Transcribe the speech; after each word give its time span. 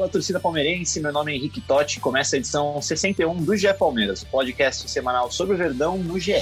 Fala, 0.00 0.08
torcida 0.08 0.40
palmeirense. 0.40 0.98
Meu 0.98 1.12
nome 1.12 1.30
é 1.30 1.36
Henrique 1.36 1.60
Totti. 1.60 2.00
Começa 2.00 2.34
a 2.34 2.38
edição 2.38 2.80
61 2.80 3.36
do 3.42 3.54
GE 3.54 3.70
Palmeiras, 3.74 4.22
o 4.22 4.26
podcast 4.26 4.90
semanal 4.90 5.30
sobre 5.30 5.54
o 5.54 5.58
Verdão 5.58 5.98
no 5.98 6.18
GE. 6.18 6.32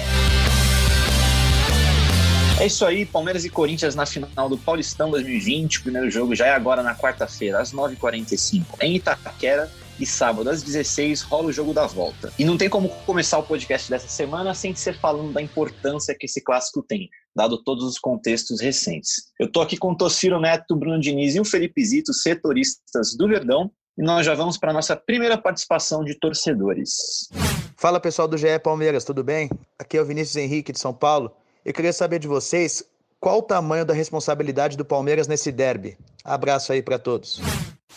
É 2.60 2.66
isso 2.66 2.86
aí, 2.86 3.04
Palmeiras 3.04 3.44
e 3.44 3.50
Corinthians 3.50 3.96
na 3.96 4.06
final 4.06 4.48
do 4.48 4.56
Paulistão 4.56 5.10
2020. 5.10 5.78
O 5.78 5.82
primeiro 5.82 6.08
jogo 6.08 6.36
já 6.36 6.46
é 6.46 6.50
agora 6.50 6.84
na 6.84 6.94
quarta-feira, 6.94 7.60
às 7.60 7.72
9h45, 7.72 8.62
em 8.80 8.94
Itaquera. 8.94 9.68
E 9.98 10.06
sábado, 10.06 10.48
às 10.48 10.62
16 10.62 11.22
rola 11.22 11.46
o 11.48 11.52
jogo 11.52 11.72
da 11.72 11.86
volta. 11.86 12.32
E 12.38 12.44
não 12.44 12.56
tem 12.56 12.68
como 12.68 12.88
começar 13.04 13.38
o 13.38 13.42
podcast 13.42 13.90
dessa 13.90 14.08
semana 14.08 14.54
sem 14.54 14.74
ser 14.74 14.98
falando 14.98 15.32
da 15.32 15.42
importância 15.42 16.14
que 16.18 16.26
esse 16.26 16.40
clássico 16.40 16.82
tem, 16.82 17.08
dado 17.34 17.62
todos 17.62 17.84
os 17.84 17.98
contextos 17.98 18.60
recentes. 18.60 19.24
Eu 19.38 19.50
tô 19.50 19.60
aqui 19.60 19.76
com 19.76 19.92
o 19.92 19.96
Tociro 19.96 20.40
Neto, 20.40 20.76
Bruno 20.76 21.00
Diniz 21.00 21.34
e 21.34 21.40
o 21.40 21.44
Felipe 21.44 21.84
Zito, 21.84 22.12
setoristas 22.12 23.16
do 23.16 23.26
Verdão, 23.26 23.70
e 23.98 24.02
nós 24.02 24.24
já 24.24 24.34
vamos 24.34 24.56
para 24.56 24.70
a 24.70 24.74
nossa 24.74 24.94
primeira 24.94 25.36
participação 25.36 26.04
de 26.04 26.14
torcedores. 26.14 27.28
Fala 27.76 27.98
pessoal 27.98 28.28
do 28.28 28.38
GE 28.38 28.58
Palmeiras, 28.62 29.04
tudo 29.04 29.24
bem? 29.24 29.50
Aqui 29.78 29.96
é 29.96 30.00
o 30.00 30.04
Vinícius 30.04 30.36
Henrique 30.36 30.72
de 30.72 30.78
São 30.78 30.94
Paulo. 30.94 31.32
Eu 31.64 31.72
queria 31.72 31.92
saber 31.92 32.20
de 32.20 32.28
vocês 32.28 32.84
qual 33.20 33.38
o 33.38 33.42
tamanho 33.42 33.84
da 33.84 33.92
responsabilidade 33.92 34.76
do 34.76 34.84
Palmeiras 34.84 35.26
nesse 35.26 35.50
derby. 35.50 35.98
Abraço 36.24 36.72
aí 36.72 36.82
para 36.82 36.98
todos. 36.98 37.40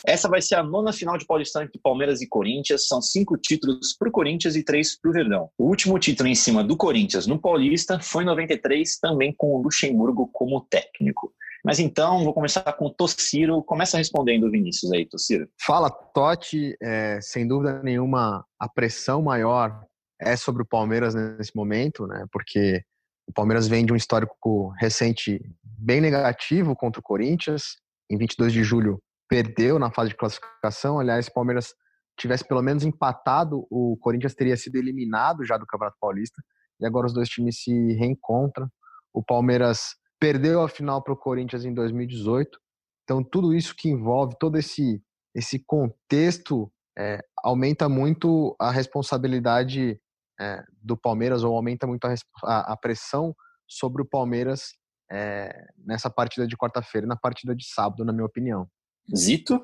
Essa 0.06 0.28
vai 0.28 0.42
ser 0.42 0.56
a 0.56 0.64
nona 0.64 0.92
final 0.92 1.18
de 1.18 1.26
Paulistão 1.26 1.62
entre 1.62 1.80
Palmeiras 1.82 2.22
e 2.22 2.28
Corinthians. 2.28 2.88
São 2.88 3.02
cinco 3.02 3.38
títulos 3.38 3.96
para 3.98 4.10
o 4.10 4.12
Corinthians 4.12 4.56
e 4.56 4.64
três 4.64 5.00
para 5.00 5.10
o 5.10 5.14
Verdão. 5.14 5.50
O 5.58 5.66
último 5.66 5.98
título 6.00 6.28
em 6.28 6.36
cima 6.36 6.64
do 6.64 6.76
Corinthians 6.76 7.28
no 7.28 7.40
Paulista 7.40 8.00
foi 8.00 8.24
em 8.24 8.28
93, 8.28 9.00
também 9.00 9.34
com 9.38 9.56
o 9.56 9.62
Luxemburgo 9.62 10.28
como 10.34 10.62
técnico. 10.62 11.34
Mas 11.64 11.80
então, 11.80 12.24
vou 12.24 12.34
começar 12.34 12.64
com 12.74 12.88
o 12.88 12.94
Tociro. 12.94 13.62
Começa 13.64 13.98
respondendo, 13.98 14.50
Vinícius, 14.50 14.92
aí, 14.92 15.06
Tociro. 15.06 15.48
Fala, 15.64 15.90
Totti. 15.90 16.76
É, 16.82 17.20
sem 17.22 17.48
dúvida 17.48 17.82
nenhuma, 17.84 18.44
a 18.60 18.68
pressão 18.68 19.22
maior 19.22 19.86
é 20.20 20.36
sobre 20.36 20.64
o 20.64 20.66
Palmeiras 20.66 21.14
nesse 21.14 21.56
momento, 21.56 22.08
né? 22.08 22.26
Porque 22.32 22.82
o 23.28 23.34
Palmeiras 23.34 23.68
vem 23.68 23.86
de 23.86 23.94
um 23.94 23.96
histórico 23.96 24.70
recente 24.80 25.40
bem 25.64 26.02
negativo 26.02 26.76
contra 26.76 27.00
o 27.00 27.04
Corinthians. 27.04 27.76
Em 28.10 28.18
22 28.18 28.52
de 28.52 28.64
julho, 28.64 29.00
perdeu 29.32 29.80
na 29.80 29.90
fase 29.90 30.10
de 30.10 30.18
classificação. 30.18 31.00
Aliás, 31.00 31.28
o 31.28 31.34
Palmeiras 31.34 31.74
tivesse 32.20 32.46
pelo 32.46 32.62
menos 32.62 32.84
empatado, 32.84 33.66
o 33.72 33.96
Corinthians 34.02 34.36
teria 34.36 34.58
sido 34.58 34.76
eliminado 34.76 35.46
já 35.46 35.56
do 35.56 35.66
Campeonato 35.66 35.96
Paulista. 36.02 36.44
E 36.82 36.86
agora 36.86 37.08
os 37.08 37.14
dois 37.14 37.30
times 37.30 37.62
se 37.62 37.94
reencontram. 37.94 38.70
O 39.14 39.24
Palmeiras 39.24 39.96
perdeu 40.20 40.62
a 40.62 40.68
final 40.68 41.02
para 41.02 41.14
o 41.14 41.18
Corinthians 41.18 41.64
em 41.64 41.74
2018. 41.74 42.60
Então, 43.06 43.24
tudo 43.24 43.54
isso 43.54 43.74
que 43.74 43.88
envolve, 43.88 44.36
todo 44.38 44.58
esse, 44.58 45.02
esse 45.34 45.64
contexto, 45.66 46.70
é, 47.00 47.20
aumenta 47.42 47.88
muito 47.88 48.54
a 48.60 48.70
responsabilidade 48.70 49.98
é, 50.42 50.62
do 50.82 50.98
Palmeiras, 50.98 51.42
ou 51.42 51.56
aumenta 51.56 51.88
muito 51.88 52.04
a, 52.04 52.14
a, 52.44 52.74
a 52.74 52.78
pressão 52.78 53.34
sobre 53.66 54.02
o 54.02 54.06
Palmeiras 54.06 54.74
é, 55.10 55.68
nessa 55.78 56.10
partida 56.10 56.46
de 56.46 56.58
quarta-feira 56.58 57.06
e 57.06 57.08
na 57.08 57.16
partida 57.16 57.56
de 57.56 57.66
sábado, 57.66 58.04
na 58.04 58.12
minha 58.12 58.26
opinião. 58.26 58.68
Zito? 59.16 59.62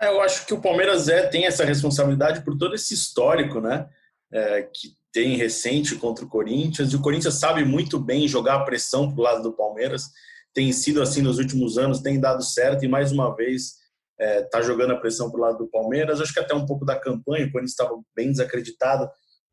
É, 0.00 0.08
eu 0.08 0.20
acho 0.20 0.46
que 0.46 0.54
o 0.54 0.60
Palmeiras 0.60 1.08
é, 1.08 1.26
tem 1.26 1.46
essa 1.46 1.64
responsabilidade 1.64 2.44
por 2.44 2.56
todo 2.56 2.74
esse 2.74 2.94
histórico, 2.94 3.60
né? 3.60 3.88
É, 4.32 4.62
que 4.62 4.94
tem 5.12 5.36
recente 5.36 5.96
contra 5.96 6.24
o 6.24 6.28
Corinthians. 6.28 6.92
E 6.92 6.96
o 6.96 7.00
Corinthians 7.00 7.34
sabe 7.34 7.64
muito 7.64 7.98
bem 7.98 8.28
jogar 8.28 8.56
a 8.56 8.64
pressão 8.64 9.10
pro 9.10 9.22
lado 9.22 9.42
do 9.42 9.56
Palmeiras. 9.56 10.10
Tem 10.52 10.70
sido 10.72 11.00
assim 11.00 11.22
nos 11.22 11.38
últimos 11.38 11.78
anos, 11.78 12.00
tem 12.00 12.20
dado 12.20 12.42
certo 12.42 12.84
e 12.84 12.88
mais 12.88 13.12
uma 13.12 13.34
vez 13.34 13.76
está 14.18 14.58
é, 14.58 14.62
jogando 14.62 14.92
a 14.92 14.96
pressão 14.96 15.30
pro 15.30 15.40
lado 15.40 15.58
do 15.58 15.68
Palmeiras. 15.68 16.20
Acho 16.20 16.32
que 16.32 16.40
até 16.40 16.54
um 16.54 16.66
pouco 16.66 16.84
da 16.84 16.98
campanha, 16.98 17.46
o 17.46 17.52
Corinthians 17.52 17.70
estava 17.70 17.98
bem 18.14 18.30
desacreditado, 18.30 19.08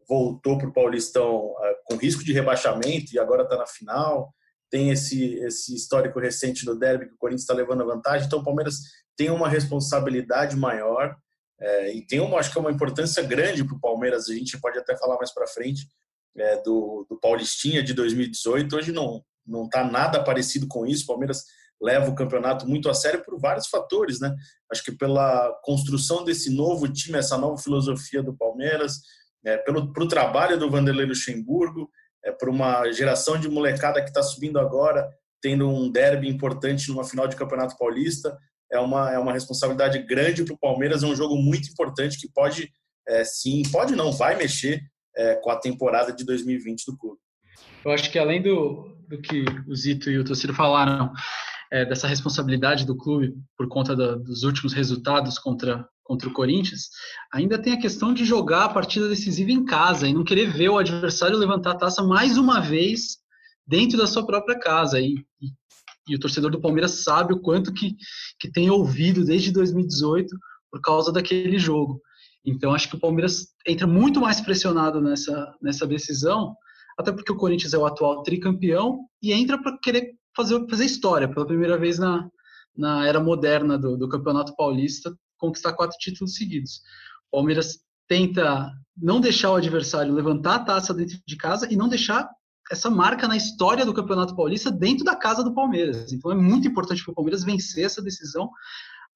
voltou 0.08 0.58
para 0.58 0.68
o 0.68 0.74
Paulistão 0.74 1.54
é, 1.62 1.76
com 1.86 1.96
risco 1.96 2.24
de 2.24 2.34
rebaixamento 2.34 3.14
e 3.14 3.20
agora 3.20 3.44
está 3.44 3.58
na 3.58 3.68
final. 3.68 4.34
Tem 4.74 4.90
esse, 4.90 5.36
esse 5.36 5.76
histórico 5.76 6.20
recente 6.20 6.66
no 6.66 6.74
derby 6.76 7.06
que 7.06 7.14
o 7.14 7.18
Corinthians 7.18 7.44
está 7.44 7.54
levando 7.54 7.84
a 7.84 7.86
vantagem. 7.86 8.26
Então 8.26 8.40
o 8.40 8.44
Palmeiras 8.44 8.78
tem 9.16 9.30
uma 9.30 9.48
responsabilidade 9.48 10.56
maior 10.56 11.16
é, 11.62 11.94
e 11.94 12.04
tem 12.08 12.20
uma, 12.20 12.40
acho 12.40 12.52
que 12.52 12.58
é 12.58 12.62
uma 12.62 12.72
importância 12.72 13.22
grande 13.22 13.64
para 13.64 13.76
o 13.76 13.80
Palmeiras. 13.80 14.28
A 14.28 14.34
gente 14.34 14.60
pode 14.60 14.80
até 14.80 14.98
falar 14.98 15.18
mais 15.18 15.32
para 15.32 15.46
frente 15.46 15.88
é, 16.36 16.60
do, 16.64 17.06
do 17.08 17.20
Paulistinha 17.20 17.84
de 17.84 17.94
2018. 17.94 18.76
Hoje 18.76 18.92
não 18.92 19.24
não 19.46 19.66
está 19.66 19.84
nada 19.84 20.24
parecido 20.24 20.68
com 20.68 20.88
isso. 20.88 21.04
O 21.04 21.08
Palmeiras 21.08 21.44
leva 21.82 22.10
o 22.10 22.16
campeonato 22.16 22.68
muito 22.68 22.90
a 22.90 22.94
sério 22.94 23.24
por 23.24 23.38
vários 23.38 23.68
fatores, 23.68 24.20
né? 24.20 24.34
Acho 24.72 24.84
que 24.84 24.92
pela 24.92 25.52
construção 25.64 26.24
desse 26.24 26.50
novo 26.50 26.88
time, 26.88 27.18
essa 27.18 27.38
nova 27.38 27.58
filosofia 27.58 28.24
do 28.24 28.36
Palmeiras, 28.36 29.02
é, 29.46 29.58
pelo 29.58 29.92
pro 29.92 30.08
trabalho 30.08 30.58
do 30.58 30.72
Vanderlei 30.72 31.06
Luxemburgo, 31.06 31.90
é, 32.24 32.32
por 32.32 32.50
uma 32.50 32.92
geração 32.92 33.40
de 33.40 33.50
molecada 33.50 34.02
que 34.02 34.10
está 34.10 34.24
subindo 34.24 34.60
agora, 34.60 35.10
tendo 35.42 35.70
um 35.70 35.92
derby 35.92 36.30
importante 36.30 36.90
numa 36.90 37.04
final 37.04 37.28
de 37.28 37.36
campeonato 37.36 37.78
paulista 37.78 38.38
é 38.74 38.80
uma, 38.80 39.12
é 39.12 39.20
uma 39.20 39.32
responsabilidade 39.32 40.00
grande 40.00 40.44
para 40.44 40.56
o 40.56 40.58
Palmeiras, 40.58 41.04
é 41.04 41.06
um 41.06 41.16
jogo 41.16 41.36
muito 41.36 41.70
importante 41.70 42.20
que 42.20 42.28
pode, 42.28 42.72
é, 43.08 43.24
sim, 43.24 43.62
pode 43.72 43.96
não, 43.96 44.12
vai 44.12 44.36
mexer 44.36 44.82
é, 45.16 45.36
com 45.36 45.52
a 45.52 45.60
temporada 45.60 46.12
de 46.12 46.26
2020 46.26 46.86
do 46.86 46.98
clube. 46.98 47.20
Eu 47.86 47.92
acho 47.92 48.12
que 48.12 48.18
além 48.18 48.42
do, 48.42 48.98
do 49.08 49.22
que 49.22 49.46
o 49.68 49.76
Zito 49.76 50.10
e 50.10 50.18
o 50.18 50.24
Tociro 50.24 50.54
falaram, 50.54 51.12
é, 51.74 51.84
dessa 51.84 52.08
responsabilidade 52.08 52.86
do 52.86 52.96
clube 52.96 53.34
por 53.58 53.68
conta 53.68 53.96
da, 53.96 54.16
dos 54.16 54.44
últimos 54.44 54.74
resultados 54.74 55.40
contra, 55.40 55.88
contra 56.04 56.30
o 56.30 56.34
Corinthians, 56.34 56.90
ainda 57.34 57.58
tem 57.58 57.74
a 57.74 57.80
questão 57.82 58.14
de 58.14 58.24
jogar 58.24 58.66
a 58.66 58.70
partida 58.70 59.10
decisiva 59.10 59.52
em 59.52 59.66
casa 59.66 60.08
e 60.08 60.14
não 60.14 60.24
querer 60.24 60.52
ver 60.52 60.70
o 60.70 60.78
adversário 60.78 61.38
levantar 61.38 61.72
a 61.72 61.78
taça 61.78 62.04
mais 62.04 62.38
uma 62.38 62.60
vez 62.60 63.18
dentro 63.66 63.98
da 63.98 64.06
sua 64.06 64.24
própria 64.24 64.60
casa. 64.60 65.00
E, 65.00 65.16
e 65.42 65.64
e 66.08 66.16
o 66.16 66.20
torcedor 66.20 66.52
do 66.52 66.60
Palmeiras 66.60 67.04
sabe 67.04 67.34
o 67.34 67.40
quanto 67.40 67.74
que, 67.74 67.96
que 68.40 68.52
tem 68.52 68.70
ouvido 68.70 69.24
desde 69.24 69.52
2018 69.52 70.36
por 70.70 70.82
causa 70.82 71.12
daquele 71.12 71.58
jogo. 71.58 72.02
Então, 72.46 72.74
acho 72.74 72.90
que 72.90 72.96
o 72.96 73.00
Palmeiras 73.00 73.48
entra 73.66 73.88
muito 73.88 74.20
mais 74.20 74.42
pressionado 74.42 75.00
nessa, 75.00 75.56
nessa 75.62 75.88
decisão, 75.88 76.56
até 76.98 77.12
porque 77.12 77.32
o 77.32 77.38
Corinthians 77.38 77.74
é 77.74 77.78
o 77.78 77.86
atual 77.86 78.22
tricampeão 78.22 79.00
e 79.22 79.32
entra 79.32 79.58
para 79.62 79.78
querer 79.82 80.14
fazer, 80.36 80.66
fazer 80.70 80.86
história 80.86 81.28
pela 81.28 81.46
primeira 81.46 81.78
vez 81.78 82.00
na, 82.00 82.30
na 82.76 83.08
era 83.08 83.20
moderna 83.20 83.78
do, 83.78 83.98
do 83.98 84.10
Campeonato 84.10 84.56
Paulista, 84.56 85.16
conquistar 85.38 85.74
quatro 85.74 85.98
títulos 85.98 86.36
seguidos. 86.36 86.82
O 87.32 87.38
Palmeiras 87.38 87.80
tenta 88.08 88.72
não 88.96 89.20
deixar 89.20 89.52
o 89.52 89.56
adversário 89.56 90.14
levantar 90.14 90.56
a 90.56 90.64
taça 90.64 90.94
dentro 90.94 91.18
de 91.26 91.36
casa 91.36 91.72
e 91.72 91.76
não 91.76 91.90
deixar 91.90 92.30
essa 92.72 92.90
marca 92.90 93.28
na 93.28 93.36
história 93.36 93.86
do 93.86 93.94
Campeonato 93.94 94.36
Paulista 94.36 94.72
dentro 94.72 95.04
da 95.04 95.16
casa 95.16 95.44
do 95.44 95.54
Palmeiras. 95.54 96.12
Então 96.14 96.32
é 96.32 96.36
muito 96.36 96.68
importante 96.68 97.04
para 97.04 97.12
o 97.12 97.16
Palmeiras 97.16 97.44
vencer 97.44 97.86
essa 97.86 98.02
decisão 98.02 98.50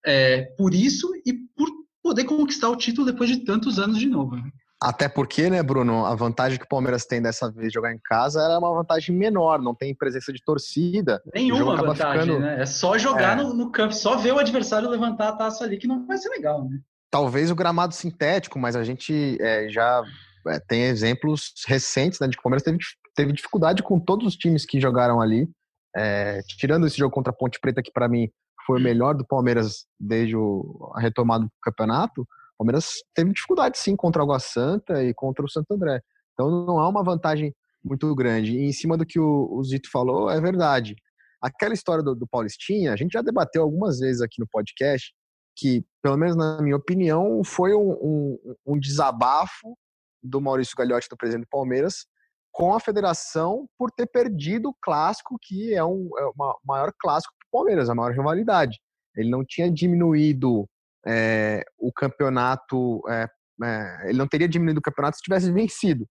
é, 0.06 0.44
por 0.58 0.74
isso 0.74 1.10
e 1.26 1.34
por 1.56 1.70
poder 2.02 2.26
conquistar 2.26 2.70
o 2.70 2.76
título 2.76 3.06
depois 3.06 3.30
de 3.30 3.44
tantos 3.44 3.80
anos 3.80 4.00
de 4.00 4.08
novo. 4.08 4.36
Até 4.82 5.10
porque, 5.10 5.50
né, 5.50 5.64
Bruno, 5.64 6.06
a 6.06 6.14
vantagem 6.14 6.60
que 6.60 6.66
o 6.66 6.70
Palmeiras 6.70 7.06
tem 7.06 7.20
dessa 7.20 7.52
vez 7.52 7.70
de 7.70 7.74
jogar 7.74 7.94
em 7.94 8.00
casa 8.04 8.42
era 8.42 8.60
uma 8.60 8.74
vantagem 8.74 9.16
menor, 9.16 9.60
não 9.60 9.74
tem 9.74 9.96
presença 9.96 10.32
de 10.32 10.44
torcida. 10.44 11.22
Nenhuma 11.34 11.76
vantagem, 11.76 12.22
ficando... 12.22 12.40
né? 12.40 12.62
É 12.62 12.66
só 12.66 12.96
jogar 12.98 13.40
é. 13.40 13.42
No, 13.42 13.54
no, 13.56 13.72
campo, 13.72 13.94
só 13.94 14.16
ver 14.18 14.34
o 14.34 14.40
adversário 14.40 14.88
levantar 14.90 15.30
a 15.30 15.36
taça 15.36 15.64
ali, 15.64 15.78
que 15.78 15.88
não 15.88 16.06
vai 16.06 16.18
ser 16.18 16.30
legal, 16.30 16.64
né? 16.70 16.80
Talvez 17.10 17.50
o 17.50 17.56
gramado 17.56 17.96
sintético, 17.96 18.60
mas 18.60 18.76
a 18.76 18.84
gente 18.84 19.38
é, 19.42 19.68
já 19.70 20.04
é, 20.48 20.60
tem 20.60 20.84
exemplos 20.84 21.54
recentes 21.66 22.20
né, 22.20 22.28
de 22.28 22.36
que 22.36 22.42
o 22.42 22.44
Palmeiras 22.44 22.64
teve 22.64 22.78
teve 23.18 23.34
dificuldade 23.34 23.82
com 23.82 24.00
todos 24.00 24.28
os 24.28 24.36
times 24.36 24.64
que 24.64 24.80
jogaram 24.80 25.20
ali. 25.20 25.50
É, 25.96 26.42
tirando 26.60 26.86
esse 26.86 26.96
jogo 26.96 27.12
contra 27.12 27.32
a 27.32 27.36
Ponte 27.36 27.60
Preta, 27.60 27.82
que 27.82 27.92
para 27.92 28.08
mim 28.08 28.30
foi 28.68 28.80
o 28.80 28.84
melhor 28.84 29.16
do 29.16 29.26
Palmeiras 29.26 29.88
desde 30.00 30.36
o, 30.36 30.92
a 30.94 31.02
retomada 31.02 31.46
do 31.46 31.52
campeonato, 31.64 32.28
Palmeiras 32.58 32.96
teve 33.14 33.32
dificuldade 33.32 33.78
sim 33.78 33.96
contra 33.96 34.22
o 34.22 34.26
Água 34.26 34.40
Santa 34.40 35.04
e 35.04 35.14
contra 35.14 35.46
o 35.46 35.50
Santo 35.50 35.74
André. 35.74 36.02
Então 36.34 36.66
não 36.66 36.80
há 36.80 36.88
uma 36.88 37.04
vantagem 37.04 37.54
muito 37.84 38.14
grande. 38.16 38.58
E 38.58 38.66
em 38.66 38.72
cima 38.72 38.98
do 38.98 39.06
que 39.06 39.20
o, 39.20 39.50
o 39.52 39.64
Zito 39.64 39.90
falou, 39.90 40.30
é 40.30 40.40
verdade. 40.42 40.96
Aquela 41.42 41.74
história 41.74 42.04
do, 42.04 42.16
do 42.16 42.28
Paulistinha, 42.28 42.92
a 42.92 42.96
gente 42.96 43.14
já 43.14 43.22
debateu 43.22 43.62
algumas 43.62 44.00
vezes 44.00 44.22
aqui 44.22 44.40
no 44.40 44.48
podcast, 44.48 45.14
que, 45.56 45.86
pelo 46.02 46.18
menos 46.18 46.36
na 46.36 46.62
minha 46.62 46.76
opinião, 46.76 47.44
foi 47.44 47.74
um, 47.74 47.92
um, 47.92 48.56
um 48.66 48.80
desabafo 48.80 49.78
do 50.22 50.42
Maurício 50.42 50.76
Gagliotti, 50.76 51.08
do 51.10 51.18
presidente 51.18 51.46
do 51.46 51.50
Palmeiras, 51.50 52.06
com 52.52 52.74
a 52.74 52.80
federação 52.80 53.68
por 53.78 53.92
ter 53.92 54.08
perdido 54.08 54.70
o 54.70 54.76
clássico, 54.82 55.38
que 55.42 55.74
é, 55.74 55.84
um, 55.84 56.10
é 56.18 56.26
o 56.26 56.34
maior 56.66 56.92
clássico 57.00 57.34
do 57.34 57.48
Palmeiras, 57.52 57.90
a 57.90 57.96
maior 57.96 58.12
rivalidade. 58.12 58.80
Ele 59.16 59.30
não 59.30 59.44
tinha 59.46 59.72
diminuído 59.72 60.68
é, 61.08 61.64
o 61.80 61.92
campeonato, 61.92 63.02
é, 63.10 63.28
ele 64.10 64.18
não 64.18 64.28
teria 64.28 64.48
diminuído 64.48 64.80
o 64.80 64.84
campeonato 64.84 65.18
se 65.18 65.24
tivesse 65.24 65.52
vencido. 65.52 66.06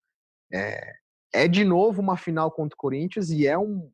É, 0.53 1.47
de 1.47 1.65
novo 1.65 2.01
uma 2.01 2.17
final 2.17 2.51
contra 2.51 2.75
o 2.75 2.79
Corinthians 2.79 3.29
e 3.29 3.47
é 3.47 3.59
um, 3.59 3.91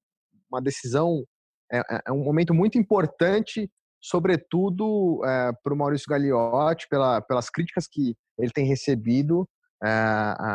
uma 0.51 0.63
decisão, 0.63 1.25
é, 1.71 1.79
é, 1.79 2.03
é, 2.07 2.13
um 2.13 2.23
momento 2.23 2.55
muito 2.55 2.79
importante, 2.79 3.69
sobretudo 4.01 5.21
para 5.63 5.75
o 5.75 5.77
Maurício 5.77 6.07
Gagliotti, 6.09 6.87
pela, 6.89 7.21
pelas 7.21 7.51
críticas 7.51 7.89
que 7.91 8.15
ele 8.39 8.53
tem 8.53 8.67
recebido 8.67 9.49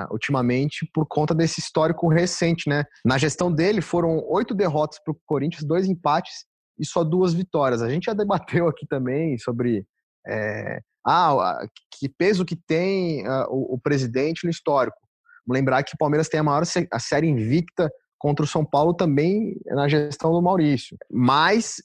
ultimamente 0.10 0.90
por 0.94 1.06
conta 1.06 1.36
desse 1.36 1.60
histórico 1.60 2.08
recente, 2.08 2.70
né? 2.70 2.86
Na 3.04 3.18
gestão 3.18 3.52
dele 3.52 3.82
foram 3.82 4.24
oito 4.30 4.54
derrotas 4.54 5.00
para 5.04 5.12
o 5.12 5.20
Corinthians, 5.26 5.66
dois 5.66 5.86
empates 5.86 6.46
e 6.80 6.86
só 6.86 7.04
duas 7.04 7.34
vitórias. 7.34 7.82
A 7.82 7.90
gente 7.90 8.06
já 8.06 8.14
debateu 8.14 8.68
aqui 8.70 8.86
também 8.88 9.38
sobre 9.38 9.86
é, 10.28 10.82
ah, 11.06 11.66
que 11.98 12.10
peso 12.10 12.46
que 12.46 12.56
tem 12.56 13.28
uh, 13.28 13.48
o, 13.50 13.76
o, 13.76 13.80
presidente 13.80 14.44
no 14.44 14.50
histórico. 14.50 14.98
Vamos 15.46 15.60
lembrar 15.60 15.84
que 15.84 15.96
o 15.96 15.98
Palmeiras 15.98 16.28
tem 16.28 16.40
a 16.40 16.44
maior 16.44 16.64
a 16.92 17.00
série 17.00 17.28
invicta 17.28 17.90
contra 18.20 18.44
o 18.44 18.48
São 18.48 18.66
Paulo 18.66 18.94
também 18.94 19.56
na 19.68 19.88
gestão 19.88 20.32
do 20.32 20.42
Maurício. 20.42 20.98
Mas 21.10 21.76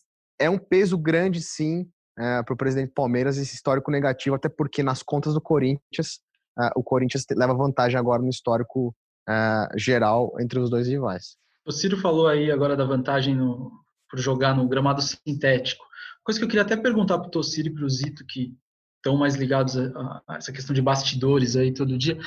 é 0.41 0.51
um 0.51 0.59
peso 0.59 0.99
grande, 0.99 1.41
sim, 1.41 1.87
é, 2.19 2.43
para 2.43 2.55
o 2.55 2.57
presidente 2.57 2.89
do 2.89 2.95
Palmeiras 2.95 3.39
esse 3.39 3.55
histórico 3.55 3.91
negativo, 3.91 4.35
até 4.35 4.49
porque 4.49 4.83
nas 4.83 5.03
contas 5.03 5.35
do 5.35 5.41
Corinthians, 5.41 6.21
é, 6.59 6.71
o 6.75 6.83
Corinthians 6.83 7.25
leva 7.31 7.55
vantagem 7.55 7.99
agora 7.99 8.23
no 8.23 8.29
histórico 8.29 8.95
é, 9.29 9.69
geral 9.77 10.35
entre 10.41 10.59
os 10.59 10.69
dois 10.69 10.89
rivais. 10.89 11.37
O 11.65 11.71
Ciro 11.71 11.97
falou 11.97 12.27
aí 12.27 12.51
agora 12.51 12.77
da 12.77 12.85
vantagem 12.85 13.37
no, 13.37 13.71
por 14.11 14.19
jogar 14.19 14.55
no 14.55 14.67
gramado 14.69 15.01
sintético. 15.01 15.85
Coisa 16.25 16.39
que 16.39 16.45
eu 16.45 16.49
queria 16.49 16.63
até 16.63 16.77
perguntar 16.77 17.19
para 17.19 17.29
o 17.29 17.31
Tociro 17.31 17.69
e 17.69 17.75
para 17.75 17.85
o 17.85 17.91
Zito, 17.91 18.25
que 18.27 18.55
estão 18.97 19.17
mais 19.17 19.35
ligados 19.35 19.77
a, 19.77 20.23
a, 20.29 20.37
essa 20.37 20.53
questão 20.53 20.73
de 20.73 20.81
bastidores 20.81 21.57
aí 21.57 21.75
todo 21.75 21.99
dia. 21.99 22.19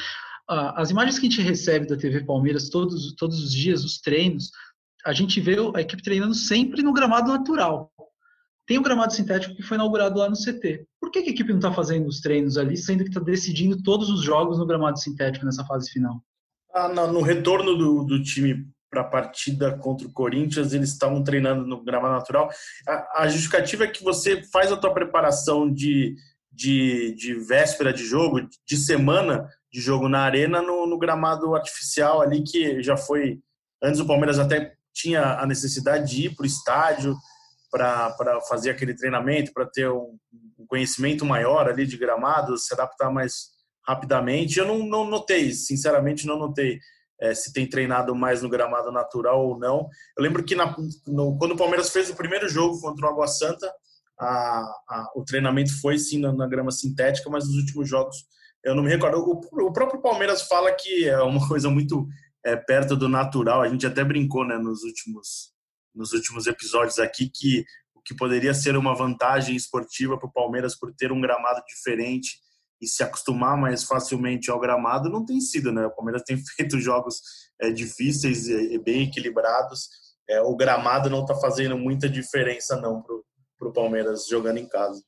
as 0.48 0.90
imagens 0.90 1.18
que 1.18 1.28
a 1.28 1.30
gente 1.30 1.42
recebe 1.42 1.88
da 1.88 1.96
TV 1.96 2.26
Palmeiras 2.26 2.70
todos, 2.70 3.14
todos 3.16 3.42
os 3.42 3.54
dias, 3.54 3.86
os 3.86 4.00
treinos, 4.00 4.52
a 5.06 5.14
gente 5.14 5.40
vê 5.40 5.56
a 5.76 5.82
equipe 5.82 6.04
treinando 6.04 6.34
sempre 6.34 6.84
no 6.84 6.92
gramado 6.92 7.32
natural. 7.32 7.92
Tem 8.68 8.78
o 8.78 8.82
gramado 8.82 9.14
sintético 9.14 9.56
que 9.56 9.62
foi 9.62 9.78
inaugurado 9.78 10.20
lá 10.20 10.28
no 10.28 10.36
CT. 10.36 10.86
Por 11.00 11.12
que, 11.12 11.20
a 11.20 11.22
equipe 11.22 11.52
não 11.52 11.60
está 11.60 11.72
fazendo 11.72 12.08
os 12.08 12.20
treinos 12.20 12.58
ali, 12.58 12.76
sendo 12.76 13.04
que 13.04 13.10
está 13.10 13.20
decidindo 13.20 13.82
todos 13.84 14.10
os 14.10 14.24
jogos 14.24 14.58
no 14.58 14.66
gramado 14.66 15.00
sintético 15.00 15.46
nessa 15.46 15.64
fase 15.66 15.92
final? 15.92 16.22
Ah, 16.74 16.90
no 16.90 17.22
retorno 17.22 17.78
do, 17.78 18.04
do 18.04 18.24
time 18.24 18.68
para 18.90 19.02
a 19.02 19.06
partida 19.06 19.78
contra 19.78 20.08
o 20.08 20.12
Corinthians, 20.12 20.74
eles 20.74 20.90
estavam 20.90 21.24
treinando 21.24 21.66
no 21.66 21.84
gramado 21.84 22.14
natural. 22.14 22.50
A, 22.88 23.24
a, 23.24 23.28
justificativa 23.28 23.84
é 23.84 23.88
que 23.88 24.04
você 24.04 24.44
faz 24.52 24.72
a 24.72 24.78
tua 24.78 24.94
preparação 24.94 25.72
de, 25.72 26.16
de, 26.52 27.14
de 27.16 27.34
véspera 27.34 27.92
de 27.92 28.04
jogo, 28.06 28.42
de 28.66 28.78
semana 28.78 29.50
de 29.72 29.82
jogo 29.82 30.08
na 30.08 30.22
arena, 30.22 30.62
no, 30.62 30.88
no 30.88 30.98
gramado 30.98 31.54
artificial 31.56 32.22
ali, 32.22 32.44
que 32.44 32.82
já 32.82 32.96
foi. 32.96 33.40
Antes 33.84 34.00
o 34.00 34.08
Palmeiras 34.08 34.40
até 34.40 34.74
tinha 34.94 35.40
a 35.40 35.46
necessidade 35.46 36.10
de 36.10 36.28
ir 36.28 36.36
para 36.36 36.44
o 36.44 36.48
estádio 36.48 37.16
para 37.70 38.40
fazer 38.48 38.70
aquele 38.70 38.94
treinamento, 38.94 39.52
para 39.52 39.66
ter 39.66 39.90
um, 39.90 40.18
um, 40.58 40.66
conhecimento 40.66 41.26
maior 41.26 41.68
ali 41.68 41.86
de 41.86 41.98
gramado, 41.98 42.58
se 42.58 42.74
adaptar 42.74 43.12
mais 43.12 43.50
rapidamente. 43.86 44.58
Eu 44.58 44.66
não, 44.66 44.80
não 44.80 45.04
notei, 45.04 45.52
sinceramente, 45.52 46.26
não 46.26 46.40
notei 46.40 46.80
é, 47.20 47.34
se 47.34 47.54
tem 47.54 47.68
treinado 47.68 48.16
mais 48.16 48.42
no 48.42 48.50
gramado 48.50 48.92
natural 48.92 49.48
ou 49.48 49.58
não. 49.58 49.88
Eu 50.18 50.24
lembro 50.24 50.44
que 50.44 50.56
na, 50.56 50.76
no, 51.08 51.38
quando 51.38 51.52
o 51.52 51.58
Palmeiras 51.58 51.90
fez 51.90 52.10
o 52.10 52.16
primeiro 52.16 52.48
jogo 52.50 52.80
contra 52.80 53.06
o 53.06 53.10
Água 53.10 53.28
Santa, 53.28 53.72
a, 54.20 54.60
a, 54.90 55.12
o 55.16 55.24
treinamento 55.24 55.80
foi 55.82 55.98
sim 55.98 56.20
na, 56.20 56.32
na, 56.32 56.48
grama 56.48 56.72
sintética, 56.72 57.30
mas 57.30 57.46
nos 57.46 57.58
últimos 57.58 57.88
jogos 57.88 58.26
eu 58.64 58.76
não 58.76 58.84
me 58.84 58.90
recordo. 58.90 59.18
O, 59.18 59.68
o 59.68 59.74
próprio 59.74 60.02
Palmeiras 60.02 60.44
fala 60.44 60.72
que 60.74 61.08
é 61.08 61.22
uma 61.22 61.46
coisa 61.48 61.70
muito 61.70 62.08
é, 62.44 62.56
perto 62.56 62.96
do 62.96 63.10
natural. 63.10 63.62
A 63.62 63.70
gente 63.70 63.86
até 63.86 64.04
brincou 64.04 64.46
né, 64.46 64.58
nos, 64.58 64.84
últimos, 64.84 65.54
nos 65.94 66.14
últimos 66.14 66.48
episódios 66.48 67.00
aqui 67.00 67.30
que 67.30 67.66
o 67.94 68.02
que 68.02 68.16
poderia 68.16 68.54
ser 68.54 68.78
uma 68.78 68.96
vantagem 68.96 69.56
esportiva 69.56 70.18
para 70.18 70.28
o 70.28 70.32
Palmeiras 70.32 70.78
por 70.78 70.94
ter 70.94 71.12
um 71.12 71.22
gramado 71.22 71.62
diferente 71.68 72.45
e 72.82 72.88
se 72.88 73.04
acostumar 73.04 73.58
mais 73.58 73.84
facilmente 73.84 74.52
ao 74.52 74.60
gramado 74.60 75.10
não 75.10 75.26
tem 75.26 75.40
sido, 75.40 75.72
né? 75.72 75.86
O 75.86 75.96
Palmeiras 75.96 76.24
tem 76.24 76.38
feito 76.56 76.80
jogos 76.80 77.22
é, 77.62 77.72
difíceis 77.72 78.48
e, 78.48 78.78
bem 78.80 79.04
equilibrados. 79.04 79.88
É, 80.30 80.42
o 80.42 80.56
gramado 80.56 81.10
não 81.10 81.22
está 81.22 81.36
fazendo 81.36 81.78
muita 81.78 82.10
diferença 82.10 82.80
não 82.80 83.02
para 83.02 83.68
o 83.68 83.74
Palmeiras 83.74 84.28
jogando 84.28 84.58
em 84.58 84.68
casa. 84.68 85.02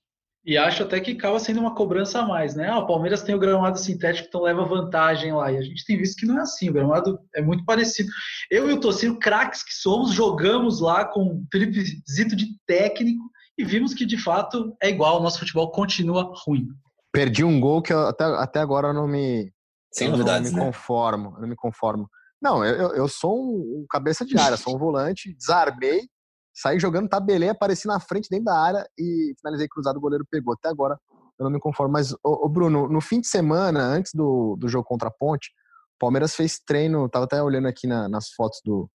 E 0.48 0.58
acho 0.58 0.84
até 0.84 1.02
que 1.02 1.12
acaba 1.12 1.38
sendo 1.40 1.60
uma 1.60 1.76
cobrança 1.76 2.22
a 2.22 2.26
mais, 2.26 2.56
né? 2.56 2.70
Ah, 2.70 2.80
o 2.80 2.88
Palmeiras 2.88 3.22
tem 3.22 3.36
o 3.36 3.40
gramado 3.40 3.78
sintético, 3.78 4.30
então 4.30 4.44
leva 4.44 4.64
vantagem 4.64 5.34
lá. 5.34 5.52
E 5.52 5.58
a 5.58 5.62
gente 5.62 5.84
tem 5.84 5.98
visto 5.98 6.18
que 6.18 6.26
não 6.26 6.40
é 6.40 6.44
assim, 6.44 6.70
o 6.70 6.74
gramado 6.74 7.20
é 7.36 7.42
muito 7.42 7.66
parecido. 7.66 8.10
Eu 8.50 8.70
e 8.70 8.74
o 8.74 8.80
Tocino, 8.80 9.20
craques 9.20 9.62
que 9.62 9.74
somos, 9.74 10.14
jogamos 10.14 10.80
lá 10.80 11.04
com 11.04 11.22
o 11.26 11.46
Felipe 11.52 11.84
Zito 12.10 12.34
de 12.34 12.48
técnico 12.66 13.30
e 13.58 13.66
vimos 13.66 13.94
que 13.94 14.06
de 14.06 14.18
fato 14.18 14.74
é 14.82 14.90
igual, 14.90 15.20
o 15.20 15.24
nosso 15.24 15.40
futebol 15.40 15.70
continua 15.70 16.32
ruim. 16.46 16.70
Perdi 17.12 17.44
um 17.44 17.60
gol 17.60 17.82
que 17.82 17.94
até, 17.94 18.24
até 18.24 18.60
agora 18.60 18.90
eu 18.90 18.94
não 18.94 19.08
me. 19.08 19.52
Sem 19.92 20.10
novidades, 20.10 20.52
não 20.52 20.60
me 20.60 20.66
né? 20.66 20.72
conformo. 20.72 21.36
Não 21.40 21.48
me 21.48 21.56
conformo. 21.56 22.10
Não, 22.42 22.64
eu, 22.64 22.94
eu 22.94 23.08
sou 23.08 23.36
um, 23.36 23.86
cabeça 23.90 24.26
de 24.26 24.38
área, 24.38 24.58
sou 24.58 24.76
um 24.76 24.78
volante, 24.78 25.34
desarmei, 25.36 26.08
saí 26.54 26.80
jogando, 26.80 27.10
tabelei, 27.10 27.50
apareci 27.50 27.88
na 27.88 28.00
frente 28.00 28.30
dentro 28.30 28.46
da 28.46 28.60
área 28.60 28.88
e 28.98 29.34
finalizei 29.42 29.68
cruzado, 29.68 29.98
o 29.98 30.02
goleiro 30.02 30.26
pegou. 30.30 30.54
Até 30.54 30.70
agora 30.70 31.00
eu 31.40 31.44
não 31.46 31.52
me 31.52 31.60
conformo. 31.60 31.94
Mas, 31.94 32.14
ô, 32.24 32.46
ô 32.46 32.50
Bruno, 32.50 32.88
no 32.88 33.02
fim 33.02 33.20
de 33.20 33.28
semana, 33.28 33.82
antes 33.82 34.12
do, 34.14 34.56
do 34.60 34.68
jogo 34.68 34.86
contra 34.86 35.08
a 35.08 35.12
Ponte, 35.12 35.52
o 35.96 36.00
Palmeiras 36.00 36.36
fez 36.36 36.60
treino, 36.60 37.10
tava 37.10 37.26
até 37.26 37.42
olhando 37.42 37.68
aqui 37.68 37.88
na, 37.88 38.08
nas 38.08 38.30
fotos 38.30 38.62
do 38.64 38.90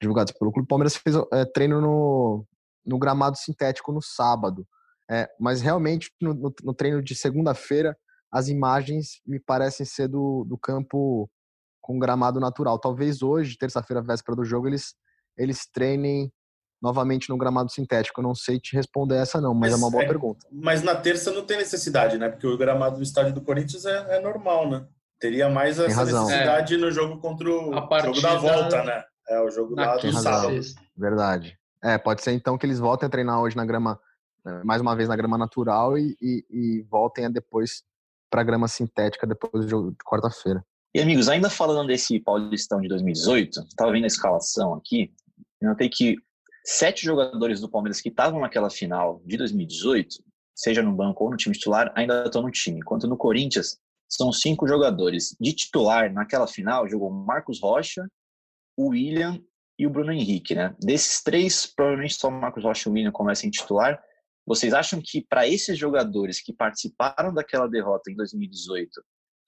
divulgadas 0.00 0.36
pelo 0.36 0.50
clube, 0.50 0.64
o 0.64 0.68
Palmeiras 0.68 0.96
fez 0.96 1.14
é, 1.32 1.44
treino 1.44 1.80
no, 1.80 2.44
no 2.84 2.98
gramado 2.98 3.36
sintético 3.36 3.92
no 3.92 4.02
sábado. 4.02 4.66
É, 5.12 5.28
mas 5.38 5.60
realmente, 5.60 6.10
no, 6.18 6.32
no, 6.32 6.54
no 6.62 6.72
treino 6.72 7.02
de 7.02 7.14
segunda-feira, 7.14 7.94
as 8.32 8.48
imagens 8.48 9.20
me 9.26 9.38
parecem 9.38 9.84
ser 9.84 10.08
do, 10.08 10.42
do 10.48 10.56
campo 10.56 11.28
com 11.82 11.98
gramado 11.98 12.40
natural. 12.40 12.78
Talvez 12.78 13.22
hoje, 13.22 13.58
terça-feira, 13.58 14.00
véspera 14.00 14.34
do 14.34 14.44
jogo, 14.44 14.68
eles, 14.68 14.94
eles 15.36 15.68
treinem 15.70 16.32
novamente 16.80 17.28
no 17.28 17.36
gramado 17.36 17.70
sintético. 17.70 18.20
Eu 18.20 18.24
não 18.24 18.34
sei 18.34 18.58
te 18.58 18.74
responder 18.74 19.16
essa 19.16 19.38
não, 19.38 19.52
mas, 19.52 19.72
mas 19.72 19.80
é 19.80 19.84
uma 19.84 19.90
boa 19.90 20.02
é, 20.02 20.06
pergunta. 20.06 20.46
Mas 20.50 20.82
na 20.82 20.94
terça 20.94 21.30
não 21.30 21.44
tem 21.44 21.58
necessidade, 21.58 22.16
né? 22.16 22.30
Porque 22.30 22.46
o 22.46 22.56
gramado 22.56 22.96
do 22.96 23.02
estádio 23.02 23.34
do 23.34 23.42
Corinthians 23.42 23.84
é, 23.84 24.16
é 24.16 24.20
normal, 24.20 24.70
né? 24.70 24.86
Teria 25.20 25.50
mais 25.50 25.78
essa 25.78 26.04
necessidade 26.06 26.74
é. 26.74 26.78
no 26.78 26.90
jogo 26.90 27.20
contra 27.20 27.48
o 27.50 27.70
jogo 27.74 28.20
da 28.22 28.36
volta, 28.36 28.82
né? 28.82 29.04
É 29.28 29.40
o 29.40 29.50
jogo 29.50 29.74
lá 29.74 29.96
do 29.96 30.12
sábado. 30.12 30.58
Verdade. 30.96 31.56
É, 31.84 31.98
pode 31.98 32.22
ser 32.22 32.32
então 32.32 32.56
que 32.56 32.64
eles 32.64 32.78
voltem 32.78 33.06
a 33.06 33.10
treinar 33.10 33.40
hoje 33.40 33.56
na 33.56 33.66
grama 33.66 34.00
mais 34.64 34.80
uma 34.80 34.96
vez 34.96 35.08
na 35.08 35.16
grama 35.16 35.38
natural 35.38 35.96
e, 35.96 36.16
e, 36.20 36.44
e 36.50 36.82
voltem 36.90 37.30
depois 37.30 37.82
para 38.30 38.42
grama 38.42 38.66
sintética 38.66 39.26
depois 39.26 39.68
jogo 39.68 39.90
de 39.90 39.98
quarta-feira. 40.04 40.64
E 40.94 41.00
amigos, 41.00 41.28
ainda 41.28 41.48
falando 41.48 41.86
desse 41.86 42.20
Paulistão 42.20 42.80
de 42.80 42.88
2018, 42.88 43.60
estava 43.60 43.92
vendo 43.92 44.04
a 44.04 44.06
escalação 44.06 44.74
aqui, 44.74 45.12
notei 45.60 45.88
que 45.88 46.16
sete 46.64 47.04
jogadores 47.04 47.60
do 47.60 47.68
Palmeiras 47.68 48.00
que 48.00 48.08
estavam 48.08 48.40
naquela 48.40 48.70
final 48.70 49.22
de 49.24 49.36
2018, 49.36 50.22
seja 50.54 50.82
no 50.82 50.92
banco 50.92 51.24
ou 51.24 51.30
no 51.30 51.36
time 51.36 51.54
titular, 51.54 51.92
ainda 51.94 52.24
estão 52.24 52.42
no 52.42 52.50
time. 52.50 52.78
Enquanto 52.78 53.08
no 53.08 53.16
Corinthians, 53.16 53.78
são 54.08 54.30
cinco 54.32 54.68
jogadores. 54.68 55.34
De 55.40 55.52
titular, 55.52 56.12
naquela 56.12 56.46
final, 56.46 56.88
jogou 56.88 57.10
Marcos 57.10 57.60
Rocha, 57.60 58.06
o 58.76 58.88
William 58.90 59.40
e 59.78 59.86
o 59.86 59.90
Bruno 59.90 60.12
Henrique, 60.12 60.54
né? 60.54 60.74
Desses 60.80 61.22
três, 61.22 61.66
provavelmente 61.66 62.14
só 62.14 62.28
o 62.28 62.32
Marcos 62.32 62.64
Rocha 62.64 62.88
e 62.88 62.92
o 62.92 62.94
William 62.94 63.12
começam 63.12 63.48
em 63.48 63.50
titular. 63.50 64.00
Vocês 64.46 64.74
acham 64.74 65.00
que 65.02 65.24
para 65.28 65.46
esses 65.46 65.78
jogadores 65.78 66.42
que 66.42 66.52
participaram 66.52 67.32
daquela 67.32 67.68
derrota 67.68 68.10
em 68.10 68.16
2018, 68.16 68.90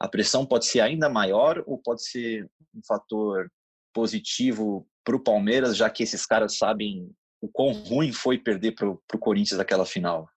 a 0.01 0.09
pressão 0.09 0.47
pode 0.47 0.67
ser 0.67 0.81
ainda 0.81 1.09
maior 1.09 1.63
ou 1.67 1.79
pode 1.79 2.05
ser 2.05 2.49
um 2.75 2.81
fator 2.87 3.51
positivo 3.93 4.87
para 5.05 5.17
o 5.17 5.23
Palmeiras, 5.23 5.77
já 5.77 5.91
que 5.91 6.03
esses 6.03 6.25
caras 6.27 6.57
sabem 6.57 7.11
o 7.41 7.49
quão 7.49 7.73
ruim 7.73 8.13
foi 8.13 8.39
perder 8.39 8.73
para 8.73 8.89
o 8.89 9.19
Corinthians 9.19 9.59
naquela 9.59 9.85
final? 9.85 10.29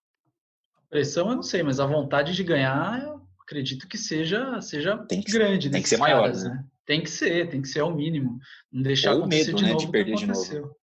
A 0.76 0.90
pressão 0.90 1.30
eu 1.30 1.36
não 1.36 1.44
sei, 1.44 1.64
mas 1.64 1.80
a 1.80 1.86
vontade 1.86 2.34
de 2.34 2.44
ganhar 2.44 3.02
eu 3.04 3.22
acredito 3.42 3.88
que 3.88 3.98
seja, 3.98 4.60
seja 4.62 4.98
tem 5.08 5.22
que, 5.22 5.32
grande. 5.32 5.70
Tem 5.70 5.82
que 5.82 5.90
ser 5.90 5.98
maior, 5.98 6.24
caras, 6.24 6.44
né? 6.44 6.50
né? 6.50 6.66
Tem 6.86 7.02
que 7.02 7.10
ser, 7.10 7.50
tem 7.50 7.62
que 7.62 7.68
ser 7.68 7.80
ao 7.80 7.96
mínimo. 7.96 8.40
Não 8.72 8.82
deixar 8.82 9.14
Ou 9.14 9.20
acontecer 9.20 9.48
medo, 9.48 9.58
de, 9.58 9.64
né, 9.64 9.72
novo 9.72 9.86
de 9.86 9.92
perder 9.92 10.16
de 10.16 10.28
novo. 10.28 10.76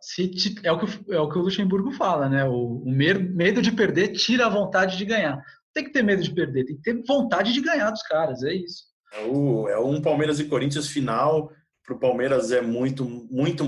Se 0.00 0.54
é, 0.62 0.70
o 0.72 0.78
que, 0.78 1.12
é 1.12 1.20
o 1.20 1.28
que 1.28 1.38
o 1.38 1.42
Luxemburgo 1.42 1.92
fala, 1.92 2.28
né? 2.28 2.44
O, 2.44 2.82
o 2.84 2.90
medo 2.90 3.62
de 3.62 3.72
perder 3.72 4.12
tira 4.12 4.46
a 4.46 4.50
vontade 4.50 4.96
de 4.96 5.04
ganhar. 5.04 5.42
Tem 5.74 5.84
que 5.84 5.92
ter 5.92 6.02
medo 6.02 6.22
de 6.22 6.32
perder, 6.32 6.64
tem 6.64 6.76
que 6.76 6.82
ter 6.82 7.02
vontade 7.06 7.52
de 7.52 7.60
ganhar 7.60 7.90
dos 7.90 8.02
caras, 8.02 8.42
é 8.42 8.54
isso. 8.54 8.84
É, 9.12 9.24
o, 9.24 9.68
é 9.68 9.78
um 9.78 10.00
Palmeiras 10.00 10.38
e 10.40 10.44
Corinthians 10.44 10.88
final. 10.88 11.50
Para 11.84 11.94
o 11.94 11.98
Palmeiras 11.98 12.50
é 12.52 12.60
muito, 12.60 13.04
muito. 13.04 13.64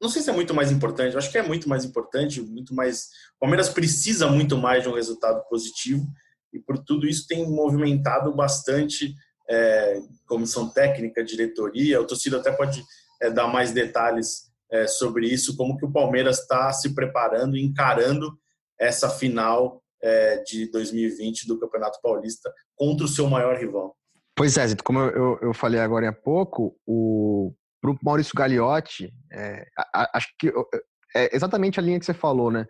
Não 0.00 0.08
sei 0.08 0.20
se 0.22 0.30
é 0.30 0.32
muito 0.32 0.52
mais 0.52 0.70
importante, 0.70 1.16
acho 1.16 1.30
que 1.30 1.38
é 1.38 1.42
muito 1.42 1.68
mais 1.68 1.84
importante, 1.84 2.40
muito 2.40 2.74
mais. 2.74 3.06
O 3.36 3.40
Palmeiras 3.40 3.68
precisa 3.68 4.26
muito 4.28 4.56
mais 4.58 4.82
de 4.82 4.88
um 4.88 4.94
resultado 4.94 5.42
positivo 5.48 6.06
e 6.52 6.58
por 6.58 6.78
tudo 6.78 7.06
isso 7.06 7.26
tem 7.26 7.48
movimentado 7.48 8.34
bastante 8.34 9.14
é, 9.48 10.00
comissão 10.26 10.68
técnica, 10.68 11.24
diretoria. 11.24 12.00
O 12.00 12.06
torcedor 12.06 12.40
até 12.40 12.52
pode 12.52 12.84
é, 13.20 13.30
dar 13.30 13.46
mais 13.46 13.72
detalhes 13.72 14.51
é, 14.72 14.86
sobre 14.86 15.26
isso, 15.26 15.56
como 15.56 15.76
que 15.76 15.84
o 15.84 15.92
Palmeiras 15.92 16.40
está 16.40 16.72
se 16.72 16.94
preparando, 16.94 17.56
encarando 17.56 18.38
essa 18.80 19.08
final 19.10 19.82
é, 20.02 20.42
de 20.42 20.70
2020 20.70 21.46
do 21.46 21.58
Campeonato 21.60 22.00
Paulista 22.02 22.52
contra 22.74 23.04
o 23.04 23.08
seu 23.08 23.28
maior 23.28 23.56
rival. 23.56 23.94
Pois 24.34 24.56
é, 24.56 24.74
como 24.82 24.98
eu, 24.98 25.10
eu, 25.10 25.38
eu 25.42 25.54
falei 25.54 25.78
agora 25.78 26.08
há 26.08 26.12
pouco, 26.12 26.76
o 26.86 27.52
para 27.82 27.90
o 27.90 27.98
Maurício 28.00 28.32
Gagliotti, 28.36 29.12
é, 29.32 29.66
acho 30.14 30.28
que 30.38 30.52
é 31.16 31.34
exatamente 31.34 31.80
a 31.80 31.82
linha 31.82 31.98
que 31.98 32.06
você 32.06 32.14
falou, 32.14 32.48
né? 32.48 32.64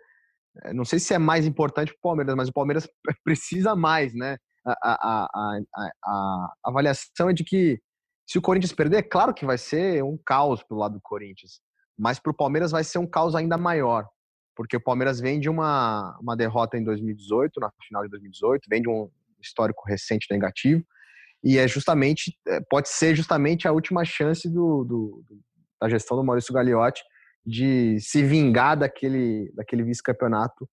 É, 0.63 0.73
não 0.73 0.83
sei 0.83 0.97
se 0.97 1.13
é 1.13 1.19
mais 1.19 1.45
importante 1.45 1.89
para 1.89 1.97
o 1.99 2.01
Palmeiras, 2.01 2.35
mas 2.35 2.49
o 2.49 2.53
Palmeiras 2.53 2.89
precisa 3.23 3.75
mais, 3.75 4.13
né? 4.15 4.37
A, 4.65 4.71
a, 4.81 5.25
a, 5.25 5.89
a, 6.05 6.53
avaliação 6.63 7.29
é 7.29 7.33
de 7.33 7.43
que 7.43 7.79
se 8.27 8.39
o 8.39 8.41
Corinthians 8.41 8.73
perder, 8.73 8.97
é 8.97 9.03
claro 9.03 9.33
que 9.33 9.45
vai 9.45 9.57
ser 9.57 10.03
um 10.03 10.17
caos 10.25 10.63
pelo 10.63 10.79
lado 10.79 10.95
do 10.95 11.01
Corinthians, 11.01 11.59
mas 11.97 12.19
para 12.19 12.31
o 12.31 12.35
Palmeiras 12.35 12.71
vai 12.71 12.83
ser 12.83 12.97
um 12.97 13.07
caos 13.07 13.35
ainda 13.35 13.57
maior, 13.57 14.07
porque 14.55 14.77
o 14.77 14.83
Palmeiras 14.83 15.19
vem 15.19 15.39
de 15.39 15.49
uma, 15.49 16.17
uma 16.21 16.35
derrota 16.35 16.77
em 16.77 16.83
2018, 16.83 17.59
na 17.59 17.71
final 17.87 18.03
de 18.03 18.09
2018, 18.09 18.67
vem 18.69 18.81
de 18.81 18.89
um 18.89 19.09
histórico 19.41 19.83
recente 19.87 20.27
negativo, 20.31 20.83
e 21.43 21.57
é 21.57 21.67
justamente, 21.67 22.37
é, 22.47 22.61
pode 22.69 22.87
ser 22.89 23.15
justamente 23.15 23.67
a 23.67 23.71
última 23.71 24.05
chance 24.05 24.49
do, 24.49 24.85
do, 24.85 25.23
da 25.81 25.89
gestão 25.89 26.15
do 26.15 26.23
Maurício 26.23 26.53
Gagliotti 26.53 27.03
de 27.45 27.99
se 27.99 28.23
vingar 28.23 28.77
daquele, 28.77 29.51
daquele 29.53 29.83
vice-campeonato 29.83 30.67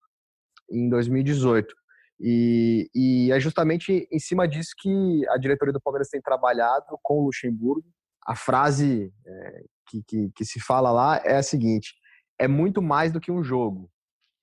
em 0.71 0.89
2018. 0.89 1.75
E, 2.21 2.89
e, 2.95 3.33
é 3.33 3.41
justamente 3.41 4.07
em 4.13 4.19
cima 4.19 4.47
disso 4.47 4.71
que 4.79 5.27
a 5.31 5.39
diretoria 5.39 5.73
do 5.73 5.81
Palmeiras 5.81 6.09
tem 6.09 6.21
trabalhado 6.21 6.99
com 7.03 7.19
o 7.19 7.25
Luxemburgo. 7.25 7.87
A 8.25 8.37
frase 8.37 9.13
é, 9.27 9.65
que, 9.91 10.03
que, 10.07 10.31
que, 10.37 10.45
se 10.45 10.61
fala 10.61 10.91
lá 10.91 11.21
é 11.25 11.37
a 11.37 11.43
seguinte: 11.43 11.95
é 12.39 12.47
muito 12.47 12.81
mais 12.81 13.13
do 13.13 13.21
que 13.21 13.33
um 13.33 13.43
jogo. 13.43 13.91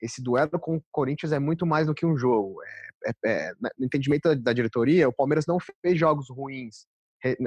Esse 0.02 0.22
duelo 0.22 0.60
com 0.60 0.78
o 0.78 0.84
Corinthians 0.92 1.32
é 1.32 1.40
muito 1.40 1.66
mais 1.66 1.88
do 1.88 1.94
que 1.94 2.06
um 2.06 2.18
jogo. 2.18 2.62
É 2.64 2.88
é, 3.06 3.12
é, 3.26 3.52
no 3.78 3.86
entendimento 3.86 4.36
da, 4.36 4.54
diretoria, 4.54 5.08
o 5.08 5.14
Palmeiras 5.14 5.46
não 5.46 5.58
fez 5.82 5.98
jogos 5.98 6.30
ruins 6.30 6.86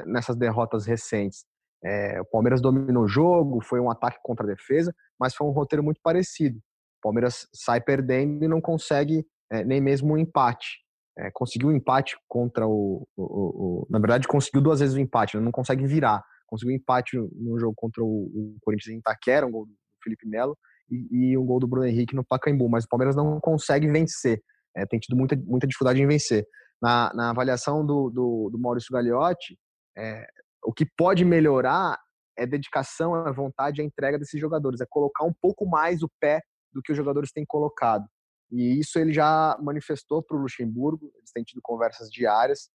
nessas 0.06 0.36
derrotas 0.36 0.86
recentes. 0.86 1.44
É, 1.82 2.20
o 2.20 2.24
Palmeiras 2.24 2.60
dominou 2.60 3.04
o 3.04 3.08
jogo, 3.08 3.64
foi 3.64 3.80
um 3.80 3.90
ataque 3.90 4.18
contra 4.22 4.44
a 4.44 4.48
defesa, 4.48 4.94
mas 5.18 5.34
foi 5.34 5.46
um 5.46 5.50
roteiro 5.50 5.82
muito 5.82 6.00
parecido. 6.02 6.58
O 6.58 7.02
Palmeiras 7.02 7.46
sai 7.54 7.80
perdendo 7.80 8.44
e 8.44 8.48
não 8.48 8.60
consegue 8.60 9.24
é, 9.50 9.64
nem 9.64 9.80
mesmo 9.80 10.14
um 10.14 10.18
empate. 10.18 10.78
É, 11.18 11.30
conseguiu 11.32 11.68
um 11.68 11.72
empate 11.72 12.16
contra 12.28 12.66
o, 12.66 13.06
o, 13.16 13.22
o, 13.24 13.86
Na 13.90 13.98
verdade, 13.98 14.28
conseguiu 14.28 14.60
duas 14.60 14.80
vezes 14.80 14.94
o 14.94 15.00
empate, 15.00 15.36
né? 15.36 15.42
não 15.42 15.52
consegue 15.52 15.86
virar. 15.86 16.22
Conseguiu 16.50 16.74
empate 16.74 17.16
no 17.16 17.58
jogo 17.58 17.74
contra 17.76 18.02
o, 18.02 18.56
Corinthians 18.60 18.96
em 18.96 18.98
Itaquera, 18.98 19.46
um 19.46 19.50
gol 19.50 19.66
do 19.66 19.72
Felipe 20.02 20.26
Melo, 20.26 20.58
e, 20.90 21.30
e 21.30 21.38
um 21.38 21.46
gol 21.46 21.60
do 21.60 21.68
Bruno 21.68 21.86
Henrique 21.86 22.16
no 22.16 22.24
Pacaembu, 22.24 22.68
mas 22.68 22.84
o 22.84 22.88
Palmeiras 22.88 23.14
não 23.14 23.38
consegue 23.40 23.88
vencer 23.88 24.42
é, 24.76 24.86
tem 24.86 24.98
tido 24.98 25.16
muita, 25.16 25.36
muita 25.36 25.66
dificuldade 25.66 26.00
em 26.00 26.06
vencer. 26.06 26.46
Na, 26.80 27.12
na 27.14 27.30
avaliação 27.30 27.84
do, 27.84 28.10
do, 28.10 28.50
do 28.50 28.58
Maurício 28.58 28.92
Gagliotti, 28.92 29.58
é, 29.96 30.26
o 30.64 30.72
que 30.72 30.86
pode 30.96 31.24
melhorar 31.24 31.98
é 32.36 32.46
dedicação, 32.46 33.14
a 33.14 33.30
vontade, 33.32 33.82
a 33.82 33.84
entrega 33.84 34.18
desses 34.18 34.40
jogadores, 34.40 34.80
é 34.80 34.86
colocar 34.88 35.24
um 35.24 35.32
pouco 35.42 35.66
mais 35.66 36.02
o 36.02 36.10
pé 36.18 36.40
do 36.72 36.80
que 36.80 36.92
os 36.92 36.96
jogadores 36.96 37.32
têm 37.32 37.44
colocado. 37.44 38.06
E 38.50 38.80
isso 38.80 38.98
ele 38.98 39.12
já 39.12 39.58
manifestou 39.60 40.22
para 40.22 40.36
o 40.36 40.40
Luxemburgo, 40.40 41.12
eles 41.16 41.30
têm 41.32 41.44
tido 41.44 41.60
conversas 41.62 42.08
diárias. 42.10 42.70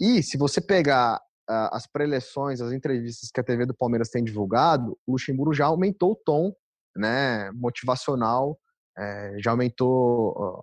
E 0.00 0.22
se 0.22 0.36
você 0.36 0.60
pegar 0.60 1.20
as 1.72 1.86
preleções, 1.86 2.60
as 2.60 2.72
entrevistas 2.72 3.30
que 3.30 3.40
a 3.40 3.44
TV 3.44 3.66
do 3.66 3.74
Palmeiras 3.74 4.08
tem 4.08 4.22
divulgado, 4.22 4.96
o 5.06 5.12
Luxemburgo 5.12 5.52
já 5.52 5.66
aumentou 5.66 6.12
o 6.12 6.16
tom 6.16 6.52
né, 6.96 7.50
motivacional, 7.52 8.58
é, 8.96 9.36
já 9.38 9.50
aumentou 9.50 10.62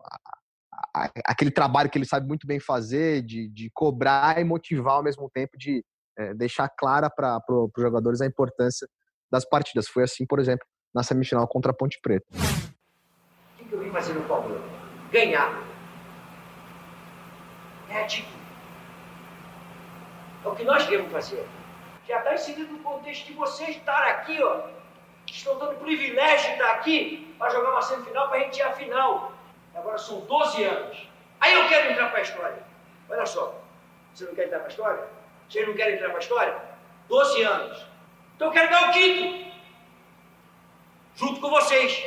aquele 1.26 1.52
trabalho 1.52 1.90
que 1.90 1.98
ele 1.98 2.06
sabe 2.06 2.28
muito 2.28 2.48
bem 2.48 2.60
fazer, 2.60 3.22
de, 3.22 3.50
de 3.50 3.70
cobrar 3.74 4.40
e 4.40 4.44
motivar 4.44 4.96
ao 4.96 5.04
mesmo 5.04 5.30
tempo, 5.30 5.58
de 5.58 5.84
é, 6.18 6.34
deixar 6.34 6.70
clara 6.70 7.10
para 7.10 7.42
os 7.50 7.72
jogadores 7.78 8.22
a 8.22 8.26
importância 8.26 8.88
das 9.32 9.48
partidas. 9.48 9.88
Foi 9.88 10.04
assim, 10.04 10.26
por 10.26 10.40
exemplo, 10.40 10.66
na 10.94 11.04
semifinal 11.04 11.48
contra 11.48 11.72
a 11.72 11.76
Ponte 11.76 12.00
Preta. 12.02 12.26
O 13.60 13.66
que 13.66 13.74
eu 13.74 13.80
vim 13.80 13.92
fazer 13.92 14.14
no 14.14 14.22
Palmeiras? 14.22 14.64
Ganhar. 15.12 15.64
É 17.90 18.04
título. 18.06 18.37
É 20.48 20.50
o 20.50 20.56
que 20.56 20.64
nós 20.64 20.86
queremos 20.88 21.12
fazer. 21.12 21.46
Já 22.08 22.20
está 22.20 22.34
inserido 22.34 22.72
no 22.72 22.80
contexto 22.80 23.26
de 23.26 23.34
vocês 23.34 23.76
estar 23.76 24.02
aqui, 24.08 24.42
ó. 24.42 24.62
Estão 25.26 25.58
dando 25.58 25.76
privilégio 25.76 26.48
de 26.48 26.54
estar 26.54 26.72
aqui 26.72 27.36
para 27.38 27.50
jogar 27.50 27.72
uma 27.72 27.82
semifinal 27.82 28.30
para 28.30 28.38
a 28.38 28.40
gente 28.44 28.58
ir 28.58 28.62
à 28.62 28.72
final. 28.72 29.34
Agora 29.76 29.98
são 29.98 30.22
12 30.22 30.64
anos. 30.64 31.10
Aí 31.42 31.54
eu 31.54 31.68
quero 31.68 31.92
entrar 31.92 32.08
para 32.10 32.20
a 32.20 32.22
história. 32.22 32.64
Olha 33.10 33.26
só. 33.26 33.56
Você 34.14 34.24
não 34.24 34.36
quer 34.36 34.46
entrar 34.46 34.60
para 34.60 34.68
a 34.68 34.70
história? 34.70 35.08
Vocês 35.50 35.68
não 35.68 35.76
querem 35.76 35.96
entrar 35.96 36.08
para 36.08 36.18
a 36.18 36.22
história? 36.22 36.62
12 37.10 37.44
anos. 37.44 37.86
Então 38.36 38.48
eu 38.48 38.54
quero 38.54 38.72
dar 38.72 38.90
o 38.90 38.94
quinto. 38.94 39.52
Junto 41.16 41.42
com 41.42 41.50
vocês. 41.50 42.06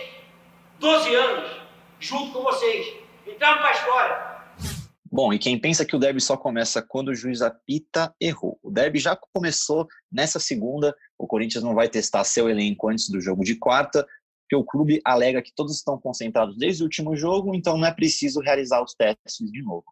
12 0.78 1.14
anos. 1.14 1.60
Junto 1.98 2.32
com 2.32 2.42
vocês. 2.42 2.96
Entramos 3.26 3.60
para 3.60 3.68
a 3.68 3.72
história. 3.72 4.29
Bom, 5.10 5.32
e 5.32 5.38
quem 5.38 5.58
pensa 5.58 5.84
que 5.84 5.96
o 5.96 5.98
derby 5.98 6.20
só 6.20 6.36
começa 6.36 6.80
quando 6.80 7.08
o 7.08 7.14
juiz 7.14 7.42
apita, 7.42 8.14
errou. 8.20 8.58
O 8.62 8.70
derby 8.70 8.98
já 8.98 9.18
começou 9.34 9.88
nessa 10.10 10.38
segunda. 10.38 10.94
O 11.18 11.26
Corinthians 11.26 11.64
não 11.64 11.74
vai 11.74 11.88
testar 11.88 12.22
seu 12.24 12.48
elenco 12.48 12.88
antes 12.88 13.08
do 13.08 13.20
jogo 13.20 13.42
de 13.42 13.56
quarta 13.56 14.06
porque 14.50 14.56
o 14.56 14.64
clube 14.64 15.00
alega 15.04 15.40
que 15.40 15.52
todos 15.54 15.76
estão 15.76 15.96
concentrados 15.96 16.56
desde 16.58 16.82
o 16.82 16.86
último 16.86 17.14
jogo, 17.14 17.54
então 17.54 17.78
não 17.78 17.86
é 17.86 17.94
preciso 17.94 18.40
realizar 18.40 18.82
os 18.82 18.94
testes 18.94 19.48
de 19.48 19.62
novo. 19.62 19.84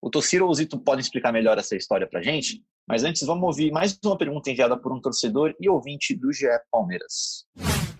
O 0.00 0.08
Tossiro 0.08 0.46
ou 0.46 0.50
o 0.50 0.54
Zito 0.54 0.78
podem 0.78 1.02
explicar 1.02 1.30
melhor 1.30 1.58
essa 1.58 1.76
história 1.76 2.06
para 2.06 2.22
gente, 2.22 2.62
mas 2.88 3.04
antes 3.04 3.26
vamos 3.26 3.44
ouvir 3.44 3.70
mais 3.70 3.98
uma 4.02 4.16
pergunta 4.16 4.50
enviada 4.50 4.74
por 4.74 4.90
um 4.90 5.00
torcedor 5.02 5.54
e 5.60 5.68
ouvinte 5.68 6.14
do 6.14 6.32
GE 6.32 6.46
Palmeiras. 6.72 7.44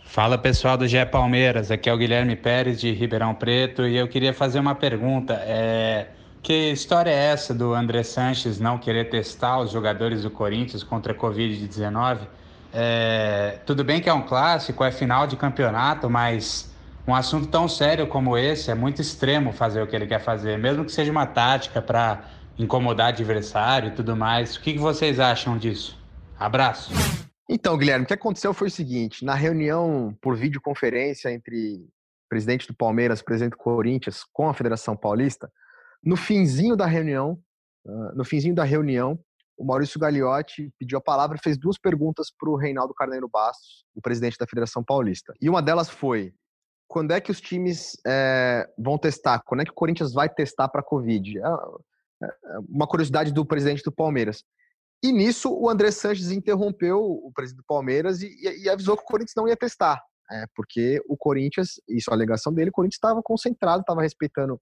Fala 0.05 0.39
pessoal 0.39 0.79
do 0.79 0.89
GE 0.89 1.05
Palmeiras, 1.05 1.71
aqui 1.71 1.91
é 1.91 1.93
o 1.93 1.99
Guilherme 1.99 2.35
Pérez 2.35 2.81
de 2.81 2.91
Ribeirão 2.93 3.35
Preto 3.35 3.87
e 3.87 3.95
eu 3.95 4.09
queria 4.09 4.33
fazer 4.33 4.59
uma 4.59 4.75
pergunta. 4.75 5.35
É... 5.35 6.09
Que 6.43 6.73
história 6.73 7.11
é 7.11 7.33
essa 7.33 7.55
do 7.55 7.75
André 7.75 8.03
Sanches 8.03 8.59
não 8.59 8.79
querer 8.79 9.11
testar 9.11 9.61
os 9.61 9.71
jogadores 9.71 10.23
do 10.23 10.31
Corinthians 10.31 10.83
contra 10.83 11.13
a 11.13 11.17
Covid-19? 11.17 12.21
É, 12.73 13.59
tudo 13.67 13.85
bem 13.85 14.01
que 14.01 14.09
é 14.09 14.13
um 14.13 14.23
clássico, 14.23 14.83
é 14.83 14.91
final 14.91 15.27
de 15.27 15.37
campeonato, 15.37 16.09
mas 16.09 16.73
um 17.07 17.15
assunto 17.15 17.49
tão 17.49 17.69
sério 17.69 18.07
como 18.07 18.39
esse 18.39 18.71
é 18.71 18.75
muito 18.75 19.03
extremo 19.03 19.53
fazer 19.53 19.83
o 19.83 19.87
que 19.87 19.95
ele 19.95 20.07
quer 20.07 20.21
fazer, 20.21 20.59
mesmo 20.59 20.85
que 20.85 20.93
seja 20.93 21.11
uma 21.11 21.27
tática 21.27 21.83
para 21.83 22.25
incomodar 22.59 23.09
adversário 23.09 23.89
e 23.89 23.93
tudo 23.93 24.17
mais. 24.17 24.57
O 24.57 24.61
que, 24.61 24.73
que 24.73 24.79
vocês 24.79 25.21
acham 25.21 25.59
disso? 25.59 25.99
Abraço. 26.39 26.91
Então, 27.49 27.77
Guilherme, 27.77 28.05
o 28.05 28.09
que 28.09 28.15
aconteceu 28.15 28.55
foi 28.55 28.69
o 28.69 28.71
seguinte: 28.71 29.25
na 29.25 29.35
reunião 29.35 30.17
por 30.23 30.37
videoconferência 30.37 31.31
entre 31.31 31.85
presidente 32.29 32.67
do 32.67 32.75
Palmeiras, 32.75 33.21
presidente 33.21 33.53
do 33.53 33.59
Corinthians, 33.59 34.25
com 34.33 34.49
a 34.49 34.55
Federação 34.55 34.97
Paulista, 34.97 35.51
no 36.03 36.17
finzinho 36.17 36.77
da 36.77 36.87
reunião, 36.87 37.39
no 38.15 38.25
finzinho 38.25 38.55
da 38.55 38.65
reunião, 38.65 39.19
o 39.61 39.65
Maurício 39.65 40.01
Gagliotti 40.01 40.73
pediu 40.79 40.97
a 40.97 41.03
palavra 41.03 41.37
e 41.37 41.43
fez 41.43 41.59
duas 41.59 41.79
perguntas 41.79 42.29
para 42.31 42.49
o 42.49 42.57
Reinaldo 42.57 42.95
Carneiro 42.95 43.29
Bastos, 43.29 43.85
o 43.95 44.01
presidente 44.01 44.39
da 44.39 44.47
Federação 44.47 44.83
Paulista. 44.83 45.35
E 45.41 45.51
uma 45.51 45.61
delas 45.61 45.91
foi: 45.91 46.33
quando 46.89 47.13
é 47.13 47.21
que 47.21 47.31
os 47.31 47.43
times 47.43 47.93
é, 48.07 48.67
vão 48.79 48.97
testar? 48.97 49.43
Quando 49.45 49.61
é 49.61 49.65
que 49.65 49.71
o 49.71 49.75
Corinthians 49.75 50.15
vai 50.15 50.31
testar 50.31 50.69
para 50.69 50.81
a 50.81 50.85
Covid? 50.85 51.39
É, 51.39 51.43
é 51.43 52.59
uma 52.69 52.87
curiosidade 52.87 53.33
do 53.33 53.45
presidente 53.45 53.83
do 53.83 53.93
Palmeiras. 53.93 54.43
E 55.03 55.13
nisso 55.13 55.53
o 55.53 55.69
André 55.69 55.91
Sanches 55.91 56.31
interrompeu 56.31 56.99
o 56.99 57.31
presidente 57.35 57.63
do 57.63 57.67
Palmeiras 57.67 58.23
e, 58.23 58.29
e, 58.63 58.69
avisou 58.69 58.97
que 58.97 59.03
o 59.03 59.07
Corinthians 59.07 59.35
não 59.37 59.49
ia 59.49 59.57
testar. 59.57 60.03
É, 60.31 60.45
porque 60.55 61.03
o 61.09 61.17
Corinthians, 61.17 61.81
isso 61.89 62.11
é 62.11 62.13
a 62.13 62.17
alegação 62.17 62.53
dele, 62.53 62.71
o 62.71 62.73
Corinthians 62.73 62.97
estava 62.97 63.23
concentrado, 63.23 63.81
estava 63.81 64.03
respeitando 64.03 64.61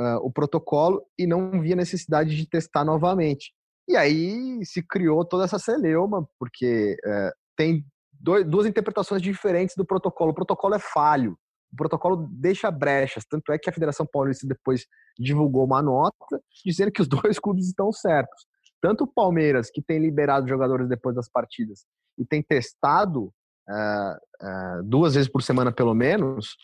é, 0.00 0.16
o 0.16 0.30
protocolo 0.30 1.02
e 1.18 1.26
não 1.26 1.60
via 1.60 1.76
necessidade 1.76 2.34
de 2.34 2.48
testar 2.48 2.84
novamente. 2.84 3.52
E 3.88 3.96
aí 3.96 4.64
se 4.64 4.82
criou 4.82 5.24
toda 5.24 5.44
essa 5.44 5.58
celeuma, 5.58 6.26
porque 6.38 6.96
é, 7.04 7.32
tem 7.56 7.84
dois, 8.12 8.46
duas 8.46 8.66
interpretações 8.66 9.20
diferentes 9.20 9.74
do 9.76 9.84
protocolo. 9.84 10.30
O 10.30 10.34
protocolo 10.34 10.74
é 10.74 10.78
falho. 10.78 11.36
O 11.72 11.76
protocolo 11.76 12.28
deixa 12.32 12.70
brechas. 12.70 13.24
Tanto 13.28 13.52
é 13.52 13.58
que 13.58 13.68
a 13.68 13.72
Federação 13.72 14.06
Paulista 14.06 14.46
depois 14.46 14.86
divulgou 15.18 15.64
uma 15.64 15.82
nota 15.82 16.40
dizendo 16.64 16.90
que 16.90 17.02
os 17.02 17.08
dois 17.08 17.38
clubes 17.38 17.66
estão 17.66 17.92
certos. 17.92 18.46
Tanto 18.80 19.04
o 19.04 19.06
Palmeiras, 19.06 19.70
que 19.70 19.82
tem 19.82 19.98
liberado 19.98 20.48
jogadores 20.48 20.88
depois 20.88 21.14
das 21.14 21.28
partidas 21.28 21.84
e 22.18 22.24
tem 22.24 22.42
testado 22.42 23.24
uh, 23.68 24.14
uh, 24.42 24.82
duas 24.84 25.14
vezes 25.14 25.30
por 25.30 25.42
semana, 25.42 25.70
pelo 25.70 25.94
menos, 25.94 26.56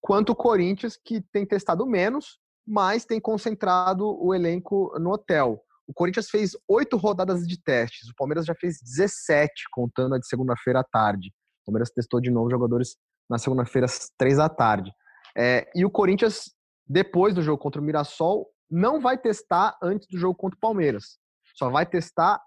quanto 0.00 0.30
o 0.30 0.36
Corinthians, 0.36 0.96
que 1.02 1.20
tem 1.32 1.46
testado 1.46 1.86
menos, 1.86 2.38
mas 2.66 3.04
tem 3.04 3.20
concentrado 3.20 4.06
o 4.22 4.34
elenco 4.34 4.96
no 4.98 5.10
hotel. 5.10 5.60
O 5.86 5.92
Corinthians 5.92 6.30
fez 6.30 6.52
oito 6.68 6.96
rodadas 6.96 7.46
de 7.46 7.62
testes, 7.62 8.08
o 8.08 8.14
Palmeiras 8.16 8.46
já 8.46 8.54
fez 8.54 8.78
17, 8.82 9.52
contando 9.70 10.14
a 10.14 10.18
de 10.18 10.26
segunda-feira 10.26 10.80
à 10.80 10.84
tarde. 10.84 11.30
O 11.62 11.66
Palmeiras 11.66 11.90
testou 11.90 12.20
de 12.20 12.30
novo 12.30 12.50
jogadores 12.50 12.96
na 13.28 13.38
segunda-feira 13.38 13.86
às 13.86 14.10
três 14.16 14.38
da 14.38 14.48
tarde. 14.48 14.92
É, 15.36 15.68
e 15.74 15.84
o 15.84 15.90
Corinthians, 15.90 16.52
depois 16.86 17.34
do 17.34 17.42
jogo 17.42 17.58
contra 17.58 17.80
o 17.80 17.84
Mirassol, 17.84 18.48
não 18.70 19.00
vai 19.00 19.18
testar 19.18 19.76
antes 19.82 20.08
do 20.08 20.18
jogo 20.18 20.34
contra 20.34 20.56
o 20.56 20.60
Palmeiras. 20.60 21.18
Só 21.56 21.70
vai 21.70 21.84
testar 21.84 22.40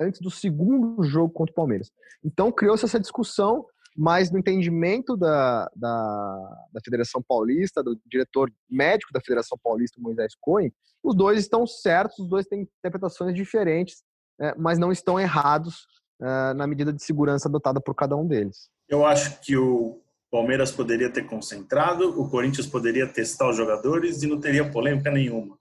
antes 0.00 0.20
do 0.20 0.30
segundo 0.30 1.02
jogo 1.04 1.32
contra 1.32 1.52
o 1.52 1.54
Palmeiras. 1.54 1.90
Então 2.24 2.52
criou-se 2.52 2.84
essa 2.84 3.00
discussão, 3.00 3.66
mas 3.98 4.30
no 4.30 4.38
entendimento 4.38 5.16
da, 5.16 5.68
da, 5.74 6.66
da, 6.72 6.80
Federação 6.84 7.20
Paulista, 7.20 7.82
do 7.82 8.00
diretor 8.06 8.48
médico 8.70 9.12
da 9.12 9.20
Federação 9.20 9.58
Paulista, 9.60 10.00
Moisés 10.00 10.34
Cohen, 10.40 10.72
os 11.02 11.16
dois 11.16 11.40
estão 11.40 11.66
certos, 11.66 12.20
os 12.20 12.28
dois 12.28 12.46
têm 12.46 12.60
interpretações 12.60 13.34
diferentes, 13.34 14.04
é, 14.40 14.54
mas 14.56 14.78
não 14.78 14.92
estão 14.92 15.18
errados 15.18 15.88
é, 16.22 16.54
na 16.54 16.64
medida 16.64 16.92
de 16.92 17.02
segurança 17.02 17.48
adotada 17.48 17.80
por 17.80 17.92
cada 17.92 18.16
um 18.16 18.24
deles. 18.24 18.70
Eu 18.88 19.04
acho 19.04 19.40
que 19.40 19.56
o 19.56 20.00
Palmeiras 20.30 20.70
poderia 20.70 21.10
ter 21.10 21.26
concentrado, 21.26 22.20
o 22.20 22.30
Corinthians 22.30 22.68
poderia 22.68 23.08
testar 23.08 23.50
os 23.50 23.56
jogadores 23.56 24.22
e 24.22 24.28
não 24.28 24.38
teria 24.38 24.70
polêmica 24.70 25.10
nenhuma. 25.10 25.58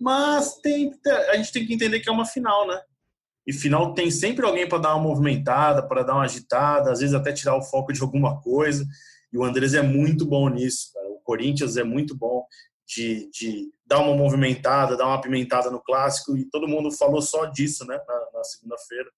Mas 0.00 0.56
tem, 0.56 0.90
a 1.28 1.36
gente 1.36 1.52
tem 1.52 1.66
que 1.66 1.74
entender 1.74 2.00
que 2.00 2.08
é 2.08 2.12
uma 2.12 2.24
final, 2.24 2.66
né? 2.66 2.80
E 3.46 3.52
final 3.52 3.92
tem 3.92 4.10
sempre 4.10 4.44
alguém 4.44 4.68
para 4.68 4.78
dar 4.78 4.94
uma 4.94 5.04
movimentada, 5.04 5.86
para 5.86 6.02
dar 6.02 6.14
uma 6.14 6.24
agitada, 6.24 6.90
às 6.90 7.00
vezes 7.00 7.14
até 7.14 7.32
tirar 7.32 7.56
o 7.56 7.62
foco 7.62 7.92
de 7.92 8.00
alguma 8.00 8.40
coisa. 8.40 8.86
E 9.32 9.38
o 9.38 9.44
Andrés 9.44 9.74
é 9.74 9.82
muito 9.82 10.24
bom 10.24 10.48
nisso. 10.48 10.92
Cara. 10.92 11.08
O 11.08 11.20
Corinthians 11.20 11.76
é 11.76 11.84
muito 11.84 12.16
bom 12.16 12.46
de, 12.86 13.28
de 13.30 13.70
dar 13.86 13.98
uma 13.98 14.16
movimentada, 14.16 14.96
dar 14.96 15.06
uma 15.06 15.20
pimentada 15.20 15.70
no 15.70 15.82
clássico. 15.82 16.36
E 16.36 16.48
todo 16.48 16.68
mundo 16.68 16.90
falou 16.90 17.20
só 17.20 17.46
disso, 17.46 17.86
né, 17.86 18.00
na, 18.06 18.38
na 18.38 18.44
segunda-feira. 18.44 19.10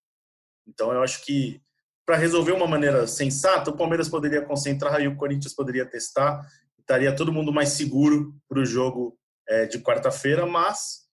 Então 0.66 0.92
eu 0.92 1.02
acho 1.02 1.25
que 1.25 1.61
para 2.04 2.16
resolver 2.16 2.52
uma 2.52 2.68
maneira 2.68 3.06
sensata, 3.06 3.71
o 3.71 3.76
Palmeiras 3.76 4.09
poderia 4.09 4.42
concentrar 4.42 5.00
e 5.00 5.09
o 5.09 5.16
Corinthians 5.16 5.54
poderia 5.54 5.85
testar. 5.85 6.47
Estaria 6.78 7.14
todo 7.14 7.33
mundo 7.33 7.52
mais 7.52 7.71
seguro 7.71 8.33
para 8.49 8.61
o 8.61 8.64
jogo 8.64 9.18
é, 9.49 9.66
de 9.66 9.80
quarta-feira, 9.80 10.47
mas 10.47 11.05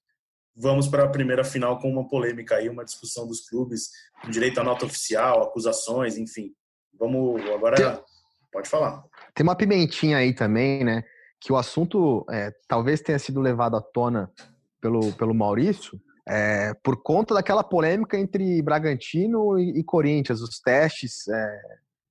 vamos 0.55 0.87
para 0.87 1.03
a 1.03 1.09
primeira 1.09 1.43
final 1.43 1.79
com 1.79 1.89
uma 1.89 2.07
polêmica 2.07 2.55
aí, 2.55 2.69
uma 2.69 2.85
discussão 2.85 3.27
dos 3.27 3.47
clubes, 3.47 3.89
com 4.21 4.29
direito 4.29 4.59
à 4.59 4.63
nota 4.63 4.85
oficial, 4.85 5.43
acusações, 5.43 6.17
enfim. 6.17 6.53
Vamos 6.97 7.41
agora. 7.49 7.75
Tem, 7.75 8.03
pode 8.51 8.69
falar. 8.69 9.03
Tem 9.33 9.43
uma 9.43 9.55
pimentinha 9.55 10.17
aí 10.17 10.33
também, 10.33 10.83
né? 10.83 11.03
Que 11.39 11.51
o 11.51 11.57
assunto 11.57 12.25
é, 12.29 12.53
talvez 12.67 13.01
tenha 13.01 13.19
sido 13.19 13.41
levado 13.41 13.75
à 13.75 13.81
tona 13.81 14.31
pelo, 14.79 15.11
pelo 15.13 15.33
Maurício, 15.33 15.99
é, 16.27 16.73
por 16.75 17.01
conta 17.01 17.33
daquela 17.33 17.63
polêmica 17.63 18.17
entre 18.17 18.61
Bragantino 18.61 19.59
e, 19.59 19.79
e 19.79 19.83
Corinthians, 19.83 20.41
os 20.41 20.59
testes 20.59 21.27
é, 21.27 21.61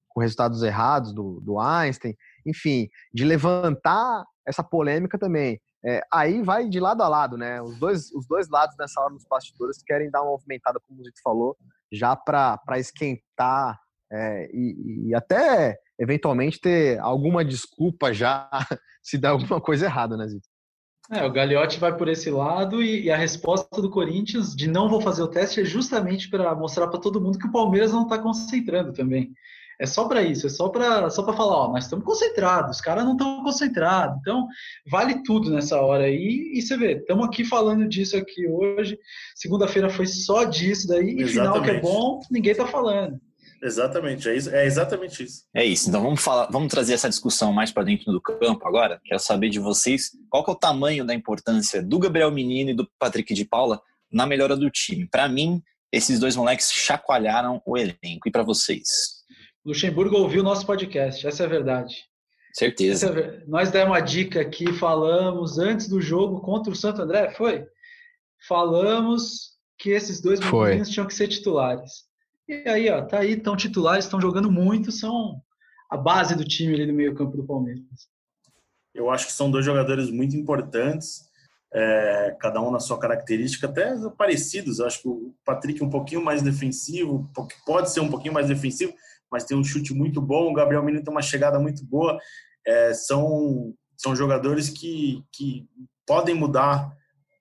com 0.09 0.21
resultados 0.21 0.63
errados 0.63 1.15
do, 1.15 1.41
do 1.41 1.59
Einstein, 1.59 2.15
enfim, 2.47 2.89
de 3.13 3.25
levantar 3.25 4.25
essa 4.47 4.63
polêmica 4.63 5.19
também. 5.19 5.61
É, 5.85 6.01
aí 6.13 6.43
vai 6.43 6.69
de 6.69 6.79
lado 6.79 7.03
a 7.03 7.09
lado, 7.09 7.37
né? 7.37 7.61
Os 7.61 7.79
dois, 7.79 8.13
os 8.13 8.27
dois 8.27 8.49
lados 8.49 8.77
nessa 8.79 9.01
hora 9.01 9.13
nos 9.13 9.25
bastidores 9.29 9.83
querem 9.83 10.11
dar 10.11 10.23
uma 10.23 10.31
movimentada, 10.31 10.81
como 10.87 11.01
o 11.01 11.05
Zito 11.05 11.21
falou, 11.23 11.57
já 11.91 12.15
para 12.15 12.79
esquentar 12.79 13.81
é, 14.13 14.51
e, 14.53 15.09
e, 15.09 15.15
até 15.15 15.79
eventualmente 15.99 16.61
ter 16.61 16.99
alguma 17.01 17.45
desculpa 17.45 18.13
já 18.13 18.49
se 19.03 19.19
der 19.19 19.29
alguma 19.29 19.61
coisa 19.61 19.87
errada, 19.87 20.17
né, 20.17 20.29
Zito? 20.29 20.47
É, 21.11 21.25
o 21.25 21.33
Gagliotti 21.33 21.81
vai 21.81 21.97
por 21.97 22.09
esse 22.09 22.31
lado 22.31 22.83
e, 22.83 23.05
e, 23.05 23.11
a 23.11 23.17
resposta 23.17 23.83
do 23.83 23.91
Corinthians 23.91 24.55
de 24.55 24.69
não 24.69 24.89
vou 24.89 25.01
fazer 25.01 25.23
o 25.23 25.29
teste 25.29 25.61
é 25.61 25.65
justamente 25.65 26.31
para 26.31 26.55
mostrar 26.55 26.87
para 26.89 27.01
todo 27.01 27.21
mundo 27.21 27.39
que 27.39 27.47
o 27.47 27.53
Palmeiras 27.53 27.93
não 27.93 28.05
está 28.05 28.19
concentrando 28.19 28.93
também. 28.93 29.33
É 29.83 29.87
só 29.87 30.07
para 30.07 30.23
isso, 30.23 30.47
é 30.47 30.49
só 30.49 30.69
para 30.69 31.11
só 31.11 31.25
para 31.25 31.35
falar, 31.35 31.57
ó, 31.57 31.73
nós 31.73 31.85
estamos 31.85 32.05
concentrados, 32.05 32.77
os 32.77 32.81
caras 32.81 33.05
não 33.05 33.15
estão 33.15 33.43
concentrados. 33.43 34.17
Então, 34.21 34.47
vale 34.89 35.25
tudo 35.25 35.51
nessa 35.51 35.77
hora 35.81 36.05
aí. 36.05 36.53
E 36.55 36.63
você 36.63 36.77
vê, 36.77 36.99
estamos 36.99 37.27
aqui 37.27 37.45
falando 37.45 37.89
disso 37.89 38.17
aqui 38.17 38.47
hoje. 38.47 38.97
Segunda-feira 39.35 39.91
foi 39.91 40.07
só 40.07 40.45
disso 40.45 40.87
daí, 40.87 41.17
e 41.19 41.27
final 41.27 41.61
que 41.61 41.71
é 41.71 41.81
bom, 41.81 42.21
ninguém 42.31 42.53
está 42.53 42.65
falando. 42.65 43.21
Exatamente, 43.61 44.29
é, 44.29 44.37
isso, 44.37 44.51
é 44.51 44.65
exatamente 44.65 45.25
isso. 45.25 45.43
É 45.53 45.65
isso. 45.65 45.89
Então 45.89 46.01
vamos 46.01 46.23
falar, 46.23 46.47
vamos 46.49 46.71
trazer 46.71 46.95
essa 46.95 47.09
discussão 47.09 47.53
mais 47.53 47.73
para 47.73 47.83
dentro 47.83 48.13
do 48.13 48.21
campo 48.21 48.65
agora. 48.69 49.01
Quero 49.05 49.21
saber 49.21 49.49
de 49.49 49.59
vocês 49.59 50.11
qual 50.31 50.45
que 50.45 50.51
é 50.51 50.55
o 50.55 50.57
tamanho 50.57 51.05
da 51.05 51.13
importância 51.13 51.83
do 51.83 51.99
Gabriel 51.99 52.31
Menino 52.31 52.71
e 52.71 52.75
do 52.75 52.89
Patrick 53.01 53.35
de 53.35 53.45
Paula 53.45 53.81
na 54.13 54.27
melhora 54.27 54.57
do 54.57 54.71
time. 54.71 55.09
Para 55.09 55.29
mim, 55.29 55.61
esses 55.93 56.21
dois 56.21 56.37
moleques 56.37 56.73
chacoalharam 56.73 57.61
o 57.67 57.77
elenco. 57.77 58.27
E 58.27 58.31
para 58.31 58.45
vocês? 58.45 59.22
Luxemburgo 59.65 60.17
ouviu 60.17 60.41
o 60.41 60.45
nosso 60.45 60.67
podcast, 60.67 61.27
essa 61.27 61.45
é 61.45 61.47
a 61.47 61.49
verdade. 61.49 62.05
Certeza. 62.53 63.09
É 63.09 63.45
Nós 63.47 63.71
demos 63.71 63.91
uma 63.91 64.01
dica 64.01 64.41
aqui, 64.41 64.73
falamos 64.73 65.59
antes 65.59 65.89
do 65.89 66.01
jogo 66.01 66.41
contra 66.41 66.73
o 66.73 66.77
Santo 66.77 67.01
André, 67.01 67.31
foi? 67.31 67.67
Falamos 68.47 69.53
que 69.79 69.91
esses 69.91 70.21
dois 70.21 70.41
meninos 70.41 70.91
tinham 70.91 71.07
que 71.07 71.15
ser 71.15 71.29
titulares. 71.29 72.05
E 72.49 72.69
aí, 72.69 72.91
ó, 72.91 73.03
tá 73.03 73.21
aí, 73.21 73.33
estão 73.33 73.57
titulares, 73.57 74.05
estão 74.05 74.21
jogando 74.21 74.51
muito, 74.51 74.93
são 74.93 75.41
a 75.89 75.97
base 75.97 76.35
do 76.35 76.45
time 76.45 76.75
ali 76.75 76.87
no 76.87 76.93
meio-campo 76.93 77.37
do 77.37 77.45
Palmeiras. 77.45 78.09
Eu 78.95 79.11
acho 79.11 79.27
que 79.27 79.33
são 79.33 79.51
dois 79.51 79.65
jogadores 79.65 80.11
muito 80.11 80.37
importantes, 80.37 81.31
é, 81.73 82.37
cada 82.39 82.61
um 82.61 82.71
na 82.71 82.81
sua 82.81 82.99
característica, 82.99 83.67
até 83.67 83.95
parecidos. 84.11 84.79
Eu 84.79 84.87
acho 84.87 85.03
que 85.03 85.09
o 85.09 85.35
Patrick 85.45 85.81
é 85.81 85.85
um 85.85 85.91
pouquinho 85.91 86.23
mais 86.23 86.43
defensivo, 86.43 87.31
pode 87.65 87.91
ser 87.91 88.01
um 88.01 88.11
pouquinho 88.11 88.35
mais 88.35 88.49
defensivo, 88.49 88.93
mas 89.33 89.45
tem 89.45 89.57
um 89.57 89.65
chute 89.65 89.95
muito 89.95 90.21
bom. 90.21 90.51
O 90.51 90.55
Gabriel 90.55 90.85
Menino 90.85 91.03
tem 91.03 91.13
uma 91.13 91.23
chegada 91.23 91.59
muito 91.59 91.85
boa. 91.87 92.19
É, 92.67 92.93
são, 92.93 93.75
são 93.97 94.15
jogadores 94.15 94.69
que, 94.69 95.25
que 95.33 95.67
podem 96.07 96.35
mudar 96.35 96.95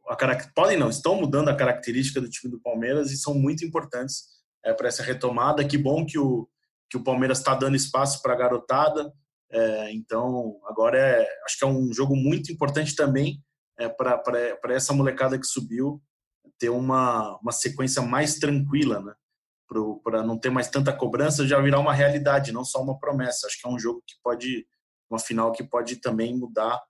a 0.07 0.49
podem 0.53 0.77
não, 0.77 0.89
estão 0.89 1.15
mudando 1.15 1.49
a 1.49 1.55
característica 1.55 2.19
do 2.19 2.29
time 2.29 2.51
do 2.51 2.59
Palmeiras 2.59 3.11
e 3.11 3.17
são 3.17 3.33
muito 3.33 3.63
importantes 3.63 4.23
é, 4.63 4.73
para 4.73 4.87
essa 4.87 5.03
retomada. 5.03 5.65
Que 5.65 5.77
bom 5.77 6.05
que 6.05 6.17
o, 6.17 6.49
que 6.89 6.97
o 6.97 7.03
Palmeiras 7.03 7.39
está 7.39 7.55
dando 7.55 7.75
espaço 7.75 8.21
para 8.21 8.33
a 8.33 8.37
garotada. 8.37 9.11
É, 9.51 9.93
então, 9.93 10.59
agora 10.65 10.97
é, 10.97 11.27
acho 11.45 11.57
que 11.57 11.63
é 11.63 11.67
um 11.67 11.93
jogo 11.93 12.15
muito 12.15 12.51
importante 12.51 12.95
também 12.95 13.41
é, 13.79 13.87
para 13.87 14.73
essa 14.73 14.93
molecada 14.93 15.39
que 15.39 15.45
subiu 15.45 16.01
ter 16.59 16.69
uma, 16.69 17.37
uma 17.41 17.51
sequência 17.51 18.01
mais 18.01 18.35
tranquila, 18.35 19.01
né? 19.01 19.13
Para 20.03 20.23
não 20.23 20.37
ter 20.37 20.49
mais 20.49 20.69
tanta 20.69 20.91
cobrança, 20.91 21.47
já 21.47 21.59
virar 21.61 21.79
uma 21.79 21.93
realidade, 21.93 22.51
não 22.51 22.65
só 22.65 22.81
uma 22.81 22.99
promessa. 22.99 23.47
Acho 23.47 23.59
que 23.59 23.67
é 23.67 23.71
um 23.71 23.79
jogo 23.79 24.03
que 24.05 24.15
pode, 24.23 24.65
uma 25.09 25.19
final 25.19 25.51
que 25.51 25.63
pode 25.63 25.97
também 25.97 26.37
mudar 26.37 26.81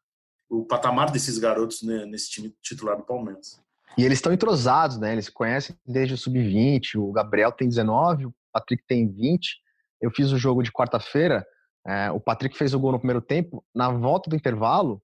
o 0.49 0.65
patamar 0.65 1.11
desses 1.11 1.37
garotos 1.37 1.81
nesse 1.81 2.29
time 2.29 2.53
titular 2.61 2.97
do 2.97 3.03
Palmeiras. 3.03 3.61
E 3.97 4.03
eles 4.03 4.17
estão 4.17 4.33
entrosados, 4.33 4.97
né? 4.97 5.13
Eles 5.13 5.29
conhecem 5.29 5.75
desde 5.85 6.13
o 6.13 6.17
sub-20. 6.17 6.95
O 6.95 7.11
Gabriel 7.11 7.51
tem 7.51 7.67
19, 7.67 8.27
o 8.27 8.33
Patrick 8.51 8.83
tem 8.87 9.07
20. 9.07 9.57
Eu 10.01 10.11
fiz 10.11 10.31
o 10.31 10.37
jogo 10.37 10.63
de 10.63 10.71
quarta-feira. 10.71 11.45
É, 11.85 12.11
o 12.11 12.19
Patrick 12.19 12.57
fez 12.57 12.73
o 12.73 12.79
gol 12.79 12.91
no 12.91 12.99
primeiro 12.99 13.21
tempo. 13.21 13.63
Na 13.73 13.89
volta 13.89 14.29
do 14.29 14.35
intervalo, 14.35 15.01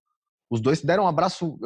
os 0.49 0.61
dois 0.61 0.81
deram 0.81 1.03
um 1.03 1.07
abraço. 1.07 1.57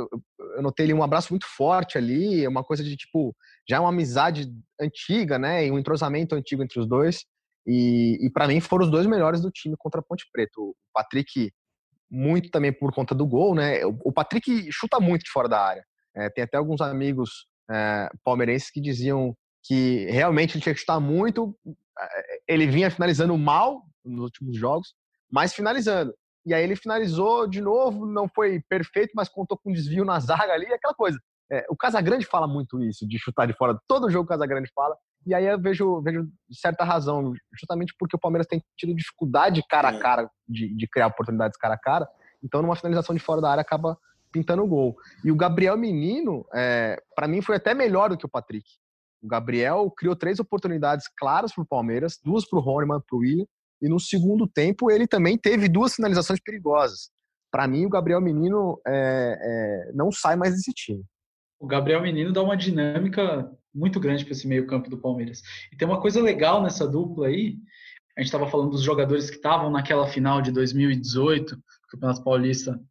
Eu 0.56 0.62
notei 0.62 0.86
ali 0.86 0.94
um 0.94 1.04
abraço 1.04 1.32
muito 1.32 1.46
forte 1.46 1.98
ali, 1.98 2.48
uma 2.48 2.64
coisa 2.64 2.84
de 2.84 2.96
tipo, 2.96 3.36
já 3.72 3.78
é 3.78 3.80
uma 3.80 3.90
amizade 3.90 4.54
antiga, 4.78 5.40
né? 5.40 5.66
E 5.66 5.72
um 5.72 5.80
entrosamento 5.80 6.36
antigo 6.36 6.62
entre 6.62 6.78
os 6.78 6.86
dois. 6.86 7.24
E, 7.66 8.18
e 8.22 8.30
para 8.30 8.46
mim 8.46 8.60
foram 8.60 8.84
os 8.84 8.92
dois 8.92 9.08
melhores 9.08 9.40
do 9.40 9.50
time 9.50 9.78
contra 9.78 10.02
a 10.02 10.04
Ponte 10.04 10.26
Preta. 10.30 10.60
O 10.60 10.76
Patrick, 10.94 11.54
muito 12.10 12.50
também 12.52 12.74
por 12.74 12.94
conta 12.94 13.16
do 13.16 13.26
gol, 13.26 13.56
né? 13.56 13.86
O 13.86 14.12
Patrick 14.12 14.70
chuta 14.74 15.00
muito 15.00 15.24
de 15.24 15.32
fora 15.32 15.48
da 15.48 15.62
área. 15.62 15.86
É, 16.14 16.30
tem 16.30 16.44
até 16.44 16.58
alguns 16.58 16.82
amigos 16.82 17.48
é, 17.72 18.10
palmeirenses 18.26 18.70
que 18.70 18.82
diziam 18.82 19.34
que 19.64 20.06
realmente 20.10 20.56
ele 20.56 20.64
tinha 20.64 20.74
que 20.74 20.82
chutar 20.82 21.00
muito. 21.00 21.56
É, 21.98 22.42
ele 22.50 22.68
vinha 22.68 22.92
finalizando 22.92 23.38
mal 23.38 23.84
nos 24.04 24.26
últimos 24.26 24.58
jogos, 24.58 24.94
mas 25.32 25.54
finalizando. 25.54 26.14
E 26.46 26.54
aí 26.54 26.62
ele 26.62 26.76
finalizou 26.76 27.48
de 27.48 27.62
novo, 27.62 28.06
não 28.06 28.28
foi 28.28 28.60
perfeito, 28.68 29.12
mas 29.16 29.30
contou 29.30 29.58
com 29.58 29.70
um 29.70 29.74
desvio 29.74 30.04
na 30.04 30.20
zaga 30.20 30.52
ali, 30.52 30.66
aquela 30.66 30.94
coisa. 30.94 31.18
É, 31.52 31.66
o 31.70 31.76
Casagrande 31.76 32.26
fala 32.26 32.48
muito 32.48 32.82
isso, 32.82 33.06
de 33.06 33.20
chutar 33.20 33.46
de 33.46 33.54
fora. 33.54 33.78
Todo 33.88 34.10
jogo 34.10 34.26
o 34.26 34.28
Casagrande 34.28 34.72
fala 34.74 34.96
E 35.26 35.34
aí 35.36 35.46
eu 35.46 35.60
vejo, 35.60 36.02
vejo 36.02 36.28
certa 36.52 36.86
razão, 36.86 37.34
justamente 37.54 37.94
porque 38.00 38.16
o 38.16 38.20
Palmeiras 38.20 38.48
tem 38.48 38.64
tido 38.78 38.96
dificuldade 38.96 39.62
cara 39.70 39.90
a 39.90 40.00
cara 40.00 40.30
de, 40.48 40.74
de 40.74 40.88
criar 40.88 41.08
oportunidades 41.08 41.58
cara 41.58 41.74
a 41.74 41.78
cara. 41.78 42.08
Então, 42.42 42.62
numa 42.62 42.76
finalização 42.76 43.14
de 43.14 43.22
fora 43.22 43.42
da 43.42 43.52
área, 43.52 43.62
acaba 43.62 43.98
pintando 44.32 44.64
o 44.64 44.68
gol. 44.68 44.96
E 45.24 45.32
o 45.32 45.36
Gabriel 45.36 45.78
Menino, 45.78 46.46
é, 46.54 47.02
para 47.16 47.28
mim, 47.28 47.42
foi 47.42 47.58
até 47.58 47.74
melhor 47.74 48.10
do 48.10 48.18
que 48.18 48.26
o 48.26 48.30
Patrick. 48.30 48.66
O 49.22 49.28
Gabriel 49.28 49.92
criou 49.92 50.16
três 50.16 50.40
oportunidades 50.40 51.08
claras 51.18 51.54
para 51.54 51.64
o 51.64 51.68
Palmeiras, 51.68 52.18
duas 52.24 52.48
para 52.48 52.58
o 52.58 52.62
Rôneman, 52.62 53.02
para 53.08 53.16
o 53.16 53.20
William, 53.20 53.46
e 53.82 53.90
no 53.90 54.00
segundo 54.00 54.48
tempo 54.48 54.90
ele 54.90 55.08
também 55.08 55.38
teve 55.38 55.68
duas 55.68 55.96
finalizações 55.96 56.40
perigosas. 56.40 57.12
Para 57.52 57.68
mim, 57.68 57.86
o 57.86 57.90
Gabriel 57.90 58.22
Menino 58.22 58.80
é, 58.88 59.38
é, 59.90 59.92
não 59.94 60.12
sai 60.12 60.36
mais 60.36 60.54
desse 60.54 60.72
time. 60.72 61.04
O 61.62 61.68
Gabriel 61.68 62.02
Menino 62.02 62.34
dá 62.34 62.42
uma 62.42 62.58
dinâmica 62.58 63.48
muito 63.72 64.00
grande 64.00 64.26
para 64.26 64.32
esse 64.32 64.48
meio-campo 64.48 64.90
do 64.90 64.98
Palmeiras. 64.98 65.44
E 65.72 65.78
tem 65.78 65.88
uma 65.88 66.02
coisa 66.02 66.20
legal 66.20 66.64
nessa 66.64 66.88
dupla 66.88 67.28
aí. 67.28 67.56
A 68.18 68.22
gente 68.22 68.30
estava 68.30 68.50
falando 68.50 68.72
dos 68.72 68.82
jogadores 68.82 69.30
que 69.30 69.36
estavam 69.36 69.70
naquela 69.70 70.08
final 70.08 70.42
de 70.42 70.52
2018, 70.52 71.56
Campeonato 71.92 72.24
Paulista 72.24 72.82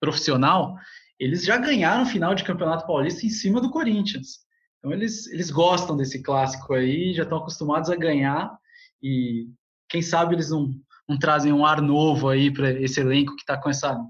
profissional. 0.00 0.74
Eles 1.20 1.44
já 1.44 1.58
ganharam 1.58 2.06
final 2.06 2.34
de 2.34 2.44
Campeonato 2.44 2.86
Paulista 2.86 3.26
em 3.26 3.28
cima 3.28 3.60
do 3.60 3.70
Corinthians. 3.70 4.38
Então 4.78 4.90
eles, 4.90 5.26
eles 5.26 5.50
gostam 5.50 5.94
desse 5.94 6.22
clássico 6.22 6.72
aí, 6.72 7.12
já 7.12 7.24
estão 7.24 7.38
acostumados 7.38 7.90
a 7.90 7.96
ganhar 7.96 8.56
e 9.02 9.50
quem 9.86 10.00
sabe 10.00 10.34
eles 10.34 10.48
não, 10.48 10.74
não 11.06 11.18
trazem 11.18 11.52
um 11.52 11.66
ar 11.66 11.82
novo 11.82 12.30
aí 12.30 12.50
para 12.50 12.70
esse 12.72 13.00
elenco 13.00 13.36
que 13.36 13.42
está 13.42 13.60
com 13.60 13.68
essa 13.68 14.02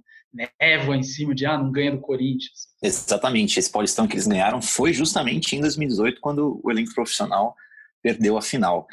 névoa 0.61 0.97
em 0.97 1.03
cima 1.03 1.35
de 1.35 1.47
ah, 1.47 1.59
não 1.59 1.73
ganha 1.73 1.93
do 1.93 2.01
Corinthians. 2.01 2.69
Exatamente, 2.85 3.59
esse 3.59 3.73
Paulistão 3.73 4.07
que 4.07 4.13
eles 4.13 4.27
ganharam 4.27 4.61
foi 4.61 4.93
justamente 4.93 5.57
em 5.57 5.61
2018 5.61 6.21
quando 6.21 6.61
o 6.63 6.71
elenco 6.71 6.93
profissional 6.95 7.57
perdeu 8.03 8.37
a 8.37 8.43
final. 8.43 8.87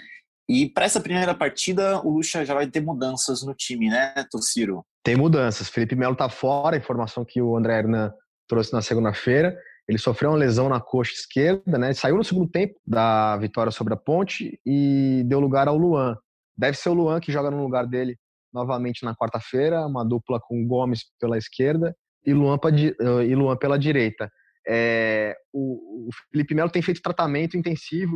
E 0.47 0.69
para 0.69 0.85
essa 0.85 1.01
primeira 1.01 1.35
partida, 1.35 1.99
o 1.99 2.09
Lucha 2.09 2.45
já 2.45 2.53
vai 2.53 2.67
ter 2.67 2.79
mudanças 2.79 3.43
no 3.43 3.53
time, 3.53 3.89
né, 3.89 4.13
Tociro? 4.31 4.85
Tem 5.03 5.17
mudanças. 5.17 5.67
Felipe 5.67 5.93
Melo 5.93 6.13
está 6.13 6.29
fora, 6.29 6.77
informação 6.77 7.25
que 7.25 7.41
o 7.41 7.57
André 7.57 7.79
Hernan 7.79 8.13
trouxe 8.47 8.71
na 8.71 8.81
segunda-feira. 8.81 9.57
Ele 9.85 9.97
sofreu 9.97 10.29
uma 10.29 10.37
lesão 10.37 10.69
na 10.69 10.79
coxa 10.79 11.11
esquerda, 11.11 11.77
né? 11.77 11.93
Saiu 11.93 12.15
no 12.15 12.23
segundo 12.23 12.49
tempo 12.49 12.79
da 12.87 13.35
vitória 13.35 13.73
sobre 13.73 13.93
a 13.93 13.97
Ponte 13.97 14.57
e 14.65 15.21
deu 15.25 15.41
lugar 15.41 15.67
ao 15.67 15.77
Luan. 15.77 16.15
Deve 16.57 16.77
ser 16.77 16.87
o 16.89 16.93
Luan 16.93 17.19
que 17.19 17.31
joga 17.31 17.51
no 17.51 17.61
lugar 17.61 17.85
dele 17.85 18.17
novamente 18.53 19.03
na 19.03 19.13
quarta-feira, 19.13 19.85
uma 19.85 20.05
dupla 20.05 20.39
com 20.39 20.65
Gomes 20.65 21.03
pela 21.19 21.37
esquerda 21.37 21.93
e 22.25 22.33
Luan, 22.33 22.57
eh, 22.65 23.25
e 23.25 23.35
Luan 23.35 23.57
pela 23.57 23.77
direita. 23.77 24.31
É, 24.67 25.35
o, 25.51 26.07
o, 26.07 26.09
Felipe 26.31 26.53
Melo 26.53 26.69
tem 26.69 26.81
feito 26.81 27.01
tratamento 27.01 27.57
intensivo 27.57 28.15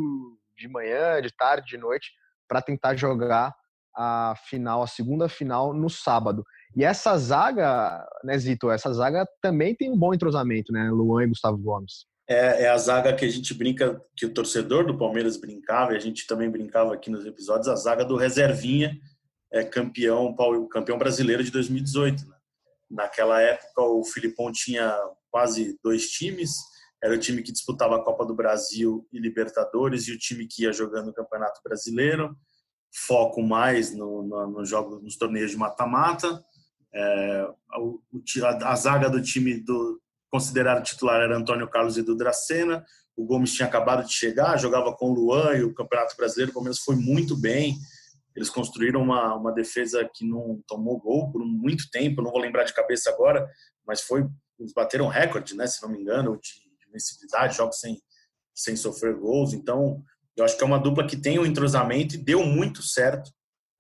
de 0.58 0.68
manhã, 0.68 1.22
de 1.22 1.36
tarde, 1.36 1.68
de 1.68 1.78
noite, 1.78 2.12
para 2.48 2.62
tentar 2.62 2.96
jogar 2.96 3.54
a 3.96 4.36
final, 4.48 4.84
a 4.84 4.88
segunda 4.88 5.28
final 5.28 5.74
no 5.74 5.90
sábado. 5.90 6.44
E 6.76 6.84
essa 6.84 7.18
zaga, 7.18 8.06
né, 8.24 8.38
Zito, 8.38 8.70
essa 8.70 8.94
zaga 8.94 9.26
também 9.42 9.74
tem 9.74 9.92
um 9.92 9.98
bom 9.98 10.14
entrosamento, 10.14 10.72
né? 10.72 10.90
Luan 10.92 11.24
e 11.24 11.28
Gustavo 11.28 11.58
Gomes. 11.58 12.06
É, 12.28 12.64
é, 12.64 12.70
a 12.70 12.78
zaga 12.78 13.14
que 13.14 13.24
a 13.24 13.30
gente 13.30 13.54
brinca, 13.54 14.02
que 14.16 14.26
o 14.26 14.34
torcedor 14.34 14.86
do 14.86 14.98
Palmeiras 14.98 15.38
brincava, 15.38 15.94
e 15.94 15.96
a 15.96 16.00
gente 16.00 16.28
também 16.28 16.50
brincava 16.50 16.94
aqui 16.94 17.10
nos 17.10 17.26
episódios, 17.26 17.68
a 17.68 17.76
zaga 17.76 18.04
do 18.04 18.18
reservinha, 18.18 18.98
é, 19.52 19.64
campeão, 19.64 20.36
campeão 20.70 20.98
brasileiro 20.98 21.44
de 21.44 21.52
2018. 21.52 22.28
Né? 22.28 22.35
Naquela 22.96 23.42
época, 23.42 23.82
o 23.82 24.04
Filipão 24.04 24.52
tinha 24.52 24.98
quase 25.30 25.78
dois 25.84 26.10
times, 26.10 26.54
era 27.04 27.14
o 27.14 27.20
time 27.20 27.44
que 27.44 27.52
disputava 27.52 27.98
a 27.98 28.04
Copa 28.04 28.26
do 28.26 28.34
Brasil 28.34 29.08
e 29.12 29.20
Libertadores, 29.20 30.08
e 30.08 30.14
o 30.14 30.18
time 30.18 30.48
que 30.48 30.64
ia 30.64 30.72
jogando 30.72 31.10
o 31.10 31.14
Campeonato 31.14 31.60
Brasileiro, 31.64 32.36
foco 33.06 33.44
mais 33.44 33.94
no, 33.94 34.24
no, 34.24 34.48
no 34.48 34.66
jogo, 34.66 35.00
nos 35.02 35.18
torneios 35.18 35.52
de 35.52 35.58
mata-mata, 35.58 36.44
é, 36.94 37.48
a, 37.70 38.72
a, 38.72 38.76
zaga 38.76 39.10
do 39.10 39.22
time 39.22 39.60
do 39.60 40.02
considerado 40.32 40.84
titular 40.84 41.22
era 41.22 41.38
Antônio 41.38 41.70
Carlos 41.70 41.98
e 41.98 42.02
do 42.02 42.16
Dracena. 42.16 42.86
O 43.18 43.26
Gomes 43.26 43.54
tinha 43.54 43.68
acabado 43.68 44.06
de 44.06 44.14
chegar, 44.14 44.58
jogava 44.58 44.94
com 44.94 45.12
o 45.12 45.14
Luan 45.14 45.56
e 45.56 45.64
o 45.64 45.74
Campeonato 45.74 46.16
Brasileiro, 46.16 46.52
o 46.52 46.54
Palmeiras 46.54 46.80
foi 46.80 46.96
muito 46.96 47.36
bem. 47.36 47.78
Eles 48.36 48.50
construíram 48.50 49.02
uma, 49.02 49.36
uma 49.36 49.52
defesa 49.52 50.08
que 50.14 50.28
não 50.28 50.62
tomou 50.68 51.00
gol 51.00 51.32
por 51.32 51.46
muito 51.46 51.90
tempo, 51.90 52.22
não 52.22 52.32
vou 52.32 52.42
lembrar 52.42 52.64
de 52.64 52.74
cabeça 52.74 53.10
agora, 53.10 53.50
mas 53.86 54.02
foi 54.02 54.28
eles 54.60 54.74
bateram 54.74 55.08
recorde, 55.08 55.56
né, 55.56 55.68
se 55.68 55.82
não 55.82 55.90
me 55.90 56.00
engano, 56.00 56.40
de, 56.42 56.50
de 56.50 56.92
vencibilidade, 56.92 57.58
jogos 57.58 57.80
sem, 57.80 58.02
sem 58.54 58.76
sofrer 58.76 59.14
gols. 59.16 59.54
Então, 59.54 60.02
eu 60.36 60.46
acho 60.46 60.58
que 60.58 60.64
é 60.64 60.68
uma 60.68 60.80
dupla 60.80 61.06
que 61.06 61.18
tem 61.18 61.40
um 61.40 61.46
entrosamento 61.46 62.16
e 62.16 62.24
deu 62.24 62.44
muito 62.46 62.82
certo 62.82 63.32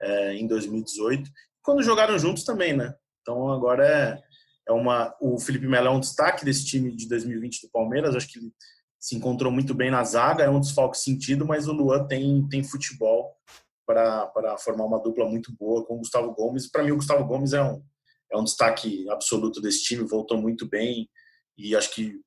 é, 0.01 0.33
em 0.35 0.47
2018. 0.47 1.29
Quando 1.61 1.83
jogaram 1.83 2.17
juntos 2.17 2.43
também, 2.43 2.75
né? 2.75 2.93
Então 3.21 3.49
agora 3.51 3.87
é, 3.87 4.21
é 4.67 4.71
uma. 4.71 5.15
O 5.19 5.39
Felipe 5.39 5.67
Melo 5.67 5.87
é 5.87 5.91
um 5.91 5.99
destaque 5.99 6.45
desse 6.45 6.65
time 6.65 6.95
de 6.95 7.07
2020 7.07 7.61
do 7.63 7.71
Palmeiras. 7.71 8.15
Acho 8.15 8.27
que 8.27 8.39
ele 8.39 8.53
se 8.99 9.15
encontrou 9.15 9.51
muito 9.51 9.73
bem 9.73 9.91
na 9.91 10.03
zaga, 10.03 10.43
é 10.43 10.49
um 10.49 10.59
desfalque 10.59 10.97
sentido, 10.97 11.45
mas 11.45 11.67
o 11.67 11.73
Luan 11.73 12.07
tem, 12.07 12.47
tem 12.47 12.63
futebol 12.63 13.34
para 13.85 14.57
formar 14.57 14.85
uma 14.85 15.01
dupla 15.01 15.25
muito 15.25 15.55
boa 15.55 15.85
com 15.85 15.95
o 15.95 15.99
Gustavo 15.99 16.33
Gomes. 16.33 16.69
Para 16.69 16.83
mim, 16.83 16.91
o 16.91 16.97
Gustavo 16.97 17.25
Gomes 17.25 17.53
é 17.53 17.63
um, 17.63 17.83
é 18.31 18.37
um 18.37 18.43
destaque 18.43 19.09
absoluto 19.09 19.61
desse 19.61 19.83
time, 19.83 20.07
voltou 20.07 20.41
muito 20.41 20.67
bem 20.67 21.09
e 21.57 21.75
acho 21.75 21.93
que 21.93 22.19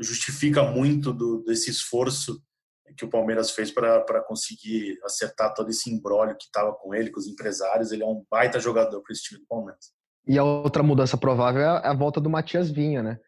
justifica 0.00 0.62
muito 0.62 1.12
do, 1.12 1.42
desse 1.44 1.70
esforço 1.70 2.42
que 2.96 3.04
o 3.04 3.10
Palmeiras 3.10 3.50
fez 3.50 3.70
para 3.70 4.22
conseguir 4.26 4.98
acertar 5.04 5.54
todo 5.54 5.68
esse 5.68 5.90
embrólio 5.90 6.36
que 6.36 6.44
estava 6.44 6.72
com 6.72 6.94
ele, 6.94 7.10
com 7.10 7.20
os 7.20 7.26
empresários. 7.26 7.92
Ele 7.92 8.02
é 8.02 8.06
um 8.06 8.24
baita 8.30 8.58
jogador 8.58 9.02
para 9.02 9.12
esse 9.12 9.22
time 9.22 9.40
do 9.40 9.46
Palmeiras. 9.46 9.92
E 10.26 10.38
a 10.38 10.44
outra 10.44 10.82
mudança 10.82 11.16
provável 11.16 11.62
é 11.62 11.86
a 11.86 11.94
volta 11.94 12.20
do 12.20 12.30
Matias 12.30 12.70
Vinha, 12.70 13.02
né? 13.02 13.18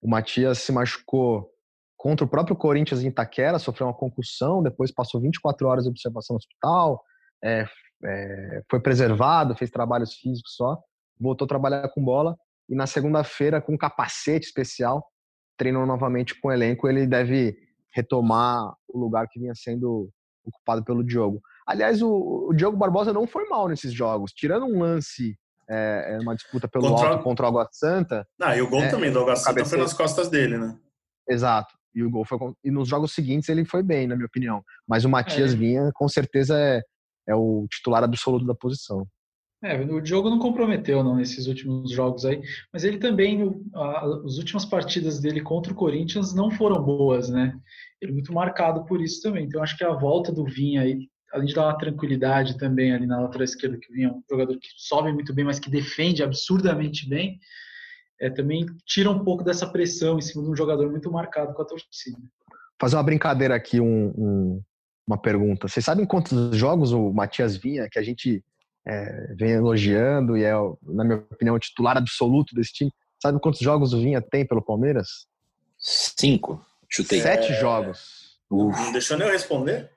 O 0.00 0.08
Matias 0.08 0.58
se 0.58 0.72
machucou 0.72 1.52
contra 1.98 2.24
o 2.24 2.28
próprio 2.28 2.56
Corinthians 2.56 3.02
em 3.02 3.08
Itaquera, 3.08 3.58
sofreu 3.58 3.88
uma 3.88 3.92
concussão, 3.92 4.62
depois 4.62 4.92
passou 4.92 5.20
24 5.20 5.66
horas 5.66 5.84
de 5.84 5.90
observação 5.90 6.34
no 6.34 6.38
hospital, 6.38 7.02
é, 7.44 7.66
é, 8.04 8.62
foi 8.70 8.80
preservado, 8.80 9.56
fez 9.56 9.68
trabalhos 9.68 10.14
físicos 10.14 10.54
só, 10.54 10.78
voltou 11.20 11.44
a 11.44 11.48
trabalhar 11.48 11.88
com 11.88 12.02
bola 12.02 12.36
e 12.68 12.74
na 12.74 12.86
segunda-feira, 12.86 13.60
com 13.60 13.74
um 13.74 13.78
capacete 13.78 14.46
especial, 14.46 15.04
treinou 15.56 15.84
novamente 15.86 16.38
com 16.40 16.48
o 16.48 16.52
elenco. 16.52 16.88
Ele 16.88 17.06
deve 17.06 17.56
retomar 17.92 18.72
o 18.86 18.98
lugar 18.98 19.26
que 19.28 19.40
vinha 19.40 19.54
sendo 19.54 20.08
ocupado 20.44 20.84
pelo 20.84 21.02
Diogo. 21.02 21.40
Aliás, 21.66 22.00
o, 22.00 22.48
o 22.50 22.54
Diogo 22.54 22.76
Barbosa 22.76 23.12
não 23.12 23.26
foi 23.26 23.48
mal 23.48 23.68
nesses 23.68 23.92
jogos, 23.92 24.32
tirando 24.32 24.66
um 24.66 24.80
lance 24.80 25.36
é, 25.68 26.14
é, 26.14 26.18
uma 26.20 26.34
disputa 26.34 26.68
pelo 26.68 26.88
contra... 26.88 27.08
alto 27.08 27.24
contra 27.24 27.46
o 27.46 27.48
Água 27.48 27.68
Santa. 27.72 28.26
Ah, 28.40 28.56
e 28.56 28.62
o 28.62 28.70
gol 28.70 28.82
é, 28.82 28.90
também 28.90 29.10
do 29.10 29.20
Água 29.20 29.36
Santa 29.36 29.64
foi 29.64 29.78
nas 29.78 29.92
costas 29.92 30.28
dele, 30.28 30.58
né? 30.58 30.78
Exato. 31.28 31.77
E 31.98 32.04
o 32.04 32.10
gol 32.10 32.24
foi 32.24 32.38
e 32.64 32.70
nos 32.70 32.88
jogos 32.88 33.12
seguintes 33.12 33.48
ele 33.48 33.64
foi 33.64 33.82
bem, 33.82 34.06
na 34.06 34.14
minha 34.14 34.26
opinião. 34.26 34.62
Mas 34.86 35.04
o 35.04 35.08
Matias 35.08 35.52
é. 35.52 35.56
Vinha, 35.56 35.90
com 35.94 36.08
certeza, 36.08 36.58
é, 36.58 36.80
é 37.28 37.34
o 37.34 37.66
titular 37.70 38.04
absoluto 38.04 38.46
da 38.46 38.54
posição. 38.54 39.06
É, 39.62 39.80
o 39.80 40.00
Diogo 40.00 40.30
não 40.30 40.38
comprometeu 40.38 41.02
não 41.02 41.16
nesses 41.16 41.48
últimos 41.48 41.90
jogos 41.90 42.24
aí, 42.24 42.40
mas 42.72 42.84
ele 42.84 42.98
também, 42.98 43.60
as 43.74 44.38
últimas 44.38 44.64
partidas 44.64 45.20
dele 45.20 45.40
contra 45.40 45.72
o 45.72 45.76
Corinthians 45.76 46.32
não 46.32 46.48
foram 46.48 46.80
boas, 46.80 47.28
né? 47.28 47.58
Ele 48.00 48.12
é 48.12 48.14
muito 48.14 48.32
marcado 48.32 48.84
por 48.84 49.02
isso 49.02 49.20
também. 49.20 49.46
Então 49.46 49.60
acho 49.60 49.76
que 49.76 49.82
a 49.82 49.92
volta 49.92 50.30
do 50.32 50.44
Vinha 50.44 50.82
aí 50.82 51.08
além 51.32 51.46
de 51.46 51.54
dar 51.54 51.66
uma 51.66 51.78
tranquilidade 51.78 52.56
também 52.56 52.92
ali 52.92 53.06
na 53.06 53.20
lateral 53.20 53.44
esquerda, 53.44 53.78
que 53.78 53.92
vinha 53.92 54.10
um 54.10 54.22
jogador 54.30 54.58
que 54.58 54.68
sobe 54.76 55.12
muito 55.12 55.34
bem, 55.34 55.44
mas 55.44 55.58
que 55.58 55.70
defende 55.70 56.22
absurdamente 56.22 57.08
bem, 57.08 57.38
é, 58.20 58.30
também 58.30 58.66
tira 58.84 59.10
um 59.10 59.24
pouco 59.24 59.44
dessa 59.44 59.66
pressão 59.66 60.18
em 60.18 60.22
cima 60.22 60.42
de 60.42 60.50
um 60.50 60.56
jogador 60.56 60.90
muito 60.90 61.10
marcado 61.10 61.52
com 61.54 61.62
a 61.62 61.64
torcida. 61.64 62.18
Fazer 62.80 62.96
uma 62.96 63.02
brincadeira 63.02 63.54
aqui, 63.54 63.80
um, 63.80 64.08
um, 64.16 64.62
uma 65.06 65.18
pergunta. 65.18 65.68
Vocês 65.68 65.84
sabem 65.84 66.06
quantos 66.06 66.56
jogos 66.56 66.92
o 66.92 67.12
Matias 67.12 67.56
vinha, 67.56 67.88
que 67.90 67.98
a 67.98 68.02
gente 68.02 68.44
é, 68.86 69.34
vem 69.34 69.50
elogiando 69.50 70.36
e 70.36 70.44
é, 70.44 70.52
na 70.82 71.04
minha 71.04 71.18
opinião, 71.18 71.56
o 71.56 71.58
titular 71.58 71.96
absoluto 71.96 72.54
desse 72.54 72.72
time? 72.72 72.92
Sabe 73.20 73.40
quantos 73.40 73.60
jogos 73.60 73.92
o 73.92 74.00
Vinha 74.00 74.22
tem 74.22 74.46
pelo 74.46 74.62
Palmeiras? 74.62 75.26
Cinco. 75.76 76.64
Chutei. 76.88 77.20
Sete 77.20 77.52
é... 77.52 77.60
jogos. 77.60 78.38
Uf. 78.50 78.80
Não 78.80 78.92
deixou 78.92 79.18
nem 79.18 79.26
eu 79.26 79.32
responder? 79.32 79.90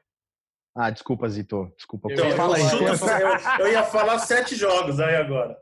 Ah, 0.76 0.90
desculpa, 0.90 1.28
Zito. 1.30 1.72
Desculpa. 1.76 2.12
Então, 2.12 2.26
eu. 2.26 2.36
Eu, 2.36 3.66
eu, 3.66 3.72
ia 3.72 3.84
falar 3.84 4.20
sete 4.20 4.56
jogos 4.56 5.00
aí 5.00 5.16
agora. 5.16 5.58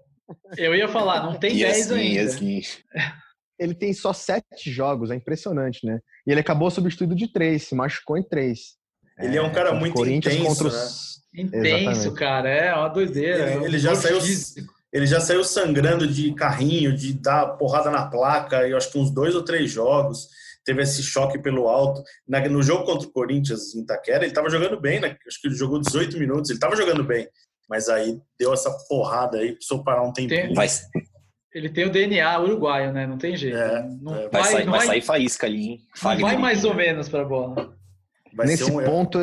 Eu 0.58 0.76
ia 0.76 0.88
falar, 0.88 1.24
não 1.24 1.40
tem 1.40 1.58
dez 1.58 1.92
ainda. 1.92 2.22
Yes, 2.22 2.84
ele 3.60 3.74
tem 3.74 3.94
só 3.94 4.14
sete 4.14 4.72
jogos, 4.72 5.12
é 5.12 5.16
impressionante, 5.16 5.86
né? 5.86 6.00
E 6.26 6.32
ele 6.32 6.40
acabou 6.40 6.72
substituído 6.72 7.16
de 7.16 7.32
três, 7.32 7.64
se 7.64 7.76
machucou 7.76 8.18
em 8.18 8.24
três. 8.24 8.78
Ele 9.20 9.38
é, 9.38 9.42
um 9.42 9.52
cara 9.52 9.74
muito 9.74 9.96
Corinthians 9.96 10.36
intenso, 10.36 10.50
contra 10.50 10.68
os... 10.68 10.74
né? 10.74 11.44
Intenso, 11.44 11.68
Exatamente. 11.68 12.20
cara, 12.20 12.50
é 12.50 12.74
uma 12.74 12.88
doideira. 12.88 13.52
Ele, 13.52 13.64
é 13.64 13.68
ele 13.68 13.80
já 13.80 13.94
saiu, 13.96 14.20
ele 14.92 15.06
já 15.06 15.20
saiu 15.20 15.44
sangrando 15.44 16.08
de 16.08 16.34
carrinho, 16.34 16.96
de 16.96 17.14
dar 17.14 17.58
porrada 17.58 17.92
na 17.92 18.08
placa, 18.08 18.68
eu 18.68 18.78
acho 18.78 18.92
que 18.92 18.98
uns 18.98 19.12
dois 19.12 19.36
ou 19.36 19.44
três 19.44 19.70
jogos 19.70 20.28
teve 20.66 20.82
esse 20.82 21.04
choque 21.04 21.38
pelo 21.38 21.68
alto. 21.68 22.04
No 22.28 22.64
jogo 22.64 22.86
contra 22.86 23.08
o 23.08 23.12
Corinthians 23.12 23.76
em 23.76 23.82
Itaquera, 23.82 24.20
ele 24.20 24.28
estava 24.28 24.50
jogando 24.50 24.80
bem, 24.80 25.00
né? 25.00 25.18
Acho 25.28 25.42
que 25.42 25.48
ele 25.48 25.56
jogou 25.56 25.80
18 25.80 26.18
minutos, 26.18 26.50
ele 26.50 26.58
estava 26.58 26.76
jogando 26.76 27.04
bem. 27.04 27.28
Mas 27.70 27.88
aí 27.88 28.20
deu 28.38 28.52
essa 28.52 28.72
porrada 28.88 29.38
aí, 29.38 29.54
precisou 29.54 29.84
parar 29.84 30.04
um 30.04 30.12
tempinho. 30.12 30.48
Tem, 30.48 30.54
vai, 30.54 30.68
ele 31.54 31.70
tem 31.70 31.86
o 31.86 31.92
DNA 31.92 32.40
uruguaio, 32.40 32.92
né? 32.92 33.06
Não 33.06 33.18
tem 33.18 33.36
jeito. 33.36 33.58
É, 33.58 33.88
não 34.02 34.16
é, 34.16 34.30
vai, 34.30 34.30
vai, 34.30 34.44
sair, 34.52 34.66
não 34.66 34.72
vai, 34.72 34.88
sair 34.88 35.02
faísca 35.02 35.48
ali, 35.48 35.70
hein? 35.70 35.88
Vai 36.02 36.38
mais 36.38 36.64
ou 36.64 36.74
menos 36.74 37.08
para 37.08 37.22
a 37.22 37.26
bola. 37.26 37.76
nesse 38.34 38.64
um 38.64 38.84
ponto, 38.84 39.20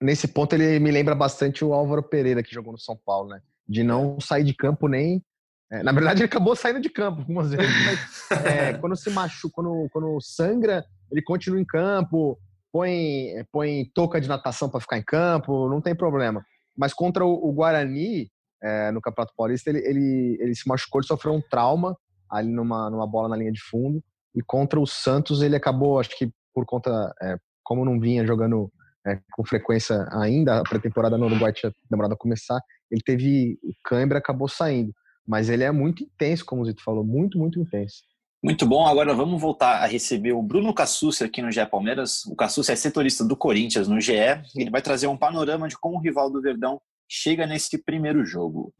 nesse 0.00 0.28
ponto 0.28 0.54
ele 0.54 0.78
me 0.80 0.90
lembra 0.90 1.14
bastante 1.14 1.64
o 1.64 1.72
Álvaro 1.72 2.02
Pereira 2.02 2.42
que 2.42 2.54
jogou 2.54 2.72
no 2.72 2.78
São 2.78 2.96
Paulo, 2.96 3.28
né? 3.28 3.40
De 3.68 3.82
não 3.82 4.18
sair 4.20 4.44
de 4.44 4.54
campo 4.54 4.88
nem 4.88 5.22
é, 5.70 5.82
na 5.82 5.92
verdade, 5.92 6.20
ele 6.22 6.26
acabou 6.26 6.54
saindo 6.54 6.80
de 6.80 6.88
campo 6.88 7.20
algumas 7.20 7.50
vezes, 7.50 7.74
mas 7.84 8.44
é, 8.44 8.74
quando 8.78 8.96
se 8.96 9.10
machuca, 9.10 9.54
quando, 9.54 9.88
quando 9.92 10.20
sangra, 10.20 10.84
ele 11.10 11.22
continua 11.22 11.60
em 11.60 11.64
campo, 11.64 12.38
põe, 12.72 13.28
é, 13.36 13.44
põe 13.50 13.90
touca 13.94 14.20
de 14.20 14.28
natação 14.28 14.68
para 14.68 14.80
ficar 14.80 14.98
em 14.98 15.02
campo, 15.02 15.68
não 15.68 15.80
tem 15.80 15.94
problema. 15.94 16.44
Mas 16.76 16.92
contra 16.92 17.24
o, 17.24 17.52
Guarani, 17.52 18.28
é, 18.62 18.90
no 18.90 19.00
Campeonato 19.00 19.32
Paulista, 19.36 19.70
ele, 19.70 19.78
ele, 19.78 20.36
ele 20.40 20.54
se 20.54 20.68
machucou, 20.68 21.00
ele 21.00 21.08
sofreu 21.08 21.32
um 21.32 21.40
trauma 21.40 21.96
ali 22.30 22.50
numa, 22.50 22.90
numa 22.90 23.06
bola 23.06 23.28
na 23.28 23.36
linha 23.36 23.52
de 23.52 23.60
fundo. 23.60 24.02
E 24.34 24.42
contra 24.42 24.78
o 24.78 24.86
Santos, 24.86 25.40
ele 25.40 25.56
acabou, 25.56 25.98
acho 25.98 26.16
que 26.16 26.30
por 26.52 26.66
conta, 26.66 27.14
é, 27.22 27.36
como 27.62 27.84
não 27.84 27.98
vinha 27.98 28.26
jogando 28.26 28.70
é, 29.06 29.18
com 29.32 29.44
frequência 29.44 30.06
ainda, 30.10 30.58
a 30.58 30.62
pré-temporada 30.62 31.16
no 31.16 31.26
Uruguai 31.26 31.52
tinha 31.52 31.72
demorado 31.90 32.12
a 32.12 32.16
começar, 32.16 32.60
ele 32.90 33.00
teve 33.04 33.58
o 33.62 33.72
cãibra, 33.84 34.18
acabou 34.18 34.48
saindo. 34.48 34.92
Mas 35.26 35.48
ele 35.48 35.64
é 35.64 35.70
muito 35.70 36.04
intenso, 36.04 36.44
como 36.44 36.62
o 36.62 36.64
Zito 36.64 36.82
falou, 36.82 37.04
muito, 37.04 37.38
muito 37.38 37.60
intenso. 37.60 38.02
Muito 38.46 38.64
bom, 38.64 38.86
agora 38.86 39.12
vamos 39.12 39.40
voltar 39.40 39.82
a 39.82 39.86
receber 39.86 40.32
o 40.32 40.40
Bruno 40.40 40.72
Cassucci 40.72 41.24
aqui 41.24 41.42
no 41.42 41.50
GE 41.50 41.66
Palmeiras. 41.66 42.24
O 42.26 42.36
Cassucci 42.36 42.70
é 42.70 42.76
setorista 42.76 43.24
do 43.24 43.36
Corinthians 43.36 43.88
no 43.88 44.00
GE. 44.00 44.12
Ele 44.54 44.70
vai 44.70 44.80
trazer 44.80 45.08
um 45.08 45.16
panorama 45.16 45.66
de 45.66 45.76
como 45.76 45.96
o 45.96 46.00
rival 46.00 46.30
do 46.30 46.40
Verdão 46.40 46.80
chega 47.08 47.44
nesse 47.44 47.76
primeiro 47.76 48.24
jogo. 48.24 48.72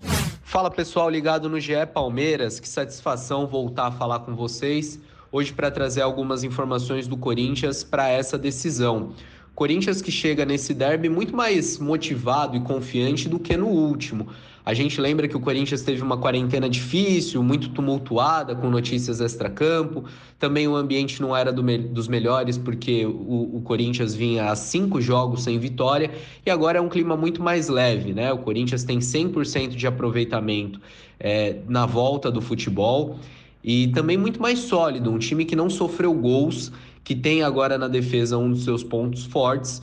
Fala 0.44 0.70
pessoal 0.70 1.10
ligado 1.10 1.48
no 1.48 1.58
GE 1.58 1.84
Palmeiras, 1.92 2.60
que 2.60 2.68
satisfação 2.68 3.48
voltar 3.48 3.88
a 3.88 3.90
falar 3.90 4.20
com 4.20 4.36
vocês 4.36 5.00
hoje 5.32 5.52
para 5.52 5.68
trazer 5.68 6.02
algumas 6.02 6.44
informações 6.44 7.08
do 7.08 7.16
Corinthians 7.16 7.82
para 7.82 8.08
essa 8.08 8.38
decisão. 8.38 9.14
Corinthians 9.56 10.02
que 10.02 10.12
chega 10.12 10.44
nesse 10.44 10.74
derby 10.74 11.08
muito 11.08 11.34
mais 11.34 11.78
motivado 11.78 12.58
e 12.58 12.60
confiante 12.60 13.26
do 13.26 13.38
que 13.38 13.56
no 13.56 13.66
último. 13.66 14.28
A 14.66 14.74
gente 14.74 15.00
lembra 15.00 15.26
que 15.26 15.36
o 15.36 15.40
Corinthians 15.40 15.80
teve 15.80 16.02
uma 16.02 16.18
quarentena 16.18 16.68
difícil, 16.68 17.42
muito 17.42 17.70
tumultuada, 17.70 18.54
com 18.54 18.68
notícias 18.68 19.18
extra-campo. 19.20 20.04
Também 20.38 20.68
o 20.68 20.76
ambiente 20.76 21.22
não 21.22 21.34
era 21.34 21.50
do 21.52 21.62
me 21.62 21.78
dos 21.78 22.06
melhores, 22.06 22.58
porque 22.58 23.06
o, 23.06 23.56
o, 23.56 23.62
Corinthians 23.62 24.14
vinha 24.14 24.50
a 24.50 24.56
cinco 24.56 25.00
jogos 25.00 25.44
sem 25.44 25.58
vitória, 25.58 26.10
e 26.44 26.50
agora 26.50 26.78
é 26.78 26.80
um 26.80 26.88
clima 26.88 27.16
muito 27.16 27.42
mais 27.42 27.68
leve, 27.68 28.12
né? 28.12 28.30
O 28.32 28.38
Corinthians 28.38 28.84
tem 28.84 28.98
100% 28.98 29.68
de 29.68 29.86
aproveitamento 29.86 30.80
é, 31.18 31.60
na 31.66 31.86
volta 31.86 32.30
do 32.30 32.42
futebol 32.42 33.18
e 33.64 33.88
também 33.88 34.16
muito 34.16 34.40
mais 34.40 34.58
sólido, 34.58 35.10
um 35.10 35.18
time 35.18 35.44
que 35.44 35.56
não 35.56 35.70
sofreu 35.70 36.12
gols, 36.12 36.72
que 37.06 37.14
tem 37.14 37.44
agora 37.44 37.78
na 37.78 37.86
defesa 37.86 38.36
um 38.36 38.50
dos 38.50 38.64
seus 38.64 38.82
pontos 38.82 39.24
fortes 39.24 39.80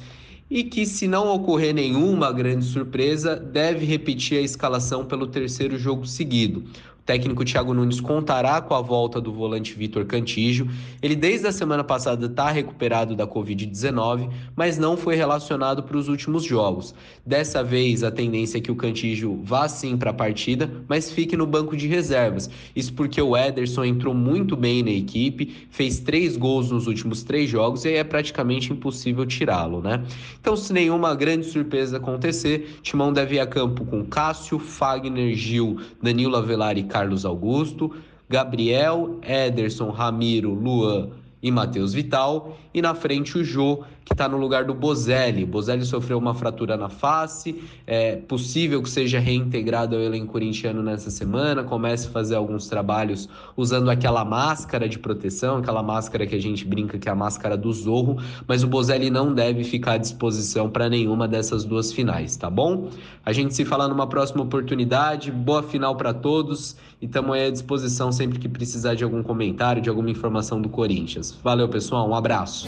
e 0.50 0.62
que, 0.62 0.86
se 0.86 1.08
não 1.08 1.34
ocorrer 1.34 1.74
nenhuma 1.74 2.34
grande 2.34 2.66
surpresa, 2.66 3.34
deve 3.38 3.86
repetir 3.86 4.40
a 4.40 4.42
escalação 4.42 5.06
pelo 5.06 5.26
terceiro 5.26 5.80
jogo 5.80 6.06
seguido. 6.06 6.66
Técnico 7.06 7.44
Thiago 7.44 7.74
Nunes 7.74 8.00
contará 8.00 8.62
com 8.62 8.74
a 8.74 8.82
volta 8.82 9.20
do 9.20 9.34
volante 9.34 9.74
Vitor 9.74 10.06
Cantígio. 10.06 10.70
Ele, 11.02 11.16
desde 11.16 11.48
a 11.48 11.52
semana 11.52 11.84
passada, 11.84 12.28
está 12.28 12.50
recuperado 12.50 13.16
da 13.16 13.28
Covid-19, 13.28 14.30
mas 14.56 14.78
não 14.78 14.96
foi 14.96 15.16
relacionado 15.16 15.84
para 15.84 15.98
os 15.98 16.08
últimos 16.08 16.44
jogos. 16.44 16.96
Dessa 17.26 17.64
vez, 17.64 18.04
a 18.04 18.12
tendência 18.12 18.58
é 18.58 18.62
que 18.62 18.72
o 18.72 18.76
Cantígio 18.76 19.42
vá 19.44 19.68
sim 19.68 19.98
para 19.98 20.12
a 20.12 20.14
partida, 20.14 20.72
mas 20.88 21.12
fique 21.12 21.36
no 21.36 21.46
banco 21.46 21.76
de 21.76 21.88
reservas. 21.88 22.50
Isso 22.76 22.94
porque 22.94 23.22
o 23.22 23.36
Ederson 23.36 23.84
entrou 23.84 24.14
muito 24.14 24.56
bem 24.56 24.82
na 24.82 24.92
equipe, 24.92 25.68
fez 25.70 26.00
três 26.00 26.38
gols 26.38 26.72
nos 26.72 26.88
últimos 26.88 27.24
três 27.24 27.50
jogos 27.50 27.84
e 27.84 27.90
aí 27.90 27.96
é 27.96 28.04
praticamente 28.04 28.72
impossível 28.72 29.26
tirá-lo, 29.26 29.82
né? 29.82 30.04
Então, 30.40 30.56
se 30.56 30.72
nenhuma 30.72 31.14
grande 31.16 31.46
surpresa 31.46 31.98
acontecer, 31.98 32.80
Timão 32.82 33.12
deve 33.12 33.36
ir 33.36 33.40
a 33.40 33.48
campo 33.48 33.86
com 33.86 34.06
Cássio, 34.06 34.58
Fagner, 34.60 35.36
Gil, 35.36 35.80
Danilo 36.02 36.36
Avelar 36.36 36.78
e 36.78 36.84
Carlos 36.94 37.26
Augusto, 37.26 37.92
Gabriel, 38.30 39.18
Ederson, 39.24 39.90
Ramiro, 39.90 40.54
Luan 40.54 41.23
e 41.44 41.52
Matheus 41.52 41.94
Vital. 41.94 42.58
E 42.74 42.82
na 42.82 42.96
frente 42.96 43.38
o 43.38 43.44
Jô, 43.44 43.84
que 44.06 44.14
está 44.14 44.28
no 44.28 44.38
lugar 44.38 44.66
do 44.66 44.74
Bozelli. 44.74 45.46
Bozelli 45.46 45.86
sofreu 45.86 46.18
uma 46.18 46.34
fratura 46.34 46.76
na 46.76 46.90
face, 46.90 47.64
é 47.86 48.16
possível 48.16 48.82
que 48.82 48.90
seja 48.90 49.20
reintegrado 49.20 49.96
ao 49.96 50.02
elenco 50.02 50.32
corintiano 50.34 50.82
nessa 50.82 51.10
semana, 51.10 51.64
comece 51.64 52.08
a 52.08 52.12
fazer 52.12 52.36
alguns 52.36 52.68
trabalhos 52.68 53.30
usando 53.56 53.90
aquela 53.90 54.26
máscara 54.26 54.90
de 54.90 55.00
proteção, 55.00 55.58
aquela 55.58 55.84
máscara 55.84 56.26
que 56.26 56.36
a 56.36 56.42
gente 56.42 56.66
brinca 56.66 56.98
que 56.98 57.08
é 57.08 57.12
a 57.12 57.16
máscara 57.16 57.56
do 57.56 57.72
Zorro, 57.72 58.18
mas 58.48 58.64
o 58.64 58.68
Bozelli 58.68 59.10
não 59.10 59.34
deve 59.34 59.64
ficar 59.64 59.94
à 59.94 59.98
disposição 59.98 60.70
para 60.70 60.90
nenhuma 60.90 61.28
dessas 61.28 61.64
duas 61.64 61.94
finais, 61.94 62.36
tá 62.36 62.50
bom? 62.50 62.90
A 63.26 63.32
gente 63.32 63.54
se 63.54 63.64
fala 63.64 63.88
numa 63.88 64.08
próxima 64.08 64.44
oportunidade, 64.44 65.32
boa 65.32 65.64
final 65.64 65.96
para 65.96 66.14
todos 66.14 66.76
e 67.02 67.06
estamos 67.06 67.36
à 67.38 67.50
disposição 67.50 68.12
sempre 68.12 68.40
que 68.40 68.50
precisar 68.50 68.96
de 68.96 69.04
algum 69.04 69.24
comentário, 69.24 69.82
de 69.82 69.90
alguma 69.90 70.10
informação 70.10 70.62
do 70.62 70.70
Corinthians. 70.70 71.33
Valeu, 71.42 71.70
pessoal, 71.70 72.08
um 72.08 72.16
abraço. 72.16 72.68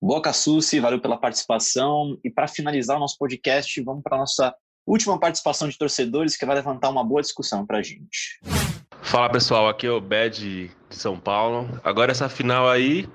Boa, 0.00 0.20
Cassucci, 0.20 0.80
valeu 0.80 1.00
pela 1.00 1.16
participação. 1.16 2.18
E 2.24 2.30
para 2.30 2.48
finalizar 2.48 2.96
o 2.96 3.00
nosso 3.00 3.16
podcast, 3.16 3.80
vamos 3.82 4.02
para 4.02 4.16
a 4.16 4.20
nossa 4.20 4.54
última 4.84 5.18
participação 5.18 5.68
de 5.68 5.78
torcedores, 5.78 6.36
que 6.36 6.44
vai 6.44 6.56
levantar 6.56 6.90
uma 6.90 7.04
boa 7.04 7.22
discussão 7.22 7.64
para 7.64 7.78
a 7.78 7.82
gente. 7.82 8.40
Fala 9.00 9.30
pessoal, 9.30 9.68
aqui 9.68 9.86
é 9.86 9.90
o 9.90 10.00
Bed 10.00 10.70
de 10.88 10.96
São 10.96 11.18
Paulo. 11.18 11.68
Agora 11.84 12.10
essa 12.10 12.28
final 12.28 12.68
aí 12.68 13.08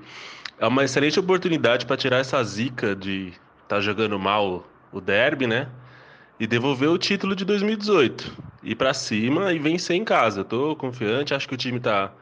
é 0.59 0.65
uma 0.65 0.83
excelente 0.83 1.19
oportunidade 1.19 1.85
para 1.85 1.97
tirar 1.97 2.19
essa 2.19 2.41
zica 2.43 2.95
de 2.95 3.29
estar 3.63 3.75
tá 3.75 3.79
jogando 3.81 4.17
mal 4.17 4.65
o 4.91 5.01
derby, 5.01 5.45
né? 5.45 5.69
E 6.39 6.47
devolver 6.47 6.89
o 6.89 6.97
título 6.97 7.35
de 7.35 7.43
2018. 7.43 8.33
Ir 8.63 8.75
para 8.75 8.93
cima 8.93 9.51
e 9.51 9.59
vencer 9.59 9.95
em 9.95 10.05
casa. 10.05 10.41
Eu 10.41 10.45
tô 10.45 10.75
confiante, 10.75 11.33
acho 11.33 11.47
que 11.47 11.55
o 11.55 11.57
time 11.57 11.79
tá 11.79 12.13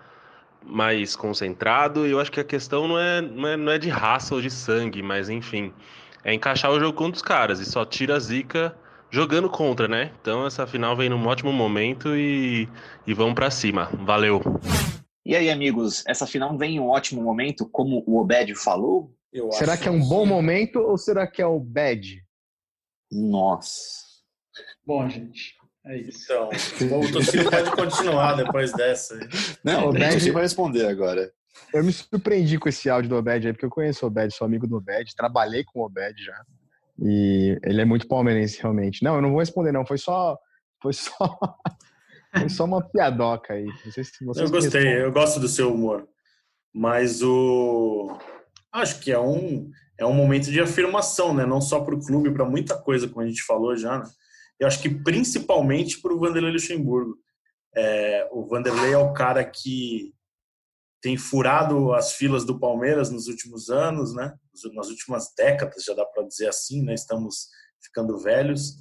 mais 0.65 1.15
concentrado. 1.15 2.07
E 2.07 2.11
eu 2.11 2.19
acho 2.19 2.31
que 2.31 2.39
a 2.39 2.43
questão 2.43 2.87
não 2.87 2.99
é, 2.99 3.21
não 3.21 3.47
é, 3.47 3.57
não 3.57 3.71
é 3.71 3.77
de 3.77 3.89
raça 3.89 4.35
ou 4.35 4.41
de 4.41 4.49
sangue, 4.49 5.01
mas 5.01 5.29
enfim, 5.29 5.73
é 6.23 6.33
encaixar 6.33 6.71
o 6.71 6.79
jogo 6.79 6.97
contra 6.97 7.15
os 7.15 7.21
caras 7.21 7.59
e 7.59 7.65
só 7.65 7.85
tira 7.85 8.15
a 8.15 8.19
zica 8.19 8.75
jogando 9.09 9.49
contra, 9.49 9.87
né? 9.87 10.11
Então 10.21 10.45
essa 10.45 10.65
final 10.67 10.95
vem 10.95 11.09
num 11.09 11.25
ótimo 11.25 11.53
momento 11.53 12.15
e, 12.15 12.67
e 13.05 13.13
vamos 13.13 13.35
para 13.35 13.51
cima. 13.51 13.89
Valeu. 13.93 14.41
E 15.25 15.35
aí, 15.35 15.49
amigos, 15.49 16.03
essa 16.05 16.27
final 16.27 16.57
vem 16.57 16.75
em 16.75 16.79
um 16.79 16.89
ótimo 16.89 17.21
momento, 17.21 17.67
como 17.67 18.03
o 18.05 18.19
Obed 18.19 18.53
falou? 18.55 19.11
Eu 19.33 19.51
será 19.51 19.75
que 19.75 19.87
é 19.87 19.91
um 19.91 20.07
bom 20.07 20.25
momento 20.25 20.79
ou 20.79 20.97
será 20.97 21.25
que 21.27 21.41
é 21.41 21.45
o 21.45 21.59
bad? 21.59 22.23
Nossa. 23.11 24.05
Bom, 24.85 25.09
gente, 25.09 25.55
é 25.85 25.97
isso. 25.97 26.31
Então, 26.81 26.99
o 26.99 27.11
Tocinho 27.11 27.49
pode 27.49 27.71
continuar 27.71 28.33
depois 28.33 28.71
dessa. 28.73 29.17
Não, 29.63 29.85
o 29.85 29.89
Obed 29.89 30.31
vai 30.31 30.43
responder 30.43 30.87
agora. 30.87 31.31
Eu 31.73 31.83
me 31.83 31.91
surpreendi 31.91 32.57
com 32.57 32.69
esse 32.69 32.89
áudio 32.89 33.09
do 33.09 33.15
Obed 33.17 33.47
aí, 33.47 33.53
porque 33.53 33.65
eu 33.65 33.69
conheço 33.69 34.05
o 34.05 34.07
Obed, 34.07 34.33
sou 34.33 34.45
amigo 34.45 34.67
do 34.67 34.77
Obed, 34.77 35.15
trabalhei 35.15 35.63
com 35.63 35.79
o 35.79 35.85
Obed 35.85 36.23
já. 36.23 36.41
E 36.99 37.59
ele 37.63 37.81
é 37.81 37.85
muito 37.85 38.07
palmeirense, 38.07 38.61
realmente. 38.61 39.03
Não, 39.03 39.15
eu 39.15 39.21
não 39.21 39.31
vou 39.31 39.39
responder, 39.39 39.71
não. 39.71 39.85
Foi 39.85 39.97
só. 39.97 40.37
Foi 40.81 40.93
só. 40.93 41.11
foi 42.37 42.49
só 42.49 42.65
uma 42.65 42.81
piadoca 42.81 43.53
aí. 43.53 43.65
Não 43.65 43.91
sei 43.91 44.03
se 44.03 44.25
vocês 44.25 44.45
Eu 44.45 44.51
gostei, 44.51 44.81
respondem. 44.81 45.03
eu 45.03 45.11
gosto 45.11 45.39
do 45.39 45.47
seu 45.47 45.73
humor. 45.73 46.07
Mas 46.73 47.21
o. 47.21 48.17
Acho 48.71 48.99
que 48.99 49.11
é 49.11 49.19
um, 49.19 49.69
é 49.97 50.05
um 50.05 50.13
momento 50.13 50.51
de 50.51 50.59
afirmação, 50.59 51.33
né? 51.33 51.45
Não 51.45 51.61
só 51.61 51.79
para 51.81 51.95
o 51.95 51.99
clube, 51.99 52.31
para 52.31 52.45
muita 52.45 52.77
coisa, 52.77 53.07
como 53.07 53.21
a 53.21 53.27
gente 53.27 53.43
falou 53.43 53.75
já, 53.75 53.99
né? 53.99 54.05
Eu 54.59 54.67
acho 54.67 54.81
que 54.81 54.89
principalmente 54.89 56.01
para 56.01 56.13
o 56.13 56.19
Vanderlei 56.19 56.51
Luxemburgo. 56.51 57.17
É, 57.75 58.27
o 58.31 58.45
Vanderlei 58.47 58.93
é 58.93 58.97
o 58.97 59.13
cara 59.13 59.43
que 59.43 60.13
tem 61.01 61.17
furado 61.17 61.93
as 61.93 62.13
filas 62.13 62.45
do 62.45 62.59
Palmeiras 62.59 63.11
nos 63.11 63.27
últimos 63.27 63.69
anos, 63.69 64.15
né? 64.15 64.33
Nas 64.73 64.87
últimas 64.87 65.33
décadas, 65.37 65.83
já 65.83 65.93
dá 65.93 66.05
para 66.05 66.23
dizer 66.23 66.47
assim, 66.47 66.81
né? 66.81 66.93
Estamos 66.93 67.49
ficando 67.83 68.17
velhos. 68.17 68.77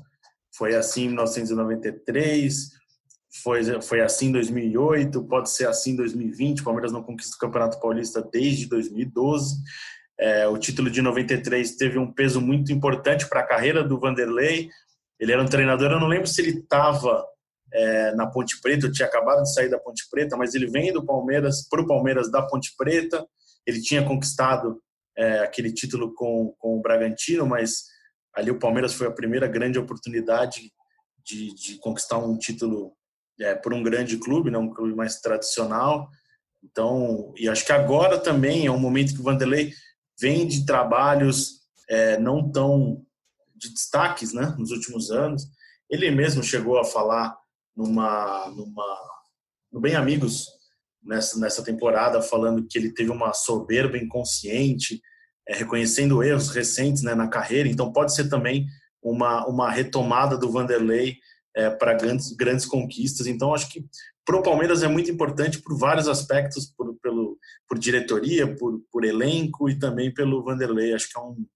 Foi 0.56 0.74
assim 0.74 1.04
em 1.04 1.08
1993, 1.08 2.70
foi, 3.42 3.82
foi 3.82 4.00
assim 4.00 4.28
em 4.28 4.32
2008, 4.32 5.24
pode 5.24 5.50
ser 5.50 5.66
assim 5.66 5.90
em 5.90 5.96
2020. 5.96 6.60
O 6.60 6.64
Palmeiras 6.64 6.92
não 6.92 7.02
conquista 7.02 7.34
o 7.34 7.38
Campeonato 7.38 7.80
Paulista 7.80 8.22
desde 8.22 8.66
2012. 8.66 9.56
É, 10.18 10.46
o 10.46 10.56
título 10.56 10.88
de 10.88 11.02
93 11.02 11.76
teve 11.76 11.98
um 11.98 12.12
peso 12.12 12.40
muito 12.40 12.72
importante 12.72 13.28
para 13.28 13.40
a 13.40 13.46
carreira 13.46 13.82
do 13.82 13.98
Vanderlei, 13.98 14.70
ele 15.18 15.32
era 15.32 15.42
um 15.42 15.46
treinador, 15.46 15.90
eu 15.90 16.00
não 16.00 16.08
lembro 16.08 16.26
se 16.26 16.40
ele 16.40 16.58
estava 16.58 17.24
é, 17.72 18.14
na 18.14 18.26
Ponte 18.26 18.60
Preta, 18.60 18.86
eu 18.86 18.92
tinha 18.92 19.06
acabado 19.06 19.42
de 19.42 19.52
sair 19.52 19.68
da 19.68 19.78
Ponte 19.78 20.06
Preta, 20.10 20.36
mas 20.36 20.54
ele 20.54 20.66
vem 20.66 20.92
do 20.92 21.04
Palmeiras 21.04 21.66
para 21.68 21.82
o 21.82 21.86
Palmeiras 21.86 22.30
da 22.30 22.42
Ponte 22.42 22.74
Preta, 22.76 23.26
ele 23.66 23.80
tinha 23.80 24.04
conquistado 24.04 24.80
é, 25.16 25.40
aquele 25.40 25.72
título 25.72 26.14
com, 26.14 26.54
com 26.58 26.76
o 26.76 26.80
Bragantino, 26.80 27.46
mas 27.46 27.84
ali 28.34 28.50
o 28.50 28.58
Palmeiras 28.58 28.94
foi 28.94 29.06
a 29.06 29.12
primeira 29.12 29.46
grande 29.46 29.78
oportunidade 29.78 30.72
de, 31.24 31.54
de 31.54 31.78
conquistar 31.78 32.18
um 32.18 32.36
título 32.36 32.92
é, 33.40 33.54
por 33.54 33.72
um 33.72 33.82
grande 33.82 34.18
clube, 34.18 34.50
né, 34.50 34.58
um 34.58 34.72
clube 34.72 34.94
mais 34.94 35.20
tradicional. 35.20 36.08
Então, 36.62 37.32
e 37.36 37.48
acho 37.48 37.64
que 37.64 37.72
agora 37.72 38.18
também 38.18 38.66
é 38.66 38.70
um 38.70 38.78
momento 38.78 39.14
que 39.14 39.20
o 39.20 39.24
Vanderlei 39.24 39.72
vem 40.20 40.46
de 40.46 40.64
trabalhos 40.64 41.60
é, 41.88 42.18
não 42.18 42.50
tão 42.50 43.04
de 43.54 43.70
destaques, 43.70 44.32
né, 44.32 44.54
nos 44.58 44.70
últimos 44.70 45.10
anos. 45.10 45.44
Ele 45.90 46.10
mesmo 46.10 46.42
chegou 46.42 46.78
a 46.78 46.84
falar 46.84 47.36
numa, 47.76 48.48
numa 48.50 48.98
no 49.72 49.80
Bem 49.80 49.94
Amigos 49.94 50.46
nessa, 51.02 51.38
nessa 51.38 51.62
temporada, 51.62 52.22
falando 52.22 52.66
que 52.66 52.78
ele 52.78 52.92
teve 52.92 53.10
uma 53.10 53.32
soberba 53.32 53.98
inconsciente, 53.98 55.00
é, 55.46 55.54
reconhecendo 55.56 56.22
erros 56.22 56.48
recentes 56.50 57.02
né, 57.02 57.14
na 57.14 57.28
carreira. 57.28 57.68
Então, 57.68 57.92
pode 57.92 58.14
ser 58.14 58.28
também 58.28 58.66
uma, 59.02 59.46
uma 59.46 59.70
retomada 59.70 60.38
do 60.38 60.50
Vanderlei 60.50 61.18
é, 61.54 61.70
para 61.70 61.94
grandes, 61.94 62.32
grandes 62.32 62.66
conquistas. 62.66 63.26
Então, 63.26 63.54
acho 63.54 63.68
que 63.68 63.84
para 64.24 64.36
o 64.36 64.42
Palmeiras 64.42 64.82
é 64.82 64.88
muito 64.88 65.10
importante 65.10 65.60
por 65.60 65.78
vários 65.78 66.08
aspectos, 66.08 66.66
por, 66.66 66.94
pelo, 67.02 67.38
por 67.68 67.78
diretoria, 67.78 68.56
por, 68.56 68.80
por 68.90 69.04
elenco 69.04 69.68
e 69.68 69.78
também 69.78 70.12
pelo 70.12 70.42
Vanderlei. 70.42 70.94
Acho 70.94 71.10
que 71.10 71.18
é 71.18 71.22
um. 71.22 71.46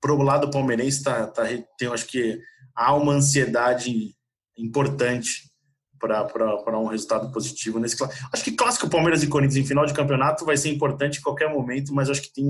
Para 0.00 0.12
o 0.12 0.22
lado 0.22 0.50
palmeirense, 0.50 1.02
tá, 1.02 1.26
tá, 1.26 1.44
tem, 1.76 1.88
acho 1.88 2.06
que 2.06 2.40
há 2.74 2.94
uma 2.94 3.12
ansiedade 3.12 4.14
importante 4.56 5.50
para 5.98 6.78
um 6.78 6.86
resultado 6.86 7.30
positivo 7.30 7.78
nesse 7.78 8.02
Acho 8.32 8.44
que 8.44 8.52
clássico 8.52 8.88
Palmeiras 8.88 9.22
e 9.22 9.28
Corinthians 9.28 9.64
em 9.64 9.68
final 9.68 9.84
de 9.84 9.92
campeonato 9.92 10.46
vai 10.46 10.56
ser 10.56 10.70
importante 10.70 11.18
em 11.18 11.22
qualquer 11.22 11.50
momento, 11.50 11.92
mas 11.92 12.08
acho 12.08 12.22
que 12.22 12.32
tem 12.32 12.46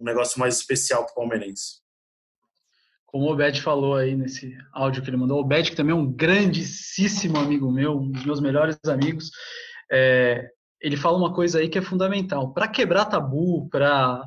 um 0.00 0.04
negócio 0.04 0.40
mais 0.40 0.56
especial 0.56 1.04
para 1.04 1.12
o 1.12 1.14
palmeirense. 1.14 1.80
Como 3.06 3.30
o 3.30 3.36
Bed 3.36 3.60
falou 3.60 3.96
aí 3.96 4.16
nesse 4.16 4.56
áudio 4.72 5.02
que 5.02 5.10
ele 5.10 5.16
mandou, 5.16 5.40
o 5.40 5.44
Bed, 5.44 5.70
que 5.70 5.76
também 5.76 5.92
é 5.92 5.98
um 5.98 6.10
grandíssimo 6.10 7.38
amigo 7.38 7.70
meu, 7.70 7.98
um 7.98 8.10
dos 8.10 8.24
meus 8.24 8.40
melhores 8.40 8.78
amigos, 8.86 9.30
é, 9.90 10.48
ele 10.80 10.96
fala 10.96 11.18
uma 11.18 11.34
coisa 11.34 11.58
aí 11.58 11.68
que 11.68 11.78
é 11.78 11.82
fundamental. 11.82 12.52
Para 12.52 12.68
quebrar 12.68 13.06
tabu, 13.06 13.68
para 13.68 14.22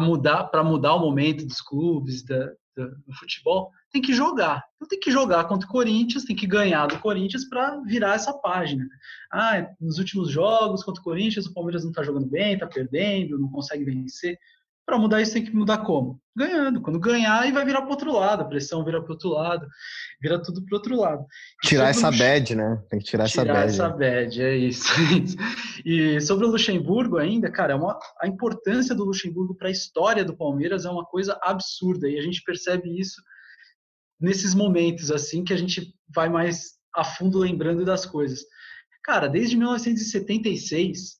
mudar, 0.00 0.44
para 0.44 0.64
mudar 0.64 0.94
o 0.94 1.00
momento 1.00 1.46
dos 1.46 1.60
clubes, 1.60 2.22
da, 2.24 2.52
no 2.76 3.14
futebol, 3.14 3.70
tem 3.90 4.02
que 4.02 4.12
jogar. 4.12 4.62
Então 4.76 4.88
tem 4.88 5.00
que 5.00 5.10
jogar 5.10 5.44
contra 5.44 5.66
o 5.66 5.70
Corinthians, 5.70 6.24
tem 6.24 6.36
que 6.36 6.46
ganhar 6.46 6.86
do 6.86 6.98
Corinthians 6.98 7.44
para 7.48 7.80
virar 7.80 8.14
essa 8.14 8.32
página. 8.34 8.86
Ah, 9.32 9.66
nos 9.80 9.98
últimos 9.98 10.30
jogos 10.30 10.84
contra 10.84 11.00
o 11.00 11.04
Corinthians, 11.04 11.46
o 11.46 11.54
Palmeiras 11.54 11.82
não 11.82 11.90
está 11.90 12.02
jogando 12.02 12.26
bem, 12.26 12.54
está 12.54 12.66
perdendo, 12.66 13.38
não 13.38 13.48
consegue 13.50 13.84
vencer. 13.84 14.38
Para 14.86 14.98
mudar 14.98 15.20
isso 15.20 15.32
tem 15.32 15.44
que 15.44 15.52
mudar 15.52 15.78
como? 15.78 16.20
Ganhando. 16.36 16.80
Quando 16.80 17.00
ganhar, 17.00 17.40
aí 17.40 17.50
vai 17.50 17.64
virar 17.64 17.82
para 17.82 17.90
outro 17.90 18.12
lado, 18.12 18.42
a 18.42 18.44
pressão 18.44 18.84
vira 18.84 19.02
para 19.02 19.12
outro 19.12 19.30
lado, 19.30 19.66
vira 20.22 20.40
tudo 20.40 20.64
para 20.64 20.76
outro 20.76 20.96
lado. 20.96 21.26
E 21.64 21.66
tirar 21.66 21.88
essa 21.88 22.08
o... 22.08 22.16
bad, 22.16 22.54
né? 22.54 22.80
Tem 22.88 23.00
que 23.00 23.04
tirar, 23.04 23.26
tirar 23.26 23.42
essa 23.42 23.52
bad. 23.52 23.72
Tirar 23.72 23.86
essa 23.86 23.96
bad, 23.96 24.42
é 24.42 24.56
isso. 24.56 24.84
e 25.84 26.20
sobre 26.20 26.46
o 26.46 26.50
Luxemburgo 26.50 27.18
ainda, 27.18 27.50
cara, 27.50 27.72
é 27.72 27.76
uma, 27.76 27.98
a 28.20 28.28
importância 28.28 28.94
do 28.94 29.04
Luxemburgo 29.04 29.56
para 29.56 29.66
a 29.66 29.72
história 29.72 30.24
do 30.24 30.36
Palmeiras 30.36 30.84
é 30.84 30.90
uma 30.90 31.04
coisa 31.04 31.36
absurda 31.42 32.08
e 32.08 32.16
a 32.16 32.22
gente 32.22 32.42
percebe 32.44 32.96
isso 32.96 33.20
nesses 34.20 34.54
momentos 34.54 35.10
assim 35.10 35.42
que 35.42 35.52
a 35.52 35.58
gente 35.58 35.92
vai 36.14 36.28
mais 36.28 36.76
a 36.94 37.02
fundo 37.02 37.38
lembrando 37.38 37.84
das 37.84 38.06
coisas. 38.06 38.40
Cara, 39.02 39.28
desde 39.28 39.56
1976, 39.56 41.16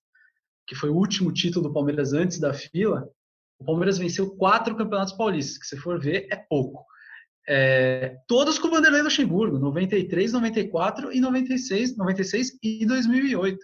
que 0.67 0.75
foi 0.75 0.91
o 0.91 0.97
último 0.97 1.33
título 1.33 1.69
do 1.69 1.73
Palmeiras 1.73 2.13
antes 2.13 2.39
da 2.39 2.53
fila, 2.53 3.09
o 3.59 3.64
Palmeiras 3.64 3.99
venceu 3.99 4.31
quatro 4.37 4.77
campeonatos 4.77 5.14
paulistas, 5.14 5.59
que 5.59 5.66
se 5.66 5.77
for 5.77 6.01
ver, 6.01 6.27
é 6.31 6.37
pouco. 6.37 6.85
É, 7.49 8.16
todos 8.27 8.59
com 8.59 8.69
o 8.69 8.71
Vanderlei 8.71 9.03
Luxemburgo, 9.03 9.59
93, 9.59 10.33
94 10.33 11.12
e 11.12 11.21
96, 11.21 11.97
96 11.97 12.59
e 12.62 12.85
2008. 12.85 13.59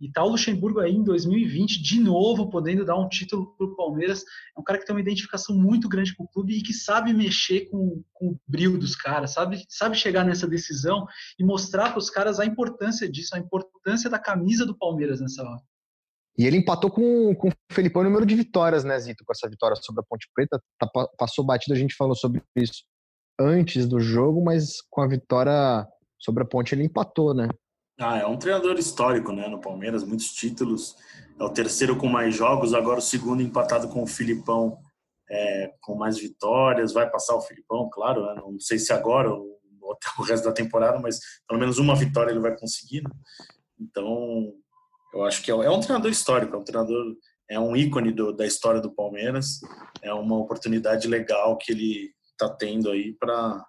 E 0.00 0.10
tá 0.10 0.22
o 0.22 0.28
Luxemburgo 0.28 0.80
aí 0.80 0.92
em 0.92 1.02
2020, 1.02 1.80
de 1.80 2.00
novo, 2.00 2.50
podendo 2.50 2.84
dar 2.84 2.96
um 2.96 3.08
título 3.08 3.56
para 3.56 3.66
o 3.66 3.76
Palmeiras. 3.76 4.22
É 4.54 4.60
um 4.60 4.62
cara 4.62 4.78
que 4.78 4.84
tem 4.84 4.94
uma 4.94 5.00
identificação 5.00 5.56
muito 5.56 5.88
grande 5.88 6.14
com 6.14 6.24
o 6.24 6.28
clube 6.28 6.58
e 6.58 6.62
que 6.62 6.74
sabe 6.74 7.14
mexer 7.14 7.70
com, 7.70 8.02
com 8.12 8.32
o 8.32 8.40
brilho 8.46 8.76
dos 8.76 8.94
caras, 8.94 9.32
sabe, 9.32 9.64
sabe 9.68 9.96
chegar 9.96 10.24
nessa 10.24 10.46
decisão 10.46 11.06
e 11.38 11.44
mostrar 11.44 11.90
para 11.90 11.98
os 11.98 12.10
caras 12.10 12.38
a 12.38 12.44
importância 12.44 13.10
disso, 13.10 13.34
a 13.34 13.38
importância 13.38 14.10
da 14.10 14.18
camisa 14.18 14.66
do 14.66 14.76
Palmeiras 14.76 15.20
nessa 15.20 15.42
hora. 15.42 15.62
E 16.36 16.46
ele 16.46 16.56
empatou 16.56 16.90
com, 16.90 17.34
com 17.34 17.48
o 17.48 17.52
Felipão 17.70 18.02
o 18.02 18.04
número 18.04 18.26
de 18.26 18.34
vitórias, 18.34 18.82
né, 18.82 18.98
Zito, 18.98 19.24
com 19.24 19.32
essa 19.32 19.48
vitória 19.48 19.76
sobre 19.76 20.00
a 20.00 20.04
Ponte 20.04 20.28
Preta. 20.34 20.60
Tá, 20.78 20.88
passou 21.16 21.44
batido, 21.44 21.74
a 21.74 21.78
gente 21.78 21.94
falou 21.94 22.16
sobre 22.16 22.42
isso 22.56 22.82
antes 23.38 23.86
do 23.86 24.00
jogo, 24.00 24.42
mas 24.42 24.80
com 24.90 25.00
a 25.00 25.08
vitória 25.08 25.86
sobre 26.18 26.42
a 26.42 26.46
Ponte 26.46 26.74
ele 26.74 26.84
empatou, 26.84 27.34
né? 27.34 27.48
Ah, 28.00 28.18
é 28.18 28.26
um 28.26 28.36
treinador 28.36 28.76
histórico, 28.76 29.32
né, 29.32 29.46
no 29.46 29.60
Palmeiras, 29.60 30.02
muitos 30.02 30.32
títulos. 30.32 30.96
É 31.38 31.44
o 31.44 31.50
terceiro 31.50 31.96
com 31.96 32.08
mais 32.08 32.34
jogos, 32.34 32.74
agora 32.74 32.98
o 32.98 33.02
segundo 33.02 33.42
empatado 33.42 33.88
com 33.88 34.02
o 34.02 34.06
Filipão 34.06 34.78
é, 35.30 35.72
com 35.80 35.94
mais 35.94 36.18
vitórias. 36.18 36.92
Vai 36.92 37.08
passar 37.08 37.36
o 37.36 37.40
Filipão, 37.40 37.88
claro, 37.92 38.26
né? 38.26 38.34
não 38.36 38.58
sei 38.58 38.78
se 38.78 38.92
agora 38.92 39.32
ou 39.32 39.54
até 39.92 40.08
o 40.18 40.22
resto 40.24 40.44
da 40.44 40.52
temporada, 40.52 40.98
mas 40.98 41.20
pelo 41.46 41.60
menos 41.60 41.78
uma 41.78 41.94
vitória 41.94 42.30
ele 42.30 42.40
vai 42.40 42.56
conseguir. 42.56 43.02
Né? 43.02 43.10
Então, 43.78 44.54
eu 45.14 45.24
acho 45.24 45.42
que 45.42 45.50
é, 45.50 45.54
é 45.54 45.70
um 45.70 45.80
treinador 45.80 46.10
histórico, 46.10 46.54
é 46.54 46.58
um 46.58 46.64
treinador, 46.64 47.16
é 47.48 47.58
um 47.58 47.76
ícone 47.76 48.12
do, 48.12 48.32
da 48.32 48.46
história 48.46 48.80
do 48.80 48.94
Palmeiras. 48.94 49.60
É 50.02 50.12
uma 50.12 50.36
oportunidade 50.36 51.08
legal 51.08 51.56
que 51.56 51.72
ele 51.72 52.12
está 52.32 52.48
tendo 52.48 52.90
aí 52.90 53.12
para 53.12 53.64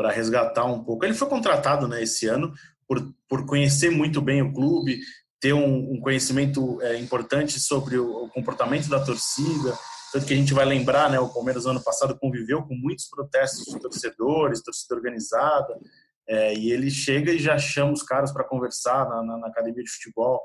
para 0.00 0.10
resgatar 0.10 0.64
um 0.64 0.82
pouco. 0.82 1.04
Ele 1.04 1.12
foi 1.12 1.28
contratado 1.28 1.86
né, 1.86 2.02
esse 2.02 2.26
ano 2.26 2.54
por, 2.88 3.14
por 3.28 3.44
conhecer 3.44 3.90
muito 3.90 4.22
bem 4.22 4.40
o 4.40 4.50
clube, 4.50 4.98
ter 5.38 5.52
um, 5.52 5.92
um 5.92 6.00
conhecimento 6.00 6.80
é, 6.80 6.96
importante 6.98 7.60
sobre 7.60 7.98
o, 7.98 8.24
o, 8.24 8.30
comportamento 8.30 8.88
da 8.88 9.04
torcida. 9.04 9.78
Tanto 10.10 10.24
que 10.24 10.32
a 10.32 10.36
gente 10.38 10.54
vai 10.54 10.64
lembrar, 10.64 11.10
né, 11.10 11.20
o 11.20 11.28
Palmeiras 11.28 11.66
no 11.66 11.72
ano 11.72 11.84
passado 11.84 12.18
conviveu 12.18 12.62
com 12.62 12.74
muitos 12.74 13.10
protestos 13.10 13.66
de 13.66 13.78
torcedores, 13.78 14.62
torcida 14.62 14.94
organizada, 14.94 15.78
é, 16.30 16.54
e 16.54 16.70
ele 16.70 16.88
chega 16.92 17.32
e 17.32 17.40
já 17.40 17.58
chama 17.58 17.90
os 17.90 18.04
caras 18.04 18.32
para 18.32 18.44
conversar 18.44 19.08
na, 19.08 19.20
na, 19.20 19.36
na, 19.36 19.48
academia 19.48 19.82
de 19.82 19.90
futebol. 19.90 20.40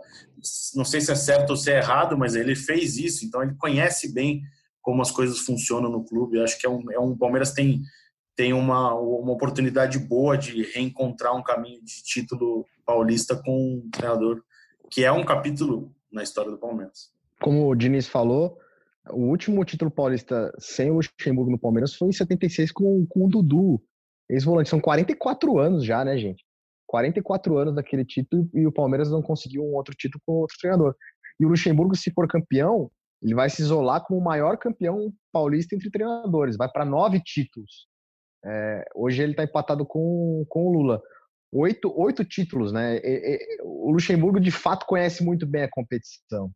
Não 0.73 0.83
sei 0.83 0.99
se 0.99 1.11
é 1.11 1.15
certo 1.15 1.51
ou 1.51 1.55
se 1.55 1.71
é 1.71 1.77
errado, 1.77 2.17
mas 2.17 2.35
ele 2.35 2.55
fez 2.55 2.97
isso, 2.97 3.23
então 3.23 3.43
ele 3.43 3.53
conhece 3.53 4.11
bem 4.11 4.41
como 4.81 5.03
as 5.03 5.11
coisas 5.11 5.37
funcionam 5.39 5.91
no 5.91 6.03
clube. 6.03 6.41
acho 6.41 6.59
que 6.59 6.65
é 6.65 6.69
um, 6.69 6.91
é 6.91 6.99
um 6.99 7.15
Palmeiras 7.15 7.53
tem 7.53 7.83
tem 8.35 8.51
uma, 8.51 8.93
uma 8.95 9.31
oportunidade 9.31 9.97
boa 9.97 10.37
de 10.37 10.63
reencontrar 10.63 11.33
um 11.33 11.43
caminho 11.43 11.81
de 11.85 12.03
título 12.03 12.65
paulista 12.85 13.35
com 13.35 13.55
um 13.55 13.89
treinador 13.89 14.41
que 14.91 15.05
é 15.05 15.11
um 15.11 15.23
capítulo 15.23 15.95
na 16.11 16.21
história 16.21 16.51
do 16.51 16.57
Palmeiras. 16.57 17.11
Como 17.39 17.69
o 17.69 17.75
Diniz 17.75 18.07
falou, 18.07 18.57
o 19.11 19.29
último 19.29 19.63
título 19.63 19.91
paulista 19.91 20.51
sem 20.59 20.89
o 20.89 20.95
Luxemburgo 20.95 21.51
no 21.51 21.59
Palmeiras 21.59 21.93
foi 21.93 22.09
em 22.09 22.11
76 22.11 22.71
com, 22.71 23.05
com 23.05 23.25
o 23.25 23.29
Dudu, 23.29 23.81
ex-volante. 24.29 24.69
São 24.69 24.79
44 24.79 25.57
anos 25.59 25.85
já, 25.85 26.03
né, 26.03 26.17
gente? 26.17 26.43
44 26.87 27.57
anos 27.57 27.75
daquele 27.75 28.05
título 28.05 28.49
e 28.53 28.65
o 28.65 28.71
Palmeiras 28.71 29.09
não 29.09 29.21
conseguiu 29.21 29.63
um 29.63 29.73
outro 29.73 29.95
título 29.95 30.21
com 30.25 30.33
outro 30.33 30.57
treinador. 30.59 30.95
E 31.39 31.45
o 31.45 31.49
Luxemburgo, 31.49 31.95
se 31.95 32.11
for 32.11 32.27
campeão, 32.27 32.89
ele 33.21 33.33
vai 33.33 33.49
se 33.49 33.61
isolar 33.61 34.03
como 34.05 34.19
o 34.19 34.23
maior 34.23 34.57
campeão 34.57 35.11
paulista 35.31 35.75
entre 35.75 35.89
treinadores. 35.89 36.55
Vai 36.57 36.69
para 36.69 36.85
nove 36.85 37.19
títulos. 37.21 37.87
É, 38.45 38.85
hoje 38.93 39.23
ele 39.23 39.31
está 39.31 39.43
empatado 39.43 39.85
com, 39.85 40.45
com 40.47 40.67
o 40.67 40.71
Lula. 40.71 41.01
Oito, 41.51 41.91
oito 41.99 42.23
títulos, 42.23 42.71
né? 42.71 42.97
E, 42.97 43.01
e, 43.01 43.61
o 43.63 43.91
Luxemburgo, 43.91 44.39
de 44.39 44.51
fato, 44.51 44.85
conhece 44.85 45.23
muito 45.23 45.45
bem 45.45 45.63
a 45.63 45.69
competição. 45.69 46.51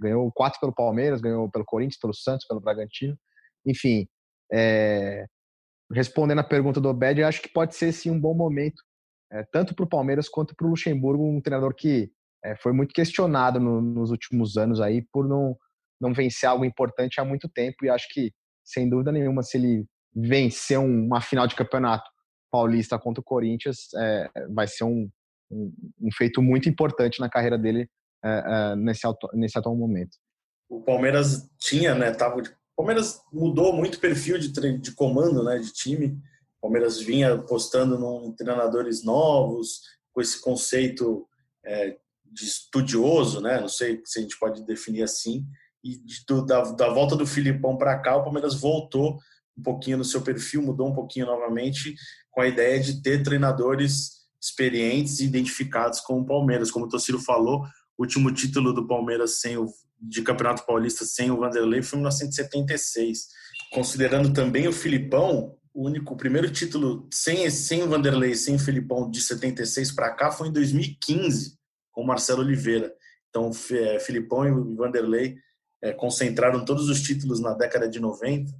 Ganhou 0.00 0.30
quatro 0.32 0.60
pelo 0.60 0.74
Palmeiras, 0.74 1.20
ganhou 1.20 1.50
pelo 1.50 1.64
Corinthians, 1.64 1.98
pelo 1.98 2.14
Santos, 2.14 2.46
pelo 2.46 2.60
Bragantino. 2.60 3.16
Enfim, 3.66 4.06
é, 4.52 5.26
respondendo 5.92 6.40
a 6.40 6.44
pergunta 6.44 6.80
do 6.80 6.88
Obed, 6.88 7.22
acho 7.22 7.40
que 7.40 7.48
pode 7.48 7.74
ser 7.74 7.92
sim 7.92 8.10
um 8.10 8.20
bom 8.20 8.34
momento, 8.34 8.82
é, 9.32 9.42
tanto 9.44 9.74
para 9.74 9.84
o 9.84 9.88
Palmeiras 9.88 10.28
quanto 10.28 10.54
para 10.54 10.66
o 10.66 10.70
Luxemburgo, 10.70 11.24
um 11.24 11.40
treinador 11.40 11.74
que 11.74 12.10
é, 12.44 12.56
foi 12.56 12.72
muito 12.72 12.92
questionado 12.92 13.58
no, 13.58 13.80
nos 13.80 14.10
últimos 14.10 14.56
anos 14.56 14.80
aí 14.80 15.02
por 15.12 15.26
não, 15.26 15.56
não 16.00 16.12
vencer 16.12 16.48
algo 16.48 16.64
importante 16.64 17.20
há 17.20 17.24
muito 17.24 17.48
tempo. 17.48 17.84
E 17.84 17.90
acho 17.90 18.06
que, 18.10 18.32
sem 18.64 18.88
dúvida 18.88 19.10
nenhuma, 19.12 19.42
se 19.42 19.56
ele 19.56 19.86
vencer 20.14 20.78
uma 20.78 21.20
final 21.20 21.46
de 21.46 21.54
campeonato 21.54 22.08
paulista 22.50 22.98
contra 22.98 23.20
o 23.20 23.24
Corinthians, 23.24 23.92
é, 23.94 24.30
vai 24.50 24.66
ser 24.66 24.84
um, 24.84 25.08
um, 25.50 25.72
um, 26.00 26.08
feito 26.12 26.40
muito 26.40 26.68
importante 26.68 27.20
na 27.20 27.28
carreira 27.28 27.58
dele 27.58 27.88
nesse, 28.78 29.02
nesse 29.34 29.58
atual 29.58 29.76
momento. 29.76 30.16
O 30.68 30.82
Palmeiras 30.82 31.48
tinha, 31.58 31.94
né, 31.94 32.10
tava 32.10 32.42
Palmeiras 32.78 33.20
mudou 33.32 33.72
muito 33.72 33.96
o 33.96 34.00
perfil 34.00 34.38
de, 34.38 34.52
de 34.78 34.92
comando, 34.92 35.42
né, 35.42 35.58
de 35.58 35.72
time. 35.72 36.16
O 36.58 36.62
Palmeiras 36.62 37.00
vinha 37.00 37.34
apostando 37.34 37.96
em 38.24 38.32
treinadores 38.32 39.02
novos, 39.02 39.82
com 40.12 40.20
esse 40.20 40.40
conceito 40.40 41.26
é, 41.64 41.96
de 42.24 42.44
estudioso, 42.44 43.40
né, 43.40 43.60
não 43.60 43.68
sei 43.68 44.00
se 44.04 44.20
a 44.20 44.22
gente 44.22 44.38
pode 44.38 44.64
definir 44.64 45.02
assim, 45.02 45.44
e 45.82 46.00
do, 46.26 46.46
da, 46.46 46.62
da 46.72 46.88
volta 46.88 47.16
do 47.16 47.26
Filipão 47.26 47.76
para 47.76 47.98
cá, 47.98 48.16
o 48.16 48.22
Palmeiras 48.22 48.54
voltou 48.54 49.18
um 49.56 49.62
pouquinho 49.62 49.98
no 49.98 50.04
seu 50.04 50.22
perfil, 50.22 50.62
mudou 50.62 50.88
um 50.88 50.94
pouquinho 50.94 51.26
novamente 51.26 51.96
com 52.30 52.40
a 52.40 52.46
ideia 52.46 52.78
de 52.78 53.02
ter 53.02 53.24
treinadores 53.24 54.18
experientes 54.40 55.18
e 55.18 55.24
identificados 55.24 56.00
com 56.00 56.20
o 56.20 56.24
Palmeiras. 56.24 56.70
Como 56.70 56.86
o 56.86 56.88
Tociro 56.88 57.18
falou, 57.18 57.64
o 57.96 58.02
último 58.02 58.32
título 58.32 58.72
do 58.72 58.86
Palmeiras 58.86 59.40
sem 59.40 59.56
o, 59.56 59.66
de 60.00 60.22
Campeonato 60.22 60.64
Paulista 60.64 61.04
sem 61.04 61.30
o 61.30 61.38
Vanderlei 61.38 61.82
foi 61.82 61.98
em 61.98 62.02
1976. 62.02 63.28
Considerando 63.72 64.32
também 64.32 64.68
o 64.68 64.72
Filipão, 64.72 65.56
o 65.74 65.86
único 65.86 66.14
o 66.14 66.16
primeiro 66.16 66.50
título 66.50 67.08
sem 67.12 67.48
sem 67.50 67.82
o 67.82 67.88
Vanderlei, 67.88 68.34
sem 68.34 68.56
o 68.56 68.58
Filipão 68.58 69.10
de 69.10 69.20
76 69.20 69.92
para 69.92 70.14
cá 70.14 70.30
foi 70.30 70.48
em 70.48 70.52
2015 70.52 71.58
com 71.92 72.04
Marcelo 72.04 72.42
Oliveira. 72.42 72.94
Então, 73.28 73.50
é, 73.72 73.98
Filipão 73.98 74.46
e 74.46 74.76
Vanderlei 74.76 75.36
é, 75.82 75.92
concentraram 75.92 76.64
todos 76.64 76.88
os 76.88 77.02
títulos 77.02 77.40
na 77.40 77.54
década 77.54 77.88
de 77.88 78.00
90, 78.00 78.52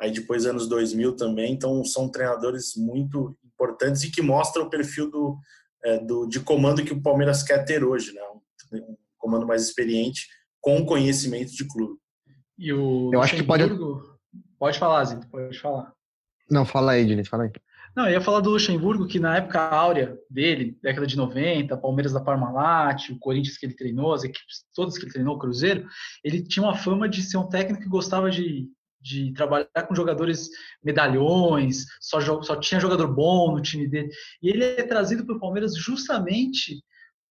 aí 0.00 0.10
depois 0.10 0.46
anos 0.46 0.68
2000 0.68 1.16
também. 1.16 1.52
Então, 1.52 1.84
são 1.84 2.08
treinadores 2.08 2.74
muito 2.76 3.36
importantes 3.44 4.02
e 4.02 4.10
que 4.10 4.22
mostram 4.22 4.64
o 4.64 4.70
perfil 4.70 5.10
do, 5.10 5.38
é, 5.84 5.98
do, 5.98 6.26
de 6.26 6.40
comando 6.40 6.84
que 6.84 6.92
o 6.92 7.02
Palmeiras 7.02 7.42
quer 7.42 7.64
ter 7.64 7.84
hoje, 7.84 8.12
né? 8.12 8.22
Um 8.72 8.96
comando 9.18 9.46
mais 9.46 9.62
experiente 9.62 10.28
com 10.64 10.82
conhecimento 10.86 11.52
de 11.52 11.68
clube. 11.68 11.98
E 12.58 12.72
o 12.72 13.10
Eu 13.12 13.20
acho 13.20 13.36
que 13.36 13.42
pode 13.42 13.64
Pode 14.58 14.78
falar, 14.78 15.04
Zito, 15.04 15.28
pode 15.28 15.58
falar. 15.58 15.92
Não, 16.50 16.64
fala 16.64 16.92
aí, 16.92 17.04
Diniz, 17.04 17.28
fala 17.28 17.44
aí. 17.44 17.50
Não, 17.94 18.06
eu 18.06 18.12
ia 18.12 18.20
falar 18.20 18.40
do 18.40 18.50
Luxemburgo, 18.50 19.06
que 19.06 19.20
na 19.20 19.36
época 19.36 19.60
áurea 19.60 20.18
dele, 20.28 20.76
década 20.82 21.06
de 21.06 21.18
90, 21.18 21.76
Palmeiras 21.76 22.14
da 22.14 22.20
Parmalat, 22.20 23.10
o 23.10 23.18
Corinthians 23.18 23.58
que 23.58 23.66
ele 23.66 23.76
treinou, 23.76 24.14
as 24.14 24.24
equipes 24.24 24.64
todas 24.74 24.96
que 24.96 25.04
ele 25.04 25.12
treinou, 25.12 25.36
o 25.36 25.38
Cruzeiro, 25.38 25.86
ele 26.24 26.42
tinha 26.42 26.64
uma 26.64 26.76
fama 26.76 27.06
de 27.08 27.22
ser 27.22 27.36
um 27.36 27.48
técnico 27.48 27.82
que 27.82 27.88
gostava 27.88 28.30
de, 28.30 28.70
de 29.02 29.34
trabalhar 29.34 29.82
com 29.86 29.94
jogadores 29.94 30.48
medalhões, 30.82 31.84
só, 32.00 32.20
só 32.42 32.56
tinha 32.56 32.80
jogador 32.80 33.14
bom 33.14 33.52
no 33.52 33.60
time 33.60 33.86
dele. 33.86 34.08
E 34.42 34.48
ele 34.48 34.64
é 34.64 34.82
trazido 34.82 35.26
para 35.26 35.36
o 35.36 35.40
Palmeiras 35.40 35.76
justamente 35.76 36.82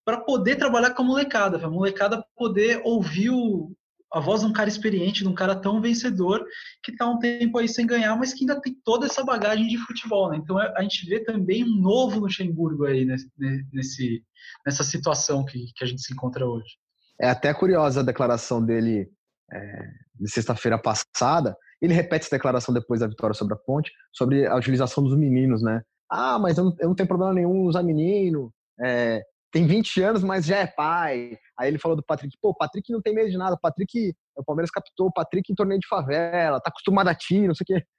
para 0.06 0.20
poder 0.22 0.58
trabalhar 0.58 0.92
com 0.92 1.02
a 1.02 1.06
molecada, 1.06 1.66
a 1.66 1.70
molecada 1.70 2.24
poder 2.36 2.82
ouvir 2.84 3.30
o, 3.30 3.72
a 4.14 4.20
voz 4.20 4.42
de 4.42 4.48
um 4.48 4.54
cara 4.54 4.70
experiente, 4.70 5.24
de 5.24 5.28
um 5.28 5.34
cara 5.34 5.56
tão 5.56 5.82
vencedor, 5.82 6.46
que 6.84 6.92
está 6.92 7.10
um 7.10 7.18
tempo 7.18 7.58
aí 7.58 7.68
sem 7.68 7.88
ganhar, 7.88 8.16
mas 8.16 8.34
que 8.34 8.44
ainda 8.44 8.62
tem 8.62 8.76
toda 8.86 9.08
essa 9.08 9.24
bagagem 9.24 9.68
de 9.68 9.78
futebol. 9.78 10.30
Né? 10.30 10.38
Então 10.38 10.58
a 10.58 10.82
gente 10.84 11.08
vê 11.08 11.20
também 11.20 11.64
um 11.64 11.82
novo 11.82 12.20
Luxemburgo 12.20 12.86
aí 12.86 13.06
nesse, 13.06 13.30
nesse, 13.72 14.24
nessa 14.66 14.84
situação 14.84 15.44
que, 15.44 15.66
que 15.76 15.84
a 15.84 15.88
gente 15.88 16.02
se 16.02 16.14
encontra 16.14 16.46
hoje. 16.46 16.78
É 17.20 17.30
até 17.30 17.54
curiosa 17.54 18.02
a 18.02 18.04
declaração 18.04 18.64
dele 18.64 19.10
é, 19.52 19.88
de 20.20 20.30
sexta-feira 20.30 20.78
passada. 20.78 21.56
Ele 21.82 21.94
repete 21.94 22.26
essa 22.26 22.36
declaração 22.36 22.74
depois 22.74 23.00
da 23.00 23.08
vitória 23.08 23.34
sobre 23.34 23.54
a 23.54 23.58
Ponte, 23.58 23.92
sobre 24.12 24.46
a 24.46 24.56
utilização 24.56 25.04
dos 25.04 25.18
meninos, 25.18 25.62
né? 25.62 25.82
Ah, 26.10 26.38
mas 26.38 26.58
eu 26.58 26.66
não, 26.66 26.76
eu 26.80 26.88
não 26.90 26.96
tenho 26.96 27.08
problema 27.08 27.34
nenhum 27.34 27.64
usar 27.64 27.82
menino, 27.82 28.54
é, 28.80 29.24
tem 29.54 29.68
20 29.68 30.02
anos, 30.02 30.24
mas 30.24 30.46
já 30.48 30.58
é 30.58 30.68
pai. 30.68 31.38
Aí 31.58 31.68
ele 31.68 31.78
falou 31.78 31.96
do 31.96 32.04
Patrick, 32.04 32.36
pô, 32.42 32.50
o 32.50 32.56
Patrick 32.56 32.92
não 32.92 33.02
tem 33.02 33.14
medo 33.14 33.30
de 33.30 33.38
nada, 33.38 33.54
o 33.54 33.60
Patrick, 33.60 34.12
o 34.36 34.44
Palmeiras 34.44 34.72
captou 34.72 35.08
o 35.08 35.14
Patrick 35.14 35.50
em 35.50 35.56
torneio 35.56 35.80
de 35.80 35.88
favela, 35.88 36.60
tá 36.60 36.70
acostumado 36.70 37.08
a 37.08 37.16
tiro, 37.16 37.48
não 37.48 37.56
sei 37.56 37.64
o 37.64 37.68
quê. 37.68 37.86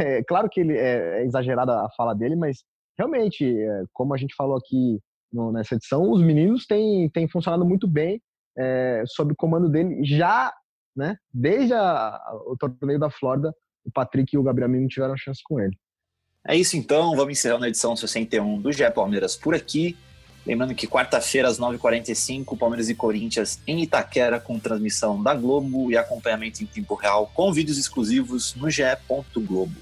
É, 0.00 0.24
claro 0.24 0.48
que 0.50 0.60
ele 0.60 0.76
é, 0.76 1.20
é 1.20 1.24
exagerada 1.24 1.72
a 1.72 1.88
fala 1.96 2.12
dele, 2.12 2.34
mas 2.34 2.64
realmente, 2.98 3.44
é, 3.44 3.84
como 3.92 4.12
a 4.12 4.16
gente 4.16 4.34
falou 4.34 4.56
aqui 4.56 4.98
no, 5.32 5.52
nessa 5.52 5.76
edição, 5.76 6.10
os 6.10 6.20
meninos 6.20 6.66
têm, 6.66 7.08
têm 7.10 7.28
funcionado 7.28 7.64
muito 7.64 7.86
bem 7.86 8.20
é, 8.58 9.04
sob 9.06 9.32
o 9.32 9.36
comando 9.36 9.68
dele, 9.68 10.04
já, 10.04 10.52
né, 10.96 11.16
desde 11.32 11.74
a, 11.74 12.20
o 12.46 12.56
torneio 12.56 12.98
da 12.98 13.08
Flórida, 13.08 13.54
o 13.84 13.92
Patrick 13.92 14.34
e 14.34 14.38
o 14.38 14.42
Gabriel 14.42 14.68
Menino 14.68 14.88
tiveram 14.88 15.16
chance 15.16 15.40
com 15.44 15.60
ele. 15.60 15.76
É 16.44 16.56
isso 16.56 16.76
então, 16.76 17.14
vamos 17.14 17.38
encerrando 17.38 17.64
a 17.64 17.68
edição 17.68 17.94
61 17.94 18.60
do 18.60 18.72
GE 18.72 18.90
Palmeiras 18.90 19.36
por 19.36 19.54
aqui. 19.54 19.96
Lembrando 20.48 20.74
que 20.74 20.86
quarta-feira, 20.86 21.46
às 21.46 21.58
9h45, 21.60 22.56
Palmeiras 22.56 22.88
e 22.88 22.94
Corinthians 22.94 23.60
em 23.66 23.82
Itaquera, 23.82 24.40
com 24.40 24.58
transmissão 24.58 25.22
da 25.22 25.34
Globo 25.34 25.92
e 25.92 25.96
acompanhamento 25.98 26.64
em 26.64 26.66
tempo 26.66 26.94
real, 26.94 27.30
com 27.34 27.52
vídeos 27.52 27.76
exclusivos 27.76 28.54
no 28.54 28.70
ge. 28.70 28.82
Globo. 29.36 29.76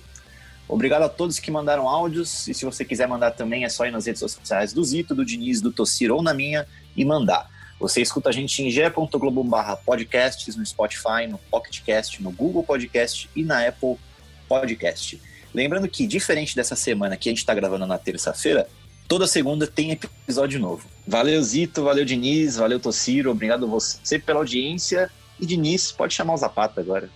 Obrigado 0.67 1.03
a 1.03 1.09
todos 1.09 1.39
que 1.39 1.53
mandaram 1.53 1.89
áudios, 1.89 2.49
e 2.49 2.53
se 2.53 2.65
você 2.65 2.85
quiser 2.85 3.07
mandar 3.07 3.31
também, 3.31 3.65
é 3.65 3.69
só 3.69 3.87
ir 3.87 3.93
nas 3.93 4.07
redes 4.07 4.19
sociais 4.19 4.73
do 4.73 4.83
Zito, 4.83 5.15
do 5.15 5.25
Diniz, 5.25 5.61
do 5.61 5.71
Tossir 5.71 6.11
ou 6.11 6.21
na 6.21 6.35
minha 6.35 6.67
e 6.97 7.05
mandar. 7.05 7.49
Você 7.79 8.03
escuta 8.03 8.31
a 8.31 8.33
gente 8.33 8.61
em 8.61 8.69
ge.globo 8.69 9.49
podcasts, 9.85 10.57
no 10.57 10.67
Spotify, 10.67 11.29
no 11.29 11.39
PocketCast, 11.49 12.21
no 12.21 12.33
Google 12.33 12.65
Podcast 12.65 13.31
e 13.37 13.45
na 13.45 13.69
Apple 13.69 13.97
Podcast. 14.49 15.23
Lembrando 15.55 15.87
que, 15.87 16.09
diferente 16.09 16.57
dessa 16.57 16.75
semana 16.75 17.17
que 17.17 17.29
a 17.29 17.31
gente 17.31 17.39
está 17.39 17.55
gravando 17.55 17.87
na 17.87 17.99
terça-feira, 17.99 18.69
Toda 19.09 19.27
segunda 19.27 19.67
tem 19.67 19.93
episódio 19.93 20.59
novo. 20.59 20.89
Valeu, 21.07 21.41
Zito, 21.43 21.85
valeu, 21.85 22.05
Diniz, 22.05 22.57
valeu, 22.57 22.81
Tociro, 22.81 23.31
obrigado 23.31 23.65
a 23.65 23.69
você 23.69 24.19
pela 24.19 24.41
audiência. 24.41 25.11
E 25.39 25.47
Diniz, 25.47 25.93
pode 25.93 26.15
chamar 26.15 26.35
o 26.35 26.37
Zapata 26.37 26.81
agora. 26.81 27.09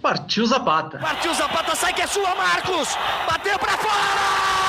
Partiu 0.00 0.46
Zapata. 0.46 0.98
Partiu 0.98 1.34
Zapata, 1.34 1.74
sai 1.74 1.92
que 1.92 2.02
é 2.02 2.06
sua, 2.06 2.34
Marcos! 2.34 2.88
Bateu 3.26 3.58
pra 3.58 3.76
fora! 3.78 4.67